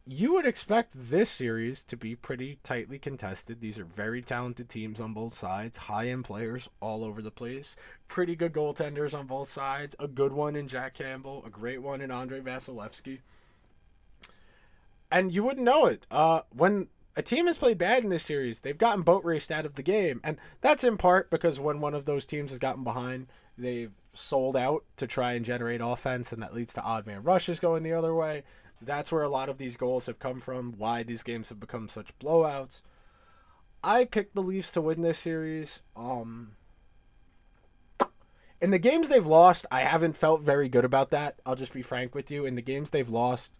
you 0.09 0.33
would 0.33 0.45
expect 0.45 0.93
this 0.95 1.29
series 1.29 1.83
to 1.83 1.97
be 1.97 2.15
pretty 2.15 2.59
tightly 2.63 2.97
contested. 2.97 3.59
These 3.59 3.77
are 3.77 3.83
very 3.83 4.21
talented 4.21 4.69
teams 4.69 5.01
on 5.01 5.13
both 5.13 5.33
sides, 5.33 5.77
high 5.77 6.07
end 6.07 6.23
players 6.23 6.69
all 6.79 7.03
over 7.03 7.21
the 7.21 7.31
place, 7.31 7.75
pretty 8.07 8.35
good 8.35 8.53
goaltenders 8.53 9.13
on 9.13 9.27
both 9.27 9.49
sides, 9.49 9.95
a 9.99 10.07
good 10.07 10.31
one 10.31 10.55
in 10.55 10.67
Jack 10.67 10.93
Campbell, 10.93 11.43
a 11.45 11.49
great 11.49 11.81
one 11.81 11.99
in 11.99 12.09
Andrei 12.09 12.39
Vasilevskiy. 12.39 13.19
And 15.11 15.33
you 15.33 15.43
wouldn't 15.43 15.65
know 15.65 15.85
it. 15.87 16.05
Uh, 16.09 16.41
when 16.51 16.87
a 17.17 17.21
team 17.21 17.47
has 17.47 17.57
played 17.57 17.77
bad 17.77 18.03
in 18.03 18.09
this 18.09 18.23
series, 18.23 18.61
they've 18.61 18.77
gotten 18.77 19.01
boat 19.01 19.25
raced 19.25 19.51
out 19.51 19.65
of 19.65 19.75
the 19.75 19.83
game. 19.83 20.21
And 20.23 20.37
that's 20.61 20.83
in 20.83 20.97
part 20.97 21.29
because 21.29 21.59
when 21.59 21.81
one 21.81 21.93
of 21.93 22.05
those 22.05 22.25
teams 22.25 22.51
has 22.51 22.59
gotten 22.59 22.83
behind, 22.83 23.27
they've 23.57 23.91
sold 24.13 24.55
out 24.55 24.83
to 24.97 25.07
try 25.07 25.33
and 25.33 25.45
generate 25.45 25.81
offense, 25.81 26.31
and 26.31 26.41
that 26.41 26.53
leads 26.53 26.73
to 26.73 26.81
odd 26.81 27.05
man 27.05 27.23
rushes 27.23 27.59
going 27.59 27.83
the 27.83 27.93
other 27.93 28.13
way. 28.13 28.43
That's 28.81 29.11
where 29.11 29.23
a 29.23 29.29
lot 29.29 29.49
of 29.49 29.57
these 29.57 29.75
goals 29.75 30.05
have 30.05 30.19
come 30.19 30.39
from, 30.39 30.73
why 30.77 31.03
these 31.03 31.23
games 31.23 31.49
have 31.49 31.59
become 31.59 31.87
such 31.87 32.17
blowouts. 32.19 32.81
I 33.83 34.05
picked 34.05 34.35
the 34.35 34.41
Leafs 34.41 34.71
to 34.73 34.81
win 34.81 35.01
this 35.01 35.19
series. 35.19 35.81
Um 35.95 36.51
in 38.59 38.71
the 38.71 38.79
games 38.79 39.07
they've 39.07 39.25
lost, 39.25 39.67
I 39.71 39.81
haven't 39.81 40.17
felt 40.17 40.41
very 40.41 40.67
good 40.67 40.85
about 40.85 41.11
that. 41.11 41.39
I'll 41.45 41.55
just 41.55 41.73
be 41.73 41.83
frank 41.83 42.15
with 42.15 42.31
you. 42.31 42.45
In 42.45 42.55
the 42.55 42.61
games 42.61 42.89
they've 42.89 43.07
lost, 43.07 43.51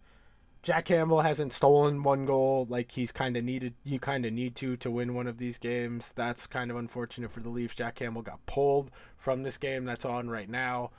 Jack 0.62 0.86
Campbell 0.86 1.20
hasn't 1.20 1.52
stolen 1.52 2.02
one 2.02 2.26
goal 2.26 2.66
like 2.68 2.92
he's 2.92 3.12
kind 3.12 3.36
of 3.36 3.44
needed. 3.44 3.74
You 3.84 4.00
kind 4.00 4.26
of 4.26 4.32
need 4.32 4.56
to 4.56 4.76
to 4.78 4.90
win 4.90 5.14
one 5.14 5.28
of 5.28 5.38
these 5.38 5.56
games. 5.56 6.12
That's 6.16 6.48
kind 6.48 6.70
of 6.70 6.76
unfortunate 6.76 7.30
for 7.30 7.40
the 7.40 7.48
Leafs. 7.48 7.76
Jack 7.76 7.94
Campbell 7.94 8.22
got 8.22 8.44
pulled 8.46 8.90
from 9.16 9.44
this 9.44 9.56
game 9.56 9.84
that's 9.84 10.04
on 10.04 10.28
right 10.28 10.50
now. 10.50 10.90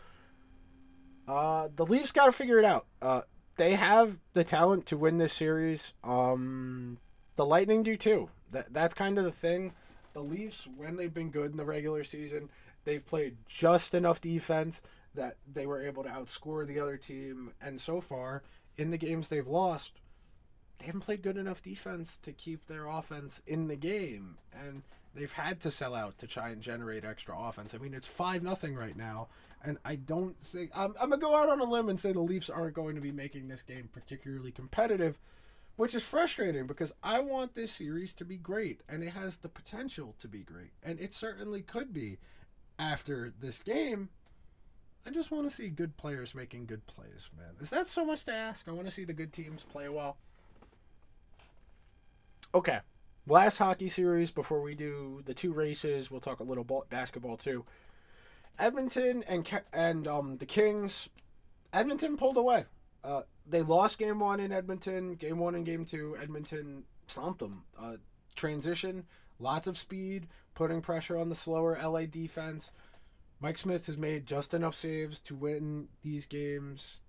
Uh, 1.27 1.67
the 1.75 1.85
Leafs 1.85 2.13
got 2.13 2.27
to 2.27 2.31
figure 2.31 2.57
it 2.57 2.65
out. 2.65 2.87
Uh, 3.01 3.21
they 3.59 3.75
have 3.75 4.17
the 4.33 4.45
talent 4.45 4.85
to 4.85 4.97
win 4.97 5.17
this 5.17 5.33
series. 5.33 5.91
Um, 6.01 6.97
the 7.35 7.45
Lightning 7.45 7.83
do 7.83 7.97
too. 7.97 8.29
That 8.51 8.73
that's 8.73 8.93
kind 8.93 9.17
of 9.17 9.25
the 9.25 9.31
thing. 9.31 9.73
The 10.13 10.23
Leafs, 10.23 10.65
when 10.77 10.95
they've 10.95 11.13
been 11.13 11.29
good 11.29 11.51
in 11.51 11.57
the 11.57 11.65
regular 11.65 12.05
season, 12.05 12.49
they've 12.85 13.05
played 13.05 13.35
just 13.47 13.93
enough 13.93 14.21
defense 14.21 14.81
that 15.13 15.35
they 15.51 15.65
were 15.67 15.85
able 15.85 16.03
to 16.03 16.09
outscore 16.09 16.65
the 16.65 16.79
other 16.79 16.95
team. 16.95 17.51
And 17.61 17.79
so 17.81 17.99
far, 17.99 18.43
in 18.77 18.91
the 18.91 18.97
games 18.97 19.27
they've 19.27 19.45
lost, 19.45 19.99
they 20.79 20.85
haven't 20.85 21.01
played 21.01 21.21
good 21.21 21.37
enough 21.37 21.61
defense 21.61 22.17
to 22.19 22.31
keep 22.31 22.65
their 22.67 22.87
offense 22.87 23.41
in 23.45 23.67
the 23.67 23.75
game. 23.75 24.37
And 24.53 24.83
they've 25.13 25.33
had 25.33 25.59
to 25.61 25.71
sell 25.71 25.93
out 25.93 26.17
to 26.19 26.27
try 26.27 26.49
and 26.49 26.61
generate 26.61 27.03
extra 27.03 27.37
offense. 27.37 27.73
I 27.75 27.77
mean, 27.77 27.93
it's 27.93 28.07
5 28.07 28.41
nothing 28.41 28.73
right 28.73 28.95
now. 28.95 29.27
And 29.63 29.77
I 29.83 29.95
don't 29.95 30.39
think. 30.41 30.71
I'm, 30.73 30.93
I'm 30.99 31.09
going 31.09 31.19
to 31.19 31.25
go 31.25 31.35
out 31.35 31.49
on 31.49 31.59
a 31.59 31.65
limb 31.65 31.89
and 31.89 31.99
say 31.99 32.13
the 32.13 32.21
Leafs 32.21 32.49
aren't 32.49 32.75
going 32.75 32.95
to 32.95 33.01
be 33.01 33.11
making 33.11 33.47
this 33.47 33.61
game 33.61 33.89
particularly 33.91 34.51
competitive 34.51 35.19
which 35.79 35.95
is 35.95 36.03
frustrating 36.03 36.67
because 36.67 36.91
I 37.01 37.21
want 37.21 37.55
this 37.55 37.71
series 37.71 38.13
to 38.15 38.25
be 38.25 38.35
great 38.35 38.81
and 38.89 39.01
it 39.01 39.11
has 39.11 39.37
the 39.37 39.47
potential 39.47 40.13
to 40.19 40.27
be 40.27 40.39
great 40.39 40.71
and 40.83 40.99
it 40.99 41.13
certainly 41.13 41.61
could 41.61 41.93
be 41.93 42.17
after 42.77 43.31
this 43.39 43.59
game. 43.59 44.09
I 45.07 45.11
just 45.11 45.31
want 45.31 45.49
to 45.49 45.55
see 45.55 45.69
good 45.69 45.95
players 45.95 46.35
making 46.35 46.65
good 46.65 46.85
plays, 46.85 47.29
man. 47.37 47.55
Is 47.61 47.69
that 47.69 47.87
so 47.87 48.03
much 48.03 48.25
to 48.25 48.33
ask? 48.33 48.67
I 48.67 48.71
want 48.71 48.87
to 48.87 48.91
see 48.91 49.05
the 49.05 49.13
good 49.13 49.31
teams 49.31 49.63
play 49.63 49.87
well. 49.87 50.17
Okay. 52.53 52.79
Last 53.25 53.57
hockey 53.57 53.87
series 53.87 54.31
before 54.31 54.61
we 54.61 54.75
do 54.75 55.21
the 55.23 55.33
two 55.33 55.53
races, 55.53 56.11
we'll 56.11 56.19
talk 56.19 56.41
a 56.41 56.43
little 56.43 56.65
ball, 56.65 56.87
basketball 56.89 57.37
too. 57.37 57.63
Edmonton 58.57 59.23
and 59.27 59.49
and 59.71 60.07
um 60.07 60.37
the 60.37 60.45
Kings 60.45 61.09
Edmonton 61.71 62.17
pulled 62.17 62.37
away. 62.37 62.65
Uh, 63.03 63.21
they 63.47 63.61
lost 63.61 63.97
game 63.97 64.19
one 64.19 64.39
in 64.39 64.51
Edmonton. 64.51 65.15
Game 65.15 65.37
one 65.37 65.55
and 65.55 65.65
game 65.65 65.85
two, 65.85 66.17
Edmonton 66.21 66.83
stomped 67.07 67.39
them. 67.39 67.63
Uh, 67.79 67.97
transition, 68.35 69.05
lots 69.39 69.67
of 69.67 69.77
speed, 69.77 70.27
putting 70.55 70.81
pressure 70.81 71.17
on 71.17 71.29
the 71.29 71.35
slower 71.35 71.79
LA 71.81 72.05
defense. 72.05 72.71
Mike 73.39 73.57
Smith 73.57 73.85
has 73.85 73.97
made 73.97 74.25
just 74.25 74.53
enough 74.53 74.75
saves 74.75 75.19
to 75.21 75.35
win 75.35 75.87
these 76.03 76.25
games. 76.25 77.03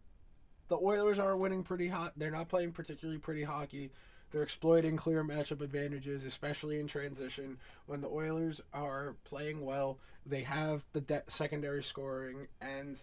The 0.69 0.77
Oilers 0.77 1.19
are 1.19 1.37
winning 1.37 1.65
pretty 1.65 1.89
hot. 1.89 2.13
They're 2.17 2.31
not 2.31 2.49
playing 2.49 2.73
particularly 2.73 3.19
pretty 3.19 3.43
hockey. 3.43 3.91
They're 4.31 4.45
exploiting 4.45 4.97
clear 4.97 5.25
matchup 5.25 5.61
advantages, 5.61 6.25
especially 6.25 6.79
in 6.79 6.87
transition. 6.87 7.59
When 7.87 8.01
the 8.01 8.09
Oilers 8.09 8.61
are 8.73 9.17
playing 9.25 9.65
well, 9.65 9.99
they 10.27 10.43
have 10.43 10.85
the 10.93 11.01
de- 11.01 11.23
secondary 11.29 11.83
scoring. 11.83 12.49
And 12.61 13.03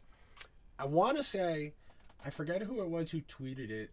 I 0.80 0.86
want 0.86 1.18
to 1.18 1.24
say 1.24 1.74
I 2.26 2.30
forget 2.30 2.63
who 2.63 2.82
it 2.82 2.89
was 2.89 3.11
who 3.11 3.22
tweeted 3.22 3.70
it. 3.70 3.91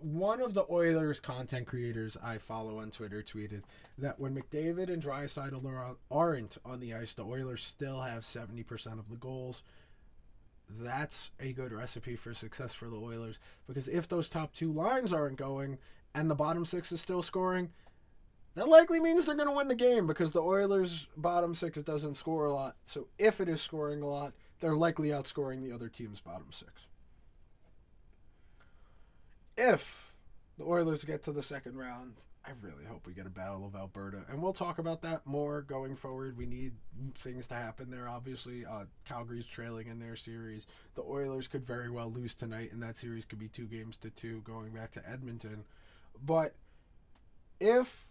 One 0.00 0.42
of 0.42 0.54
the 0.54 0.66
Oilers 0.70 1.20
content 1.20 1.66
creators 1.66 2.16
I 2.22 2.38
follow 2.38 2.78
on 2.78 2.90
Twitter 2.90 3.22
tweeted 3.22 3.62
that 3.98 4.20
when 4.20 4.34
McDavid 4.34 4.92
and 4.92 5.02
Draisaitl 5.02 5.96
aren't 6.10 6.58
on 6.64 6.80
the 6.80 6.94
ice, 6.94 7.14
the 7.14 7.24
Oilers 7.24 7.64
still 7.64 8.00
have 8.02 8.22
70% 8.22 8.98
of 8.98 9.08
the 9.08 9.16
goals. 9.16 9.62
That's 10.68 11.30
a 11.40 11.52
good 11.52 11.72
recipe 11.72 12.16
for 12.16 12.34
success 12.34 12.74
for 12.74 12.88
the 12.88 12.96
Oilers 12.96 13.38
because 13.66 13.88
if 13.88 14.08
those 14.08 14.28
top 14.28 14.52
two 14.52 14.72
lines 14.72 15.12
aren't 15.12 15.36
going 15.36 15.78
and 16.14 16.30
the 16.30 16.34
bottom 16.34 16.64
six 16.64 16.92
is 16.92 17.00
still 17.00 17.22
scoring, 17.22 17.70
that 18.56 18.68
likely 18.68 18.98
means 18.98 19.24
they're 19.24 19.36
going 19.36 19.48
to 19.48 19.54
win 19.54 19.68
the 19.68 19.74
game 19.74 20.06
because 20.06 20.32
the 20.32 20.42
Oilers' 20.42 21.06
bottom 21.16 21.54
six 21.54 21.80
doesn't 21.82 22.16
score 22.16 22.44
a 22.46 22.52
lot. 22.52 22.74
So 22.84 23.06
if 23.18 23.40
it 23.40 23.48
is 23.48 23.62
scoring 23.62 24.02
a 24.02 24.08
lot, 24.08 24.32
they're 24.58 24.76
likely 24.76 25.08
outscoring 25.08 25.62
the 25.62 25.72
other 25.72 25.88
team's 25.88 26.20
bottom 26.20 26.48
six 26.50 26.86
if 29.56 30.12
the 30.58 30.64
Oilers 30.64 31.04
get 31.04 31.22
to 31.24 31.32
the 31.32 31.42
second 31.42 31.76
round, 31.76 32.14
I 32.44 32.50
really 32.60 32.84
hope 32.84 33.06
we 33.06 33.12
get 33.12 33.26
a 33.26 33.30
Battle 33.30 33.66
of 33.66 33.74
Alberta. 33.74 34.22
And 34.28 34.40
we'll 34.40 34.52
talk 34.52 34.78
about 34.78 35.02
that 35.02 35.26
more 35.26 35.62
going 35.62 35.96
forward. 35.96 36.36
We 36.36 36.46
need 36.46 36.72
things 37.14 37.46
to 37.48 37.54
happen 37.54 37.90
there, 37.90 38.08
obviously. 38.08 38.64
Uh, 38.64 38.84
Calgary's 39.04 39.46
trailing 39.46 39.88
in 39.88 39.98
their 39.98 40.16
series. 40.16 40.66
The 40.94 41.02
Oilers 41.02 41.48
could 41.48 41.66
very 41.66 41.90
well 41.90 42.10
lose 42.10 42.34
tonight, 42.34 42.72
and 42.72 42.82
that 42.82 42.96
series 42.96 43.24
could 43.24 43.38
be 43.38 43.48
two 43.48 43.66
games 43.66 43.96
to 43.98 44.10
two 44.10 44.42
going 44.42 44.72
back 44.72 44.92
to 44.92 45.08
Edmonton. 45.08 45.64
But 46.24 46.54
if 47.58 48.06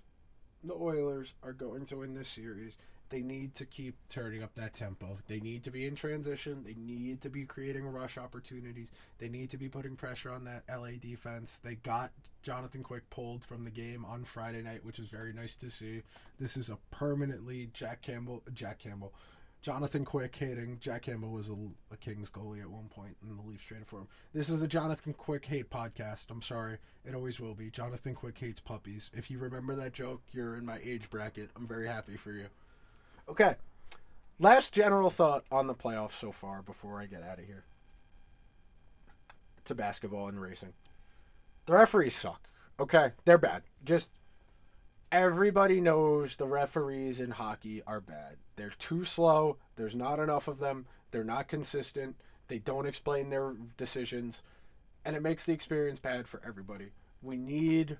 the 0.68 0.74
Oilers 0.74 1.34
are 1.44 1.54
going 1.54 1.86
to 1.86 1.98
win 1.98 2.14
this 2.14 2.30
series, 2.30 2.78
they 3.10 3.22
need 3.22 3.54
to 3.56 3.66
keep 3.66 3.96
turning 4.10 4.42
up 4.42 4.56
that 4.56 4.74
tempo. 4.74 5.18
They 5.28 5.40
need 5.40 5.64
to 5.66 5.72
be 5.72 5.86
in 5.86 5.96
transition. 5.96 6.64
They 6.66 6.74
need 6.76 7.22
to 7.22 7.30
be 7.30 7.46
creating 7.46 7.86
rush 7.86 8.18
opportunities. 8.18 8.90
They 9.20 9.30
need 9.30 9.52
to 9.52 9.58
be 9.58 9.70
putting 9.70 9.96
pressure 9.96 10.32
on 10.32 10.44
that 10.46 10.64
LA 10.70 10.98
defense. 11.00 11.60
They 11.64 11.76
got 11.76 12.12
Jonathan 12.42 12.84
Quick 12.84 13.10
pulled 13.10 13.44
from 13.44 13.64
the 13.64 13.70
game 13.70 14.06
on 14.06 14.24
Friday 14.24 14.64
night, 14.64 14.84
which 14.84 15.00
is 15.00 15.08
very 15.08 15.34
nice 15.34 15.56
to 15.58 15.70
see. 15.70 16.02
This 16.40 16.58
is 16.58 16.70
a 16.70 16.80
permanently 16.90 17.70
Jack 17.74 18.02
Campbell, 18.02 18.42
Jack 18.54 18.80
Campbell, 18.80 19.14
Jonathan 19.66 20.06
Quick 20.06 20.36
hating. 20.36 20.78
Jack 20.80 21.02
Campbell 21.02 21.32
was 21.32 21.50
a, 21.50 21.56
a 21.92 21.98
Kings 21.98 22.30
goalie 22.30 22.62
at 22.62 22.70
one 22.70 22.88
point, 22.88 23.18
and 23.24 23.36
the 23.36 23.42
Leafs 23.42 23.64
traded 23.64 23.88
for 23.88 23.98
him. 23.98 24.08
This 24.32 24.48
is 24.48 24.62
a 24.62 24.68
Jonathan 24.68 25.14
Quick 25.14 25.44
hate 25.44 25.72
podcast. 25.72 26.28
I'm 26.30 26.44
sorry, 26.44 26.78
it 27.04 27.16
always 27.16 27.40
will 27.40 27.56
be. 27.56 27.72
Jonathan 27.72 28.14
Quick 28.14 28.38
hates 28.38 28.60
puppies. 28.60 29.10
If 29.12 29.32
you 29.32 29.40
remember 29.40 29.76
that 29.76 29.94
joke, 29.94 30.22
you're 30.32 30.56
in 30.56 30.68
my 30.68 30.78
age 30.84 31.10
bracket. 31.10 31.50
I'm 31.56 31.66
very 31.66 31.88
happy 31.88 32.16
for 32.16 32.32
you. 32.32 32.46
Okay. 33.28 33.56
Last 34.38 34.72
general 34.72 35.10
thought 35.10 35.46
on 35.52 35.66
the 35.66 35.74
playoffs 35.74 36.20
so 36.20 36.32
far 36.32 36.62
before 36.62 37.02
I 37.02 37.08
get 37.08 37.24
out 37.24 37.40
of 37.40 37.46
here. 37.46 37.64
To 39.64 39.74
basketball 39.74 40.28
and 40.28 40.40
racing. 40.40 40.74
The 41.66 41.74
referees 41.74 42.16
suck. 42.16 42.50
Okay, 42.80 43.14
they're 43.26 43.40
bad. 43.40 43.64
Just 43.84 44.12
everybody 45.12 45.82
knows 45.82 46.36
the 46.36 46.48
referees 46.48 47.20
in 47.20 47.32
hockey 47.32 47.82
are 47.86 48.02
bad. 48.02 48.38
They're 48.56 48.74
too 48.78 49.04
slow. 49.04 49.58
There's 49.76 49.96
not 49.96 50.20
enough 50.20 50.48
of 50.48 50.60
them. 50.60 50.86
They're 51.12 51.24
not 51.24 51.48
consistent. 51.48 52.16
They 52.48 52.60
don't 52.60 52.88
explain 52.88 53.30
their 53.30 53.54
decisions. 53.78 54.42
And 55.04 55.16
it 55.16 55.22
makes 55.22 55.46
the 55.46 55.54
experience 55.54 56.00
bad 56.00 56.28
for 56.28 56.42
everybody. 56.46 56.92
We 57.22 57.38
need 57.38 57.98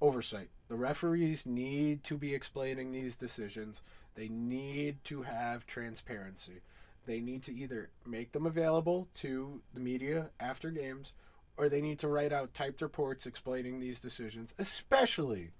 oversight. 0.00 0.48
The 0.68 0.76
referees 0.76 1.46
need 1.46 2.04
to 2.04 2.16
be 2.16 2.34
explaining 2.34 2.92
these 2.92 3.16
decisions. 3.16 3.82
They 4.14 4.28
need 4.28 5.02
to 5.04 5.22
have 5.22 5.66
transparency. 5.66 6.60
They 7.06 7.20
need 7.20 7.42
to 7.44 7.54
either 7.54 7.90
make 8.06 8.32
them 8.32 8.46
available 8.46 9.08
to 9.16 9.62
the 9.72 9.80
media 9.80 10.30
after 10.38 10.70
games 10.70 11.12
or 11.58 11.68
they 11.68 11.80
need 11.80 11.98
to 11.98 12.08
write 12.08 12.32
out 12.32 12.54
typed 12.54 12.80
reports 12.80 13.26
explaining 13.26 13.80
these 13.80 14.00
decisions, 14.00 14.54
especially 14.58 15.50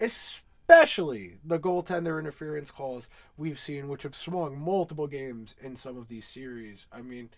especially 0.00 1.38
the 1.44 1.58
goaltender 1.58 2.18
interference 2.18 2.70
calls 2.70 3.08
we've 3.36 3.58
seen 3.58 3.88
which 3.88 4.02
have 4.02 4.14
swung 4.14 4.58
multiple 4.58 5.06
games 5.06 5.54
in 5.60 5.76
some 5.76 5.96
of 5.96 6.08
these 6.08 6.26
series. 6.26 6.86
I 6.92 7.02
mean, 7.02 7.30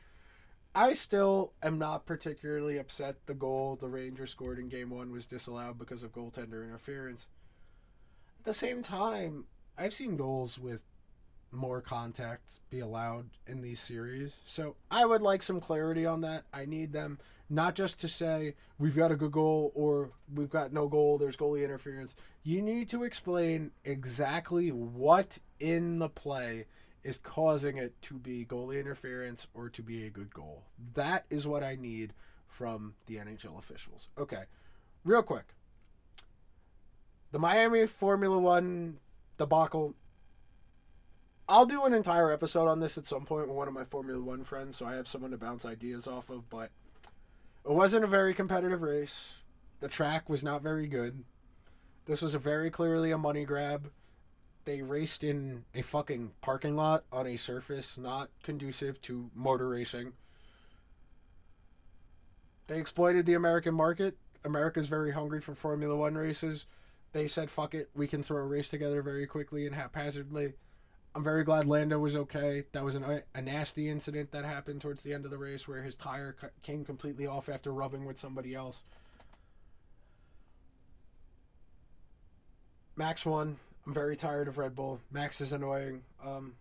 I 0.74 0.92
still 0.94 1.52
am 1.62 1.78
not 1.78 2.06
particularly 2.06 2.78
upset 2.78 3.16
the 3.26 3.34
goal 3.34 3.76
the 3.76 3.88
Rangers 3.88 4.30
scored 4.30 4.58
in 4.58 4.68
game 4.68 4.90
one 4.90 5.10
was 5.10 5.26
disallowed 5.26 5.78
because 5.78 6.02
of 6.02 6.12
goaltender 6.12 6.62
interference. 6.62 7.26
At 8.40 8.44
the 8.44 8.54
same 8.54 8.82
time, 8.82 9.44
I've 9.78 9.94
seen 9.94 10.16
goals 10.16 10.58
with 10.58 10.84
more 11.56 11.80
contact 11.80 12.60
be 12.70 12.80
allowed 12.80 13.26
in 13.46 13.62
these 13.62 13.80
series. 13.80 14.36
So 14.46 14.76
I 14.90 15.04
would 15.04 15.22
like 15.22 15.42
some 15.42 15.60
clarity 15.60 16.06
on 16.06 16.20
that. 16.20 16.44
I 16.52 16.66
need 16.66 16.92
them 16.92 17.18
not 17.48 17.74
just 17.74 18.00
to 18.00 18.08
say 18.08 18.54
we've 18.78 18.96
got 18.96 19.12
a 19.12 19.16
good 19.16 19.32
goal 19.32 19.72
or 19.74 20.10
we've 20.34 20.50
got 20.50 20.72
no 20.72 20.88
goal, 20.88 21.18
there's 21.18 21.36
goalie 21.36 21.64
interference. 21.64 22.14
You 22.42 22.62
need 22.62 22.88
to 22.90 23.04
explain 23.04 23.70
exactly 23.84 24.70
what 24.70 25.38
in 25.58 25.98
the 25.98 26.08
play 26.08 26.66
is 27.02 27.18
causing 27.18 27.76
it 27.78 28.00
to 28.02 28.14
be 28.14 28.44
goalie 28.44 28.80
interference 28.80 29.46
or 29.54 29.68
to 29.70 29.82
be 29.82 30.06
a 30.06 30.10
good 30.10 30.34
goal. 30.34 30.64
That 30.94 31.24
is 31.30 31.46
what 31.46 31.62
I 31.62 31.76
need 31.76 32.12
from 32.48 32.94
the 33.06 33.16
NHL 33.16 33.58
officials. 33.58 34.08
Okay, 34.18 34.44
real 35.04 35.22
quick. 35.22 35.54
The 37.32 37.38
Miami 37.38 37.86
Formula 37.86 38.38
One 38.38 38.98
debacle. 39.38 39.94
I'll 41.48 41.66
do 41.66 41.84
an 41.84 41.94
entire 41.94 42.32
episode 42.32 42.68
on 42.68 42.80
this 42.80 42.98
at 42.98 43.06
some 43.06 43.24
point 43.24 43.46
with 43.48 43.56
one 43.56 43.68
of 43.68 43.74
my 43.74 43.84
Formula 43.84 44.20
One 44.20 44.44
friends, 44.44 44.76
so 44.76 44.86
I 44.86 44.94
have 44.94 45.06
someone 45.06 45.30
to 45.30 45.36
bounce 45.36 45.64
ideas 45.64 46.06
off 46.06 46.28
of, 46.28 46.50
but 46.50 46.70
it 47.64 47.72
wasn't 47.72 48.04
a 48.04 48.08
very 48.08 48.34
competitive 48.34 48.82
race. 48.82 49.34
The 49.80 49.88
track 49.88 50.28
was 50.28 50.42
not 50.42 50.62
very 50.62 50.88
good. 50.88 51.24
This 52.06 52.22
was 52.22 52.34
a 52.34 52.38
very 52.38 52.70
clearly 52.70 53.10
a 53.10 53.18
money 53.18 53.44
grab 53.44 53.90
they 54.66 54.82
raced 54.82 55.24
in 55.24 55.64
a 55.74 55.80
fucking 55.80 56.32
parking 56.42 56.76
lot 56.76 57.04
on 57.10 57.26
a 57.26 57.36
surface 57.36 57.96
not 57.96 58.28
conducive 58.42 59.00
to 59.00 59.30
motor 59.34 59.70
racing. 59.70 60.12
They 62.66 62.78
exploited 62.78 63.24
the 63.24 63.34
American 63.34 63.74
market. 63.74 64.18
America's 64.44 64.88
very 64.88 65.12
hungry 65.12 65.40
for 65.40 65.54
Formula 65.54 65.96
One 65.96 66.16
races. 66.16 66.66
They 67.12 67.28
said, 67.28 67.48
fuck 67.48 67.74
it, 67.74 67.90
we 67.94 68.08
can 68.08 68.22
throw 68.22 68.42
a 68.42 68.46
race 68.46 68.68
together 68.68 69.00
very 69.02 69.26
quickly 69.26 69.66
and 69.66 69.74
haphazardly. 69.74 70.54
I'm 71.16 71.24
very 71.24 71.44
glad 71.44 71.64
Lando 71.64 71.98
was 71.98 72.14
okay. 72.14 72.64
That 72.72 72.84
was 72.84 72.94
an, 72.94 73.22
a 73.34 73.40
nasty 73.40 73.88
incident 73.88 74.32
that 74.32 74.44
happened 74.44 74.82
towards 74.82 75.02
the 75.02 75.14
end 75.14 75.24
of 75.24 75.30
the 75.30 75.38
race 75.38 75.66
where 75.66 75.82
his 75.82 75.96
tire 75.96 76.36
came 76.62 76.84
completely 76.84 77.26
off 77.26 77.48
after 77.48 77.72
rubbing 77.72 78.04
with 78.04 78.18
somebody 78.18 78.54
else. 78.54 78.82
Max 82.96 83.24
won. 83.24 83.56
I'm 83.86 83.94
very 83.94 84.14
tired 84.14 84.46
of 84.46 84.58
Red 84.58 84.74
Bull. 84.74 85.00
Max 85.10 85.40
is 85.40 85.52
annoying. 85.52 86.02
Um, 86.22 86.56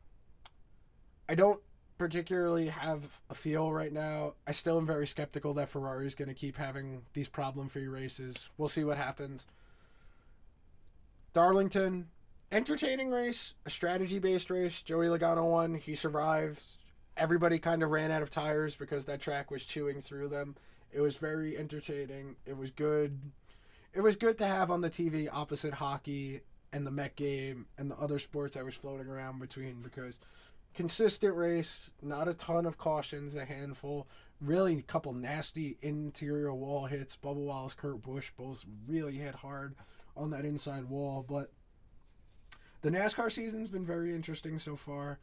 I 1.27 1.35
don't 1.35 1.59
particularly 1.97 2.69
have 2.69 3.19
a 3.29 3.35
feel 3.35 3.73
right 3.73 3.91
now. 3.91 4.35
I 4.47 4.53
still 4.53 4.77
am 4.77 4.87
very 4.87 5.05
skeptical 5.05 5.53
that 5.55 5.67
Ferrari 5.67 6.05
is 6.05 6.15
going 6.15 6.29
to 6.29 6.33
keep 6.33 6.55
having 6.55 7.01
these 7.11 7.27
problem 7.27 7.67
free 7.67 7.87
races. 7.87 8.47
We'll 8.57 8.69
see 8.69 8.85
what 8.85 8.95
happens. 8.95 9.47
Darlington, 11.33 12.07
entertaining 12.51 13.09
race, 13.11 13.53
a 13.65 13.69
strategy 13.69 14.19
based 14.19 14.49
race. 14.49 14.81
Joey 14.83 15.07
Logano 15.07 15.49
won. 15.49 15.75
He 15.75 15.95
survived. 15.95 16.61
Everybody 17.17 17.59
kind 17.59 17.83
of 17.83 17.91
ran 17.91 18.11
out 18.11 18.21
of 18.21 18.29
tires 18.29 18.75
because 18.75 19.05
that 19.05 19.21
track 19.21 19.51
was 19.51 19.63
chewing 19.63 20.01
through 20.01 20.29
them. 20.29 20.55
It 20.91 21.01
was 21.01 21.17
very 21.17 21.57
entertaining. 21.57 22.35
It 22.45 22.57
was 22.57 22.71
good. 22.71 23.19
It 23.93 24.01
was 24.01 24.15
good 24.15 24.37
to 24.39 24.47
have 24.47 24.69
on 24.71 24.81
the 24.81 24.89
TV 24.89 25.29
opposite 25.31 25.75
hockey 25.75 26.41
and 26.73 26.85
the 26.85 26.91
Met 26.91 27.15
game 27.15 27.67
and 27.77 27.89
the 27.89 27.95
other 27.95 28.19
sports 28.19 28.57
I 28.57 28.63
was 28.63 28.75
floating 28.75 29.07
around 29.07 29.39
between 29.39 29.81
because 29.81 30.19
consistent 30.73 31.35
race, 31.35 31.89
not 32.01 32.27
a 32.27 32.33
ton 32.33 32.65
of 32.65 32.77
cautions, 32.77 33.35
a 33.35 33.45
handful, 33.45 34.07
really 34.41 34.79
a 34.79 34.81
couple 34.81 35.13
nasty 35.13 35.77
interior 35.81 36.53
wall 36.53 36.85
hits. 36.85 37.15
Bubba 37.15 37.35
Wallace, 37.35 37.73
Kurt 37.73 38.01
Busch 38.01 38.31
both 38.37 38.65
really 38.87 39.15
hit 39.15 39.35
hard 39.35 39.75
on 40.17 40.31
that 40.31 40.45
inside 40.45 40.85
wall, 40.85 41.25
but 41.27 41.51
the 42.85 42.91
NASCAR 42.91 43.31
season's 43.31 43.67
been 43.67 43.83
very 43.83 44.13
interesting 44.13 44.59
so 44.59 44.75
far. 44.75 45.17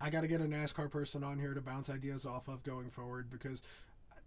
I 0.00 0.08
got 0.08 0.20
to 0.20 0.28
get 0.28 0.40
a 0.40 0.44
NASCAR 0.44 0.88
person 0.88 1.24
on 1.24 1.40
here 1.40 1.52
to 1.52 1.60
bounce 1.60 1.90
ideas 1.90 2.24
off 2.24 2.46
of 2.46 2.62
going 2.62 2.90
forward 2.90 3.28
because 3.28 3.60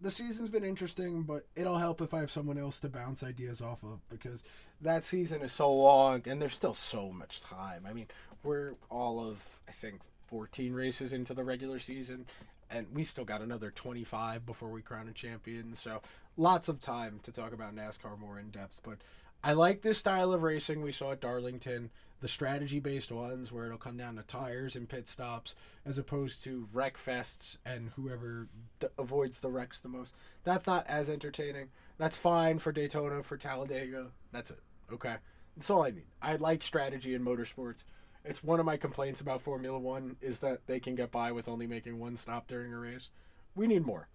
the 0.01 0.11
season's 0.11 0.49
been 0.49 0.65
interesting, 0.65 1.21
but 1.21 1.45
it'll 1.55 1.77
help 1.77 2.01
if 2.01 2.13
I 2.13 2.19
have 2.19 2.29
someone 2.29 2.57
else 2.57 2.81
to 2.81 2.89
bounce 2.89 3.23
ideas 3.23 3.61
off 3.61 3.81
of 3.81 4.01
because 4.09 4.43
that 4.81 5.05
season 5.05 5.41
is 5.41 5.53
so 5.53 5.73
long 5.73 6.23
and 6.25 6.41
there's 6.41 6.53
still 6.53 6.73
so 6.73 7.13
much 7.13 7.39
time. 7.39 7.85
I 7.87 7.93
mean, 7.93 8.07
we're 8.43 8.73
all 8.89 9.21
of 9.21 9.61
I 9.69 9.71
think 9.71 10.01
14 10.27 10.73
races 10.73 11.13
into 11.13 11.33
the 11.33 11.45
regular 11.45 11.79
season 11.79 12.25
and 12.69 12.87
we 12.93 13.05
still 13.05 13.23
got 13.23 13.39
another 13.39 13.71
25 13.71 14.45
before 14.45 14.69
we 14.69 14.81
crown 14.81 15.07
a 15.07 15.13
champion. 15.13 15.75
So, 15.75 16.01
lots 16.35 16.67
of 16.67 16.81
time 16.81 17.21
to 17.23 17.31
talk 17.31 17.53
about 17.53 17.73
NASCAR 17.73 18.19
more 18.19 18.37
in 18.37 18.49
depth, 18.49 18.81
but 18.83 18.97
I 19.43 19.53
like 19.53 19.81
this 19.81 19.97
style 19.97 20.33
of 20.33 20.43
racing 20.43 20.81
we 20.81 20.91
saw 20.91 21.13
at 21.13 21.21
Darlington, 21.21 21.89
the 22.21 22.27
strategy 22.27 22.79
based 22.79 23.11
ones 23.11 23.51
where 23.51 23.65
it'll 23.65 23.77
come 23.77 23.97
down 23.97 24.15
to 24.15 24.23
tires 24.23 24.75
and 24.75 24.87
pit 24.87 25.07
stops 25.07 25.55
as 25.85 25.97
opposed 25.97 26.43
to 26.43 26.67
wreck 26.71 26.95
fests 26.95 27.57
and 27.65 27.89
whoever 27.95 28.47
d- 28.79 28.87
avoids 28.97 29.39
the 29.39 29.49
wrecks 29.49 29.79
the 29.79 29.89
most. 29.89 30.15
That's 30.43 30.67
not 30.67 30.85
as 30.87 31.09
entertaining. 31.09 31.69
That's 31.97 32.17
fine 32.17 32.59
for 32.59 32.71
Daytona, 32.71 33.23
for 33.23 33.37
Talladega. 33.37 34.07
That's 34.31 34.51
it. 34.51 34.59
Okay. 34.93 35.15
That's 35.57 35.69
all 35.69 35.83
I 35.83 35.91
need. 35.91 36.05
I 36.21 36.35
like 36.37 36.63
strategy 36.63 37.13
in 37.13 37.25
motorsports. 37.25 37.83
It's 38.23 38.43
one 38.43 38.59
of 38.59 38.65
my 38.65 38.77
complaints 38.77 39.19
about 39.19 39.41
Formula 39.41 39.79
One 39.79 40.15
is 40.21 40.39
that 40.39 40.67
they 40.67 40.79
can 40.79 40.95
get 40.95 41.11
by 41.11 41.31
with 41.31 41.49
only 41.49 41.67
making 41.67 41.99
one 41.99 42.15
stop 42.15 42.47
during 42.47 42.71
a 42.71 42.77
race. 42.77 43.09
We 43.55 43.67
need 43.67 43.85
more. 43.85 44.07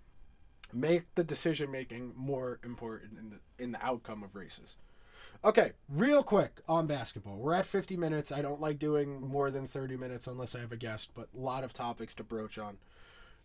Make 0.73 1.15
the 1.15 1.25
decision 1.25 1.71
making 1.71 2.13
more 2.17 2.61
important 2.65 3.19
in 3.19 3.31
the 3.31 3.63
in 3.63 3.73
the 3.73 3.85
outcome 3.85 4.23
of 4.23 4.35
races. 4.35 4.77
Okay, 5.45 5.72
real 5.89 6.22
quick 6.22 6.61
on 6.68 6.87
basketball. 6.87 7.37
We're 7.37 7.55
at 7.55 7.66
50 7.66 7.97
minutes. 7.97 8.32
I 8.32 8.43
don't 8.43 8.61
like 8.61 8.78
doing 8.78 9.20
more 9.20 9.51
than 9.51 9.66
30 9.66 9.97
minutes 9.97 10.26
unless 10.26 10.55
I 10.55 10.61
have 10.61 10.72
a 10.72 10.76
guest, 10.76 11.11
but 11.14 11.28
a 11.37 11.41
lot 11.41 11.64
of 11.64 11.72
topics 11.72 12.14
to 12.14 12.24
broach 12.24 12.59
on. 12.59 12.78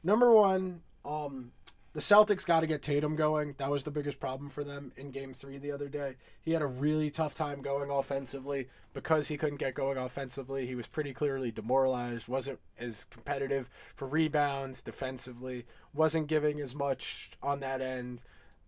Number 0.03 0.31
one, 0.31 0.81
um, 1.05 1.51
the 1.93 1.99
Celtics 1.99 2.45
got 2.45 2.61
to 2.61 2.67
get 2.67 2.81
Tatum 2.81 3.15
going. 3.15 3.53
That 3.57 3.69
was 3.69 3.83
the 3.83 3.91
biggest 3.91 4.19
problem 4.19 4.49
for 4.49 4.63
them 4.63 4.93
in 4.95 5.11
game 5.11 5.33
three 5.33 5.57
the 5.57 5.73
other 5.73 5.89
day. 5.89 6.15
He 6.41 6.51
had 6.51 6.61
a 6.61 6.67
really 6.67 7.11
tough 7.11 7.33
time 7.33 7.61
going 7.61 7.89
offensively 7.89 8.69
because 8.93 9.27
he 9.27 9.37
couldn't 9.37 9.59
get 9.59 9.73
going 9.73 9.97
offensively. 9.97 10.65
He 10.65 10.75
was 10.75 10.87
pretty 10.87 11.13
clearly 11.13 11.51
demoralized, 11.51 12.29
wasn't 12.29 12.59
as 12.79 13.05
competitive 13.05 13.69
for 13.95 14.07
rebounds 14.07 14.81
defensively, 14.81 15.65
wasn't 15.93 16.27
giving 16.27 16.61
as 16.61 16.73
much 16.73 17.31
on 17.43 17.59
that 17.59 17.81
end. 17.81 18.21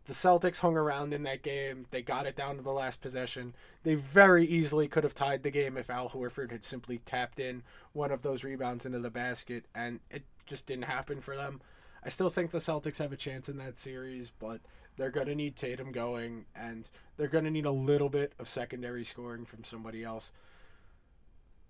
The 0.06 0.14
Celtics 0.14 0.60
hung 0.60 0.76
around 0.76 1.14
in 1.14 1.24
that 1.24 1.44
game. 1.44 1.86
They 1.92 2.02
got 2.02 2.26
it 2.26 2.36
down 2.36 2.58
to 2.58 2.62
the 2.62 2.74
last 2.74 3.00
possession. 3.00 3.56
They 3.84 3.96
very 3.96 4.46
easily 4.46 4.90
could 4.90 5.06
have 5.06 5.14
tied 5.14 5.44
the 5.44 5.52
game 5.52 5.78
if 5.78 5.90
Al 5.90 6.10
Horford 6.10 6.52
had 6.52 6.66
simply 6.66 6.98
tapped 6.98 7.40
in 7.40 7.64
one 7.94 8.12
of 8.12 8.22
those 8.22 8.44
rebounds 8.44 8.86
into 8.86 9.00
the 9.00 9.10
basket, 9.10 9.66
and 9.74 10.02
it 10.12 10.24
just 10.46 10.66
didn't 10.66 10.86
happen 10.86 11.22
for 11.22 11.38
them. 11.38 11.62
I 12.04 12.10
still 12.10 12.28
think 12.28 12.52
the 12.52 12.58
Celtics 12.58 12.98
have 12.98 13.14
a 13.14 13.18
chance 13.18 13.48
in 13.48 13.58
that 13.58 13.80
series, 13.80 14.30
but 14.30 14.60
they're 14.98 15.10
going 15.10 15.28
to 15.28 15.36
need 15.36 15.56
Tatum 15.56 15.94
going, 15.94 16.46
and 16.54 16.90
they're 17.16 17.28
going 17.28 17.46
to 17.46 17.52
need 17.52 17.66
a 17.66 17.72
little 17.72 18.10
bit 18.10 18.34
of 18.40 18.50
secondary 18.50 19.06
scoring 19.06 19.46
from 19.46 19.64
somebody 19.64 20.04
else. 20.04 20.32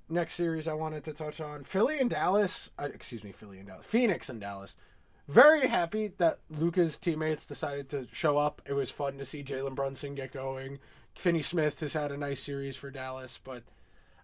Next 0.09 0.33
series 0.33 0.67
I 0.67 0.73
wanted 0.73 1.03
to 1.05 1.13
touch 1.13 1.39
on 1.39 1.63
Philly 1.63 1.99
and 1.99 2.09
Dallas. 2.09 2.71
Uh, 2.79 2.89
excuse 2.93 3.23
me, 3.23 3.31
Philly 3.31 3.59
and 3.59 3.67
Dallas. 3.67 3.85
Phoenix 3.85 4.27
and 4.27 4.41
Dallas 4.41 4.75
very 5.27 5.67
happy 5.67 6.11
that 6.17 6.39
Luka's 6.49 6.97
teammates 6.97 7.45
decided 7.45 7.89
to 7.89 8.07
show 8.11 8.37
up. 8.37 8.61
It 8.65 8.73
was 8.73 8.89
fun 8.89 9.17
to 9.17 9.25
see 9.25 9.43
Jalen 9.43 9.75
Brunson 9.75 10.15
get 10.15 10.33
going. 10.33 10.79
Finney 11.15 11.41
Smith 11.41 11.79
has 11.79 11.93
had 11.93 12.11
a 12.11 12.17
nice 12.17 12.41
series 12.41 12.75
for 12.75 12.89
Dallas, 12.89 13.39
but 13.43 13.63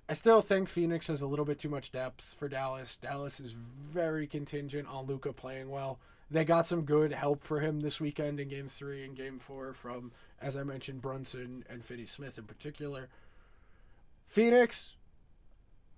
I 0.09 0.13
still 0.13 0.41
think 0.41 0.67
Phoenix 0.67 1.07
has 1.07 1.21
a 1.21 1.27
little 1.27 1.45
bit 1.45 1.59
too 1.59 1.69
much 1.69 1.91
depth 1.91 2.35
for 2.37 2.49
Dallas. 2.49 2.97
Dallas 2.97 3.39
is 3.39 3.53
very 3.53 4.25
contingent 4.27 4.87
on 4.87 5.05
Luca 5.05 5.31
playing 5.31 5.69
well. 5.69 5.99
They 6.31 6.45
got 6.45 6.67
some 6.67 6.81
good 6.81 7.13
help 7.13 7.43
for 7.43 7.59
him 7.59 7.79
this 7.79 8.01
weekend 8.01 8.39
in 8.39 8.49
game 8.49 8.67
three 8.67 9.03
and 9.03 9.15
game 9.15 9.39
four 9.39 9.73
from, 9.73 10.11
as 10.41 10.57
I 10.57 10.63
mentioned, 10.63 11.01
Brunson 11.01 11.63
and 11.69 11.83
Finney 11.83 12.05
Smith 12.05 12.37
in 12.37 12.45
particular. 12.45 13.09
Phoenix, 14.27 14.93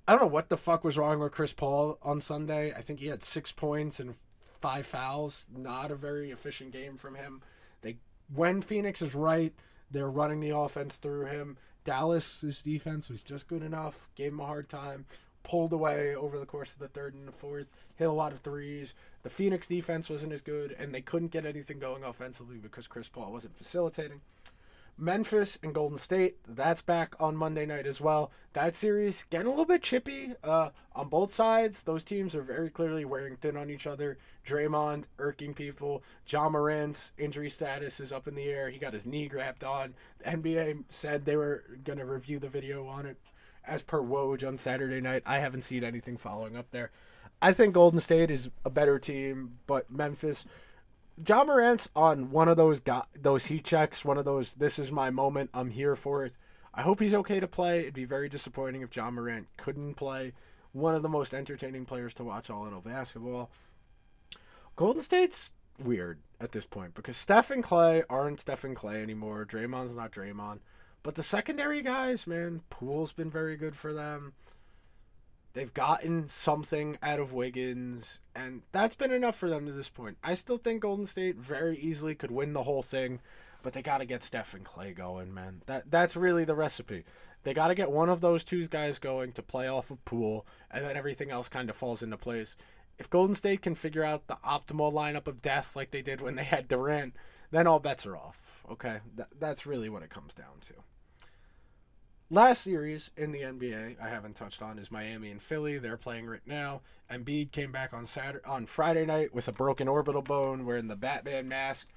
I 0.08 0.14
don't 0.14 0.22
know 0.22 0.28
what 0.28 0.50
the 0.50 0.58
fuck 0.58 0.84
was 0.84 0.98
wrong 0.98 1.20
with 1.20 1.32
Chris 1.34 1.54
Paul 1.54 1.98
on 2.02 2.22
Sunday. 2.22 2.74
I 2.74 2.82
think 2.82 3.00
he 3.00 3.08
had 3.08 3.24
six 3.24 3.52
points 3.52 4.00
and 4.00 4.16
five 4.62 4.86
fouls. 4.86 5.46
Not 5.54 5.92
a 5.92 5.96
very 5.96 6.32
efficient 6.32 6.72
game 6.72 6.96
from 6.96 7.16
him. 7.16 7.42
They 7.82 7.98
when 8.34 8.62
Phoenix 8.62 9.02
is 9.02 9.16
right, 9.16 9.54
they're 9.90 10.10
running 10.10 10.40
the 10.40 10.56
offense 10.56 10.98
through 10.98 11.26
him. 11.26 11.58
Dallas's 11.84 12.62
defense 12.62 13.10
was 13.10 13.24
just 13.24 13.48
good 13.48 13.64
enough. 13.64 14.08
Gave 14.16 14.34
him 14.34 14.40
a 14.40 14.46
hard 14.46 14.70
time. 14.70 15.06
Pulled 15.44 15.74
away 15.74 16.16
over 16.16 16.38
the 16.38 16.46
course 16.46 16.72
of 16.72 16.80
the 16.80 16.88
third 16.88 17.16
and 17.16 17.28
the 17.28 17.32
fourth. 17.32 17.68
Hit 17.96 18.06
a 18.06 18.12
lot 18.12 18.32
of 18.32 18.42
threes. 18.42 18.94
The 19.24 19.30
Phoenix 19.30 19.68
defense 19.68 20.08
wasn't 20.08 20.34
as 20.34 20.42
good, 20.42 20.76
and 20.78 20.94
they 20.94 21.02
couldn't 21.02 21.32
get 21.32 21.46
anything 21.46 21.80
going 21.80 22.04
offensively 22.04 22.58
because 22.58 22.88
Chris 22.88 23.10
Paul 23.10 23.32
wasn't 23.32 23.58
facilitating. 23.58 24.22
Memphis 25.02 25.58
and 25.64 25.74
Golden 25.74 25.98
State, 25.98 26.38
that's 26.48 26.84
back 26.84 27.16
on 27.20 27.36
Monday 27.36 27.66
night 27.66 27.88
as 27.88 28.00
well. 28.00 28.32
That 28.54 28.76
series 28.76 29.26
getting 29.32 29.48
a 29.48 29.50
little 29.50 29.66
bit 29.66 29.82
chippy 29.82 30.34
uh, 30.44 30.70
on 30.96 31.10
both 31.10 31.34
sides. 31.34 31.82
Those 31.82 32.04
teams 32.04 32.36
are 32.36 32.44
very 32.44 32.70
clearly 32.70 33.04
wearing 33.04 33.36
thin 33.36 33.58
on 33.58 33.72
each 33.72 33.88
other. 33.88 34.20
Draymond 34.46 35.06
irking 35.18 35.56
people. 35.56 36.04
Ja 36.28 36.50
Morant's 36.50 37.14
injury 37.18 37.50
status 37.50 38.00
is 38.00 38.14
up 38.14 38.28
in 38.28 38.36
the 38.36 38.44
air. 38.44 38.70
He 38.70 38.78
got 38.78 38.94
his 38.94 39.08
knee 39.08 39.28
grabbed 39.28 39.64
on. 39.64 39.96
The 40.20 40.30
NBA 40.38 40.84
said 40.90 41.26
they 41.26 41.36
were 41.36 41.64
going 41.84 41.98
to 41.98 42.06
review 42.06 42.38
the 42.38 42.48
video 42.48 42.86
on 42.86 43.08
it 43.08 43.18
as 43.66 43.82
per 43.82 44.02
Woj 44.02 44.48
on 44.48 44.56
Saturday 44.56 45.02
night. 45.02 45.24
I 45.26 45.40
haven't 45.40 45.62
seen 45.62 45.84
anything 45.84 46.16
following 46.16 46.56
up 46.56 46.70
there. 46.70 46.92
I 47.42 47.54
think 47.54 47.74
Golden 47.74 48.00
State 48.00 48.30
is 48.30 48.52
a 48.64 48.70
better 48.70 49.00
team, 49.00 49.58
but 49.66 49.90
Memphis 49.90 50.46
Ja 51.28 51.44
Morant's 51.44 51.90
on 51.96 52.32
one 52.32 52.48
of 52.48 52.58
those 52.58 52.80
got 52.80 53.08
those 53.20 53.46
heat 53.46 53.64
checks, 53.64 54.04
one 54.04 54.18
of 54.18 54.26
those 54.26 54.54
this 54.54 54.80
is 54.80 54.92
my 54.92 55.10
moment, 55.10 55.50
I'm 55.54 55.70
here 55.70 55.96
for 55.96 56.26
it. 56.26 56.34
I 56.74 56.84
hope 56.84 57.00
he's 57.00 57.14
okay 57.14 57.40
to 57.40 57.48
play. 57.48 57.82
It'd 57.82 57.94
be 57.94 58.06
very 58.06 58.30
disappointing 58.30 58.82
if 58.82 58.90
John 58.90 59.16
Morant 59.16 59.48
couldn't 59.58 59.96
play. 59.96 60.34
One 60.72 60.96
of 60.96 61.02
the 61.02 61.10
most 61.10 61.34
entertaining 61.34 61.86
players 61.86 62.14
to 62.16 62.24
watch 62.24 62.50
all 62.50 62.66
in 62.66 62.80
basketball. 62.80 63.52
Golden 64.78 65.02
State's 65.02 65.50
weird 65.84 66.20
at 66.40 66.54
this 66.54 66.66
point 66.66 66.94
because 66.94 67.18
Steph 67.18 67.52
and 67.52 67.64
Clay 67.64 68.04
aren't 68.10 68.40
Steph 68.40 68.64
and 68.64 68.76
Clay 68.76 69.02
anymore. 69.02 69.46
Draymond's 69.46 69.96
not 69.96 70.12
Draymond. 70.12 70.60
But 71.04 71.16
the 71.16 71.24
secondary 71.24 71.82
guys, 71.82 72.28
man, 72.28 72.62
Poole's 72.70 73.12
been 73.12 73.32
very 73.32 73.58
good 73.58 73.76
for 73.76 73.92
them. 73.92 74.34
They've 75.54 75.74
gotten 75.74 76.30
something 76.30 76.98
out 77.04 77.20
of 77.20 77.34
Wiggins, 77.34 78.20
and 78.34 78.62
that's 78.72 78.96
been 78.96 79.12
enough 79.12 79.36
for 79.36 79.50
them 79.50 79.66
to 79.66 79.74
this 79.74 79.90
point. 79.90 80.18
I 80.24 80.34
still 80.34 80.58
think 80.58 80.82
Golden 80.82 81.06
State 81.06 81.36
very 81.38 81.78
easily 81.78 82.16
could 82.16 82.32
win 82.32 82.54
the 82.54 82.64
whole 82.64 82.82
thing, 82.82 83.20
but 83.62 83.74
they 83.74 83.82
got 83.82 83.98
to 83.98 84.06
get 84.06 84.24
Steph 84.24 84.54
and 84.54 84.64
Clay 84.64 84.94
going, 84.94 85.34
man. 85.34 85.62
That 85.66 85.92
that's 85.92 86.16
really 86.16 86.46
the 86.46 86.56
recipe. 86.56 87.04
They 87.44 87.54
got 87.54 87.68
to 87.68 87.76
get 87.76 87.92
one 87.92 88.10
of 88.10 88.22
those 88.22 88.44
two 88.44 88.68
guys 88.68 89.00
going 89.00 89.34
to 89.34 89.42
play 89.44 89.68
off 89.68 89.92
of 89.92 90.04
Poole, 90.06 90.46
and 90.70 90.86
then 90.86 90.96
everything 90.96 91.32
else 91.32 91.50
kind 91.50 91.70
of 91.70 91.76
falls 91.76 92.04
into 92.04 92.18
place. 92.18 92.56
If 92.98 93.10
Golden 93.10 93.36
State 93.36 93.62
can 93.62 93.76
figure 93.76 94.04
out 94.04 94.28
the 94.28 94.38
optimal 94.46 94.94
lineup 94.94 95.28
of 95.28 95.42
death 95.42 95.76
like 95.76 95.92
they 95.92 96.04
did 96.04 96.22
when 96.22 96.36
they 96.36 96.44
had 96.44 96.68
Durant, 96.68 97.16
then 97.50 97.68
all 97.68 97.80
bets 97.80 98.06
are 98.06 98.16
off. 98.16 98.64
Okay, 98.70 99.00
Th- 99.18 99.28
that's 99.40 99.66
really 99.66 99.90
what 99.90 100.04
it 100.04 100.10
comes 100.10 100.34
down 100.34 100.60
to. 100.62 100.74
Last 102.34 102.62
series 102.62 103.12
in 103.18 103.34
the 103.34 103.42
NBA 103.42 104.02
I 104.02 104.08
haven't 104.08 104.38
touched 104.38 104.62
on 104.62 104.80
is 104.80 104.90
Miami 104.90 105.32
and 105.32 105.42
Philly. 105.42 105.78
They're 105.78 105.98
playing 105.98 106.28
right 106.28 106.40
now. 106.46 106.80
Embiid 107.12 107.52
came 107.52 107.74
back 107.74 107.92
on 107.92 108.06
Saturday 108.06 108.46
on 108.46 108.66
Friday 108.68 109.06
night 109.06 109.36
with 109.36 109.50
a 109.50 109.52
broken 109.52 109.90
orbital 109.90 110.22
bone, 110.22 110.66
wearing 110.66 110.88
the 110.88 110.96
Batman 110.96 111.50
mask. 111.50 111.90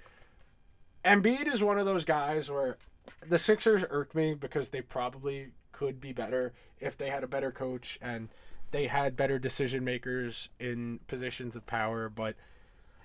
Embiid 1.05 1.47
is 1.47 1.63
one 1.63 1.79
of 1.79 1.87
those 1.87 2.05
guys 2.05 2.51
where 2.51 2.79
the 3.25 3.39
Sixers 3.39 3.85
irk 3.91 4.13
me 4.17 4.35
because 4.35 4.71
they 4.71 4.81
probably 4.81 5.53
could 5.71 6.01
be 6.01 6.13
better 6.13 6.53
if 6.81 6.99
they 6.99 7.11
had 7.11 7.23
a 7.23 7.29
better 7.29 7.53
coach 7.53 7.97
and 8.03 8.29
they 8.73 8.89
had 8.89 9.15
better 9.15 9.39
decision 9.39 9.85
makers 9.85 10.49
in 10.59 10.99
positions 11.07 11.55
of 11.55 11.65
power, 11.65 12.09
but 12.09 12.35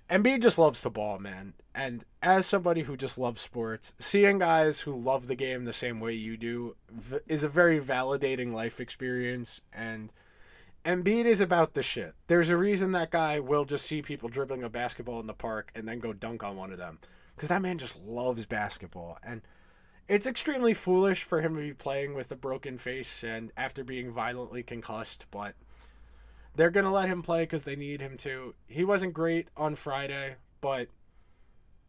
Embiid 0.09 0.41
just 0.41 0.57
loves 0.57 0.81
to 0.81 0.89
ball, 0.89 1.19
man. 1.19 1.53
And 1.75 2.03
as 2.21 2.45
somebody 2.45 2.81
who 2.81 2.97
just 2.97 3.17
loves 3.17 3.41
sports, 3.41 3.93
seeing 3.99 4.39
guys 4.39 4.81
who 4.81 4.95
love 4.95 5.27
the 5.27 5.35
game 5.35 5.65
the 5.65 5.73
same 5.73 5.99
way 5.99 6.13
you 6.13 6.35
do 6.35 6.75
is 7.27 7.43
a 7.43 7.49
very 7.49 7.79
validating 7.79 8.51
life 8.51 8.79
experience. 8.79 9.61
And 9.71 10.11
Embiid 10.83 11.25
is 11.25 11.41
about 11.41 11.73
the 11.73 11.83
shit. 11.83 12.15
There's 12.27 12.49
a 12.49 12.57
reason 12.57 12.91
that 12.93 13.11
guy 13.11 13.39
will 13.39 13.65
just 13.65 13.85
see 13.85 14.01
people 14.01 14.29
dribbling 14.29 14.63
a 14.63 14.69
basketball 14.69 15.19
in 15.19 15.27
the 15.27 15.33
park 15.33 15.71
and 15.75 15.87
then 15.87 15.99
go 15.99 16.11
dunk 16.11 16.43
on 16.43 16.57
one 16.57 16.71
of 16.71 16.79
them. 16.79 16.99
Because 17.35 17.49
that 17.49 17.61
man 17.61 17.77
just 17.77 18.03
loves 18.03 18.45
basketball. 18.47 19.19
And 19.23 19.41
it's 20.07 20.25
extremely 20.25 20.73
foolish 20.73 21.21
for 21.23 21.41
him 21.41 21.55
to 21.55 21.61
be 21.61 21.73
playing 21.73 22.15
with 22.15 22.31
a 22.31 22.35
broken 22.35 22.79
face 22.79 23.23
and 23.23 23.51
after 23.55 23.83
being 23.83 24.11
violently 24.11 24.63
concussed, 24.63 25.27
but 25.29 25.53
they're 26.59 26.69
going 26.69 26.85
to 26.85 26.91
let 26.91 27.07
him 27.07 27.21
play 27.21 27.43
because 27.43 27.63
they 27.63 27.77
need 27.77 28.01
him 28.01 28.17
to. 28.17 28.53
He 28.67 28.83
wasn't 28.83 29.13
great 29.13 29.47
on 29.55 29.75
Friday, 29.75 30.35
but 30.59 30.89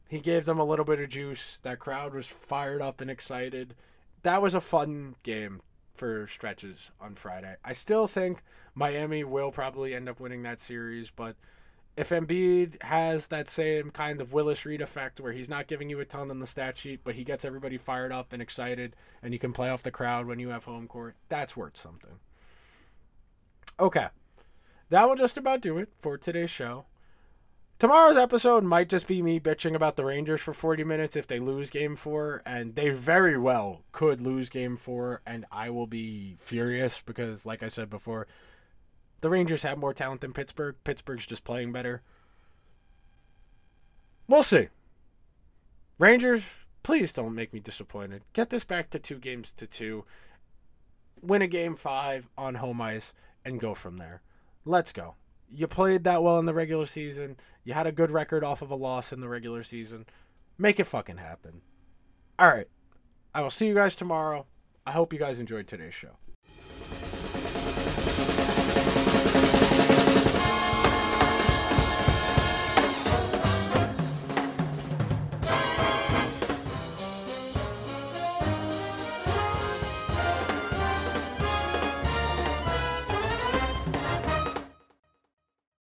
he 0.09 0.21
gave 0.21 0.45
them 0.45 0.61
a 0.61 0.65
little 0.65 0.85
bit 0.85 1.01
of 1.01 1.09
juice. 1.09 1.59
That 1.65 1.81
crowd 1.81 2.15
was 2.15 2.29
fired 2.29 2.81
up 2.81 3.01
and 3.01 3.11
excited. 3.11 3.75
That 4.23 4.41
was 4.41 4.55
a 4.55 4.61
fun 4.61 5.17
game 5.25 5.61
for 5.97 6.29
stretches 6.29 6.93
on 7.01 7.17
Friday. 7.17 7.57
I 7.65 7.73
still 7.73 8.07
think 8.07 8.45
Miami 8.73 9.25
will 9.25 9.51
probably 9.51 9.93
end 9.93 10.09
up 10.09 10.21
winning 10.21 10.45
that 10.45 10.61
series, 10.61 11.11
but 11.11 11.35
if 11.97 12.11
Embiid 12.11 12.81
has 12.85 13.27
that 13.27 13.49
same 13.49 13.91
kind 13.91 14.21
of 14.21 14.33
Willis 14.33 14.65
Reed 14.65 14.83
effect 14.83 15.19
where 15.19 15.33
he's 15.33 15.51
not 15.51 15.67
giving 15.67 15.91
you 15.91 15.99
a 15.99 16.05
ton 16.05 16.31
on 16.31 16.39
the 16.39 16.47
stat 16.47 16.79
sheet, 16.79 17.01
but 17.03 17.17
he 17.17 17.25
gets 17.25 17.45
everybody 17.45 17.77
fired 17.77 18.13
up 18.13 18.33
and 18.33 18.41
excited, 18.41 18.95
and 19.21 19.33
you 19.33 19.41
can 19.41 19.53
play 19.53 19.69
off 19.69 19.83
the 19.83 19.91
crowd 19.91 20.29
when 20.29 20.39
you 20.39 20.51
have 20.51 20.63
home 20.63 20.87
court, 20.87 21.17
that's 21.29 21.57
worth 21.57 21.77
something. 21.77 22.21
Okay. 23.81 24.07
That 24.91 25.09
will 25.09 25.17
just 25.17 25.39
about 25.39 25.61
do 25.61 25.79
it 25.79 25.89
for 26.01 26.19
today's 26.19 26.51
show. 26.51 26.85
Tomorrow's 27.79 28.17
episode 28.17 28.65
might 28.65 28.91
just 28.91 29.07
be 29.07 29.23
me 29.23 29.41
bitching 29.41 29.75
about 29.75 29.97
the 29.97 30.05
Rangers 30.05 30.43
for 30.43 30.53
40 30.53 30.85
minutes 30.85 31.17
if 31.17 31.27
they 31.27 31.39
lose 31.39 31.71
game 31.71 31.97
four, 31.97 32.43
and 32.45 32.75
they 32.75 32.91
very 32.91 33.39
well 33.39 33.85
could 33.93 34.21
lose 34.21 34.51
game 34.51 34.77
four, 34.77 35.23
and 35.25 35.47
I 35.51 35.71
will 35.71 35.87
be 35.87 36.37
furious 36.41 37.01
because, 37.07 37.47
like 37.47 37.63
I 37.63 37.69
said 37.69 37.89
before, 37.89 38.27
the 39.23 39.31
Rangers 39.31 39.63
have 39.63 39.79
more 39.79 39.95
talent 39.95 40.21
than 40.21 40.35
Pittsburgh. 40.35 40.75
Pittsburgh's 40.85 41.25
just 41.25 41.45
playing 41.45 41.73
better. 41.73 42.03
We'll 44.29 44.43
see. 44.43 44.69
Rangers, 45.99 46.43
please 46.83 47.13
don't 47.13 47.35
make 47.35 47.55
me 47.55 47.61
disappointed. 47.61 48.23
Get 48.33 48.51
this 48.51 48.65
back 48.65 48.91
to 48.91 48.99
two 48.99 49.19
games 49.19 49.53
to 49.55 49.67
two. 49.67 50.05
Win 51.23 51.43
a 51.43 51.47
game 51.47 51.77
five 51.77 52.29
on 52.37 52.57
home 52.57 52.81
ice 52.83 53.13
and 53.45 53.61
go 53.61 53.73
from 53.73 53.97
there. 53.97 54.21
Let's 54.65 54.93
go. 54.93 55.15
You 55.49 55.67
played 55.67 56.05
that 56.05 56.23
well 56.23 56.39
in 56.39 56.47
the 56.47 56.55
regular 56.55 56.87
season. 56.87 57.37
You 57.65 57.75
had 57.75 57.87
a 57.87 57.93
good 57.93 58.11
record 58.11 58.45
off 58.45 58.63
of 58.63 58.71
a 58.71 58.77
loss 58.77 59.13
in 59.13 59.21
the 59.21 59.29
regular 59.29 59.63
season. 59.63 60.07
Make 60.59 60.79
it 60.79 60.85
fucking 60.85 61.17
happen. 61.17 61.63
All 62.39 62.49
right. 62.49 62.69
I 63.35 63.43
will 63.43 63.51
see 63.51 63.67
you 63.67 63.75
guys 63.75 63.97
tomorrow. 63.97 64.47
I 64.87 64.93
hope 64.93 65.13
you 65.13 65.19
guys 65.19 65.41
enjoyed 65.41 65.67
today's 65.67 65.95
show. 65.95 66.17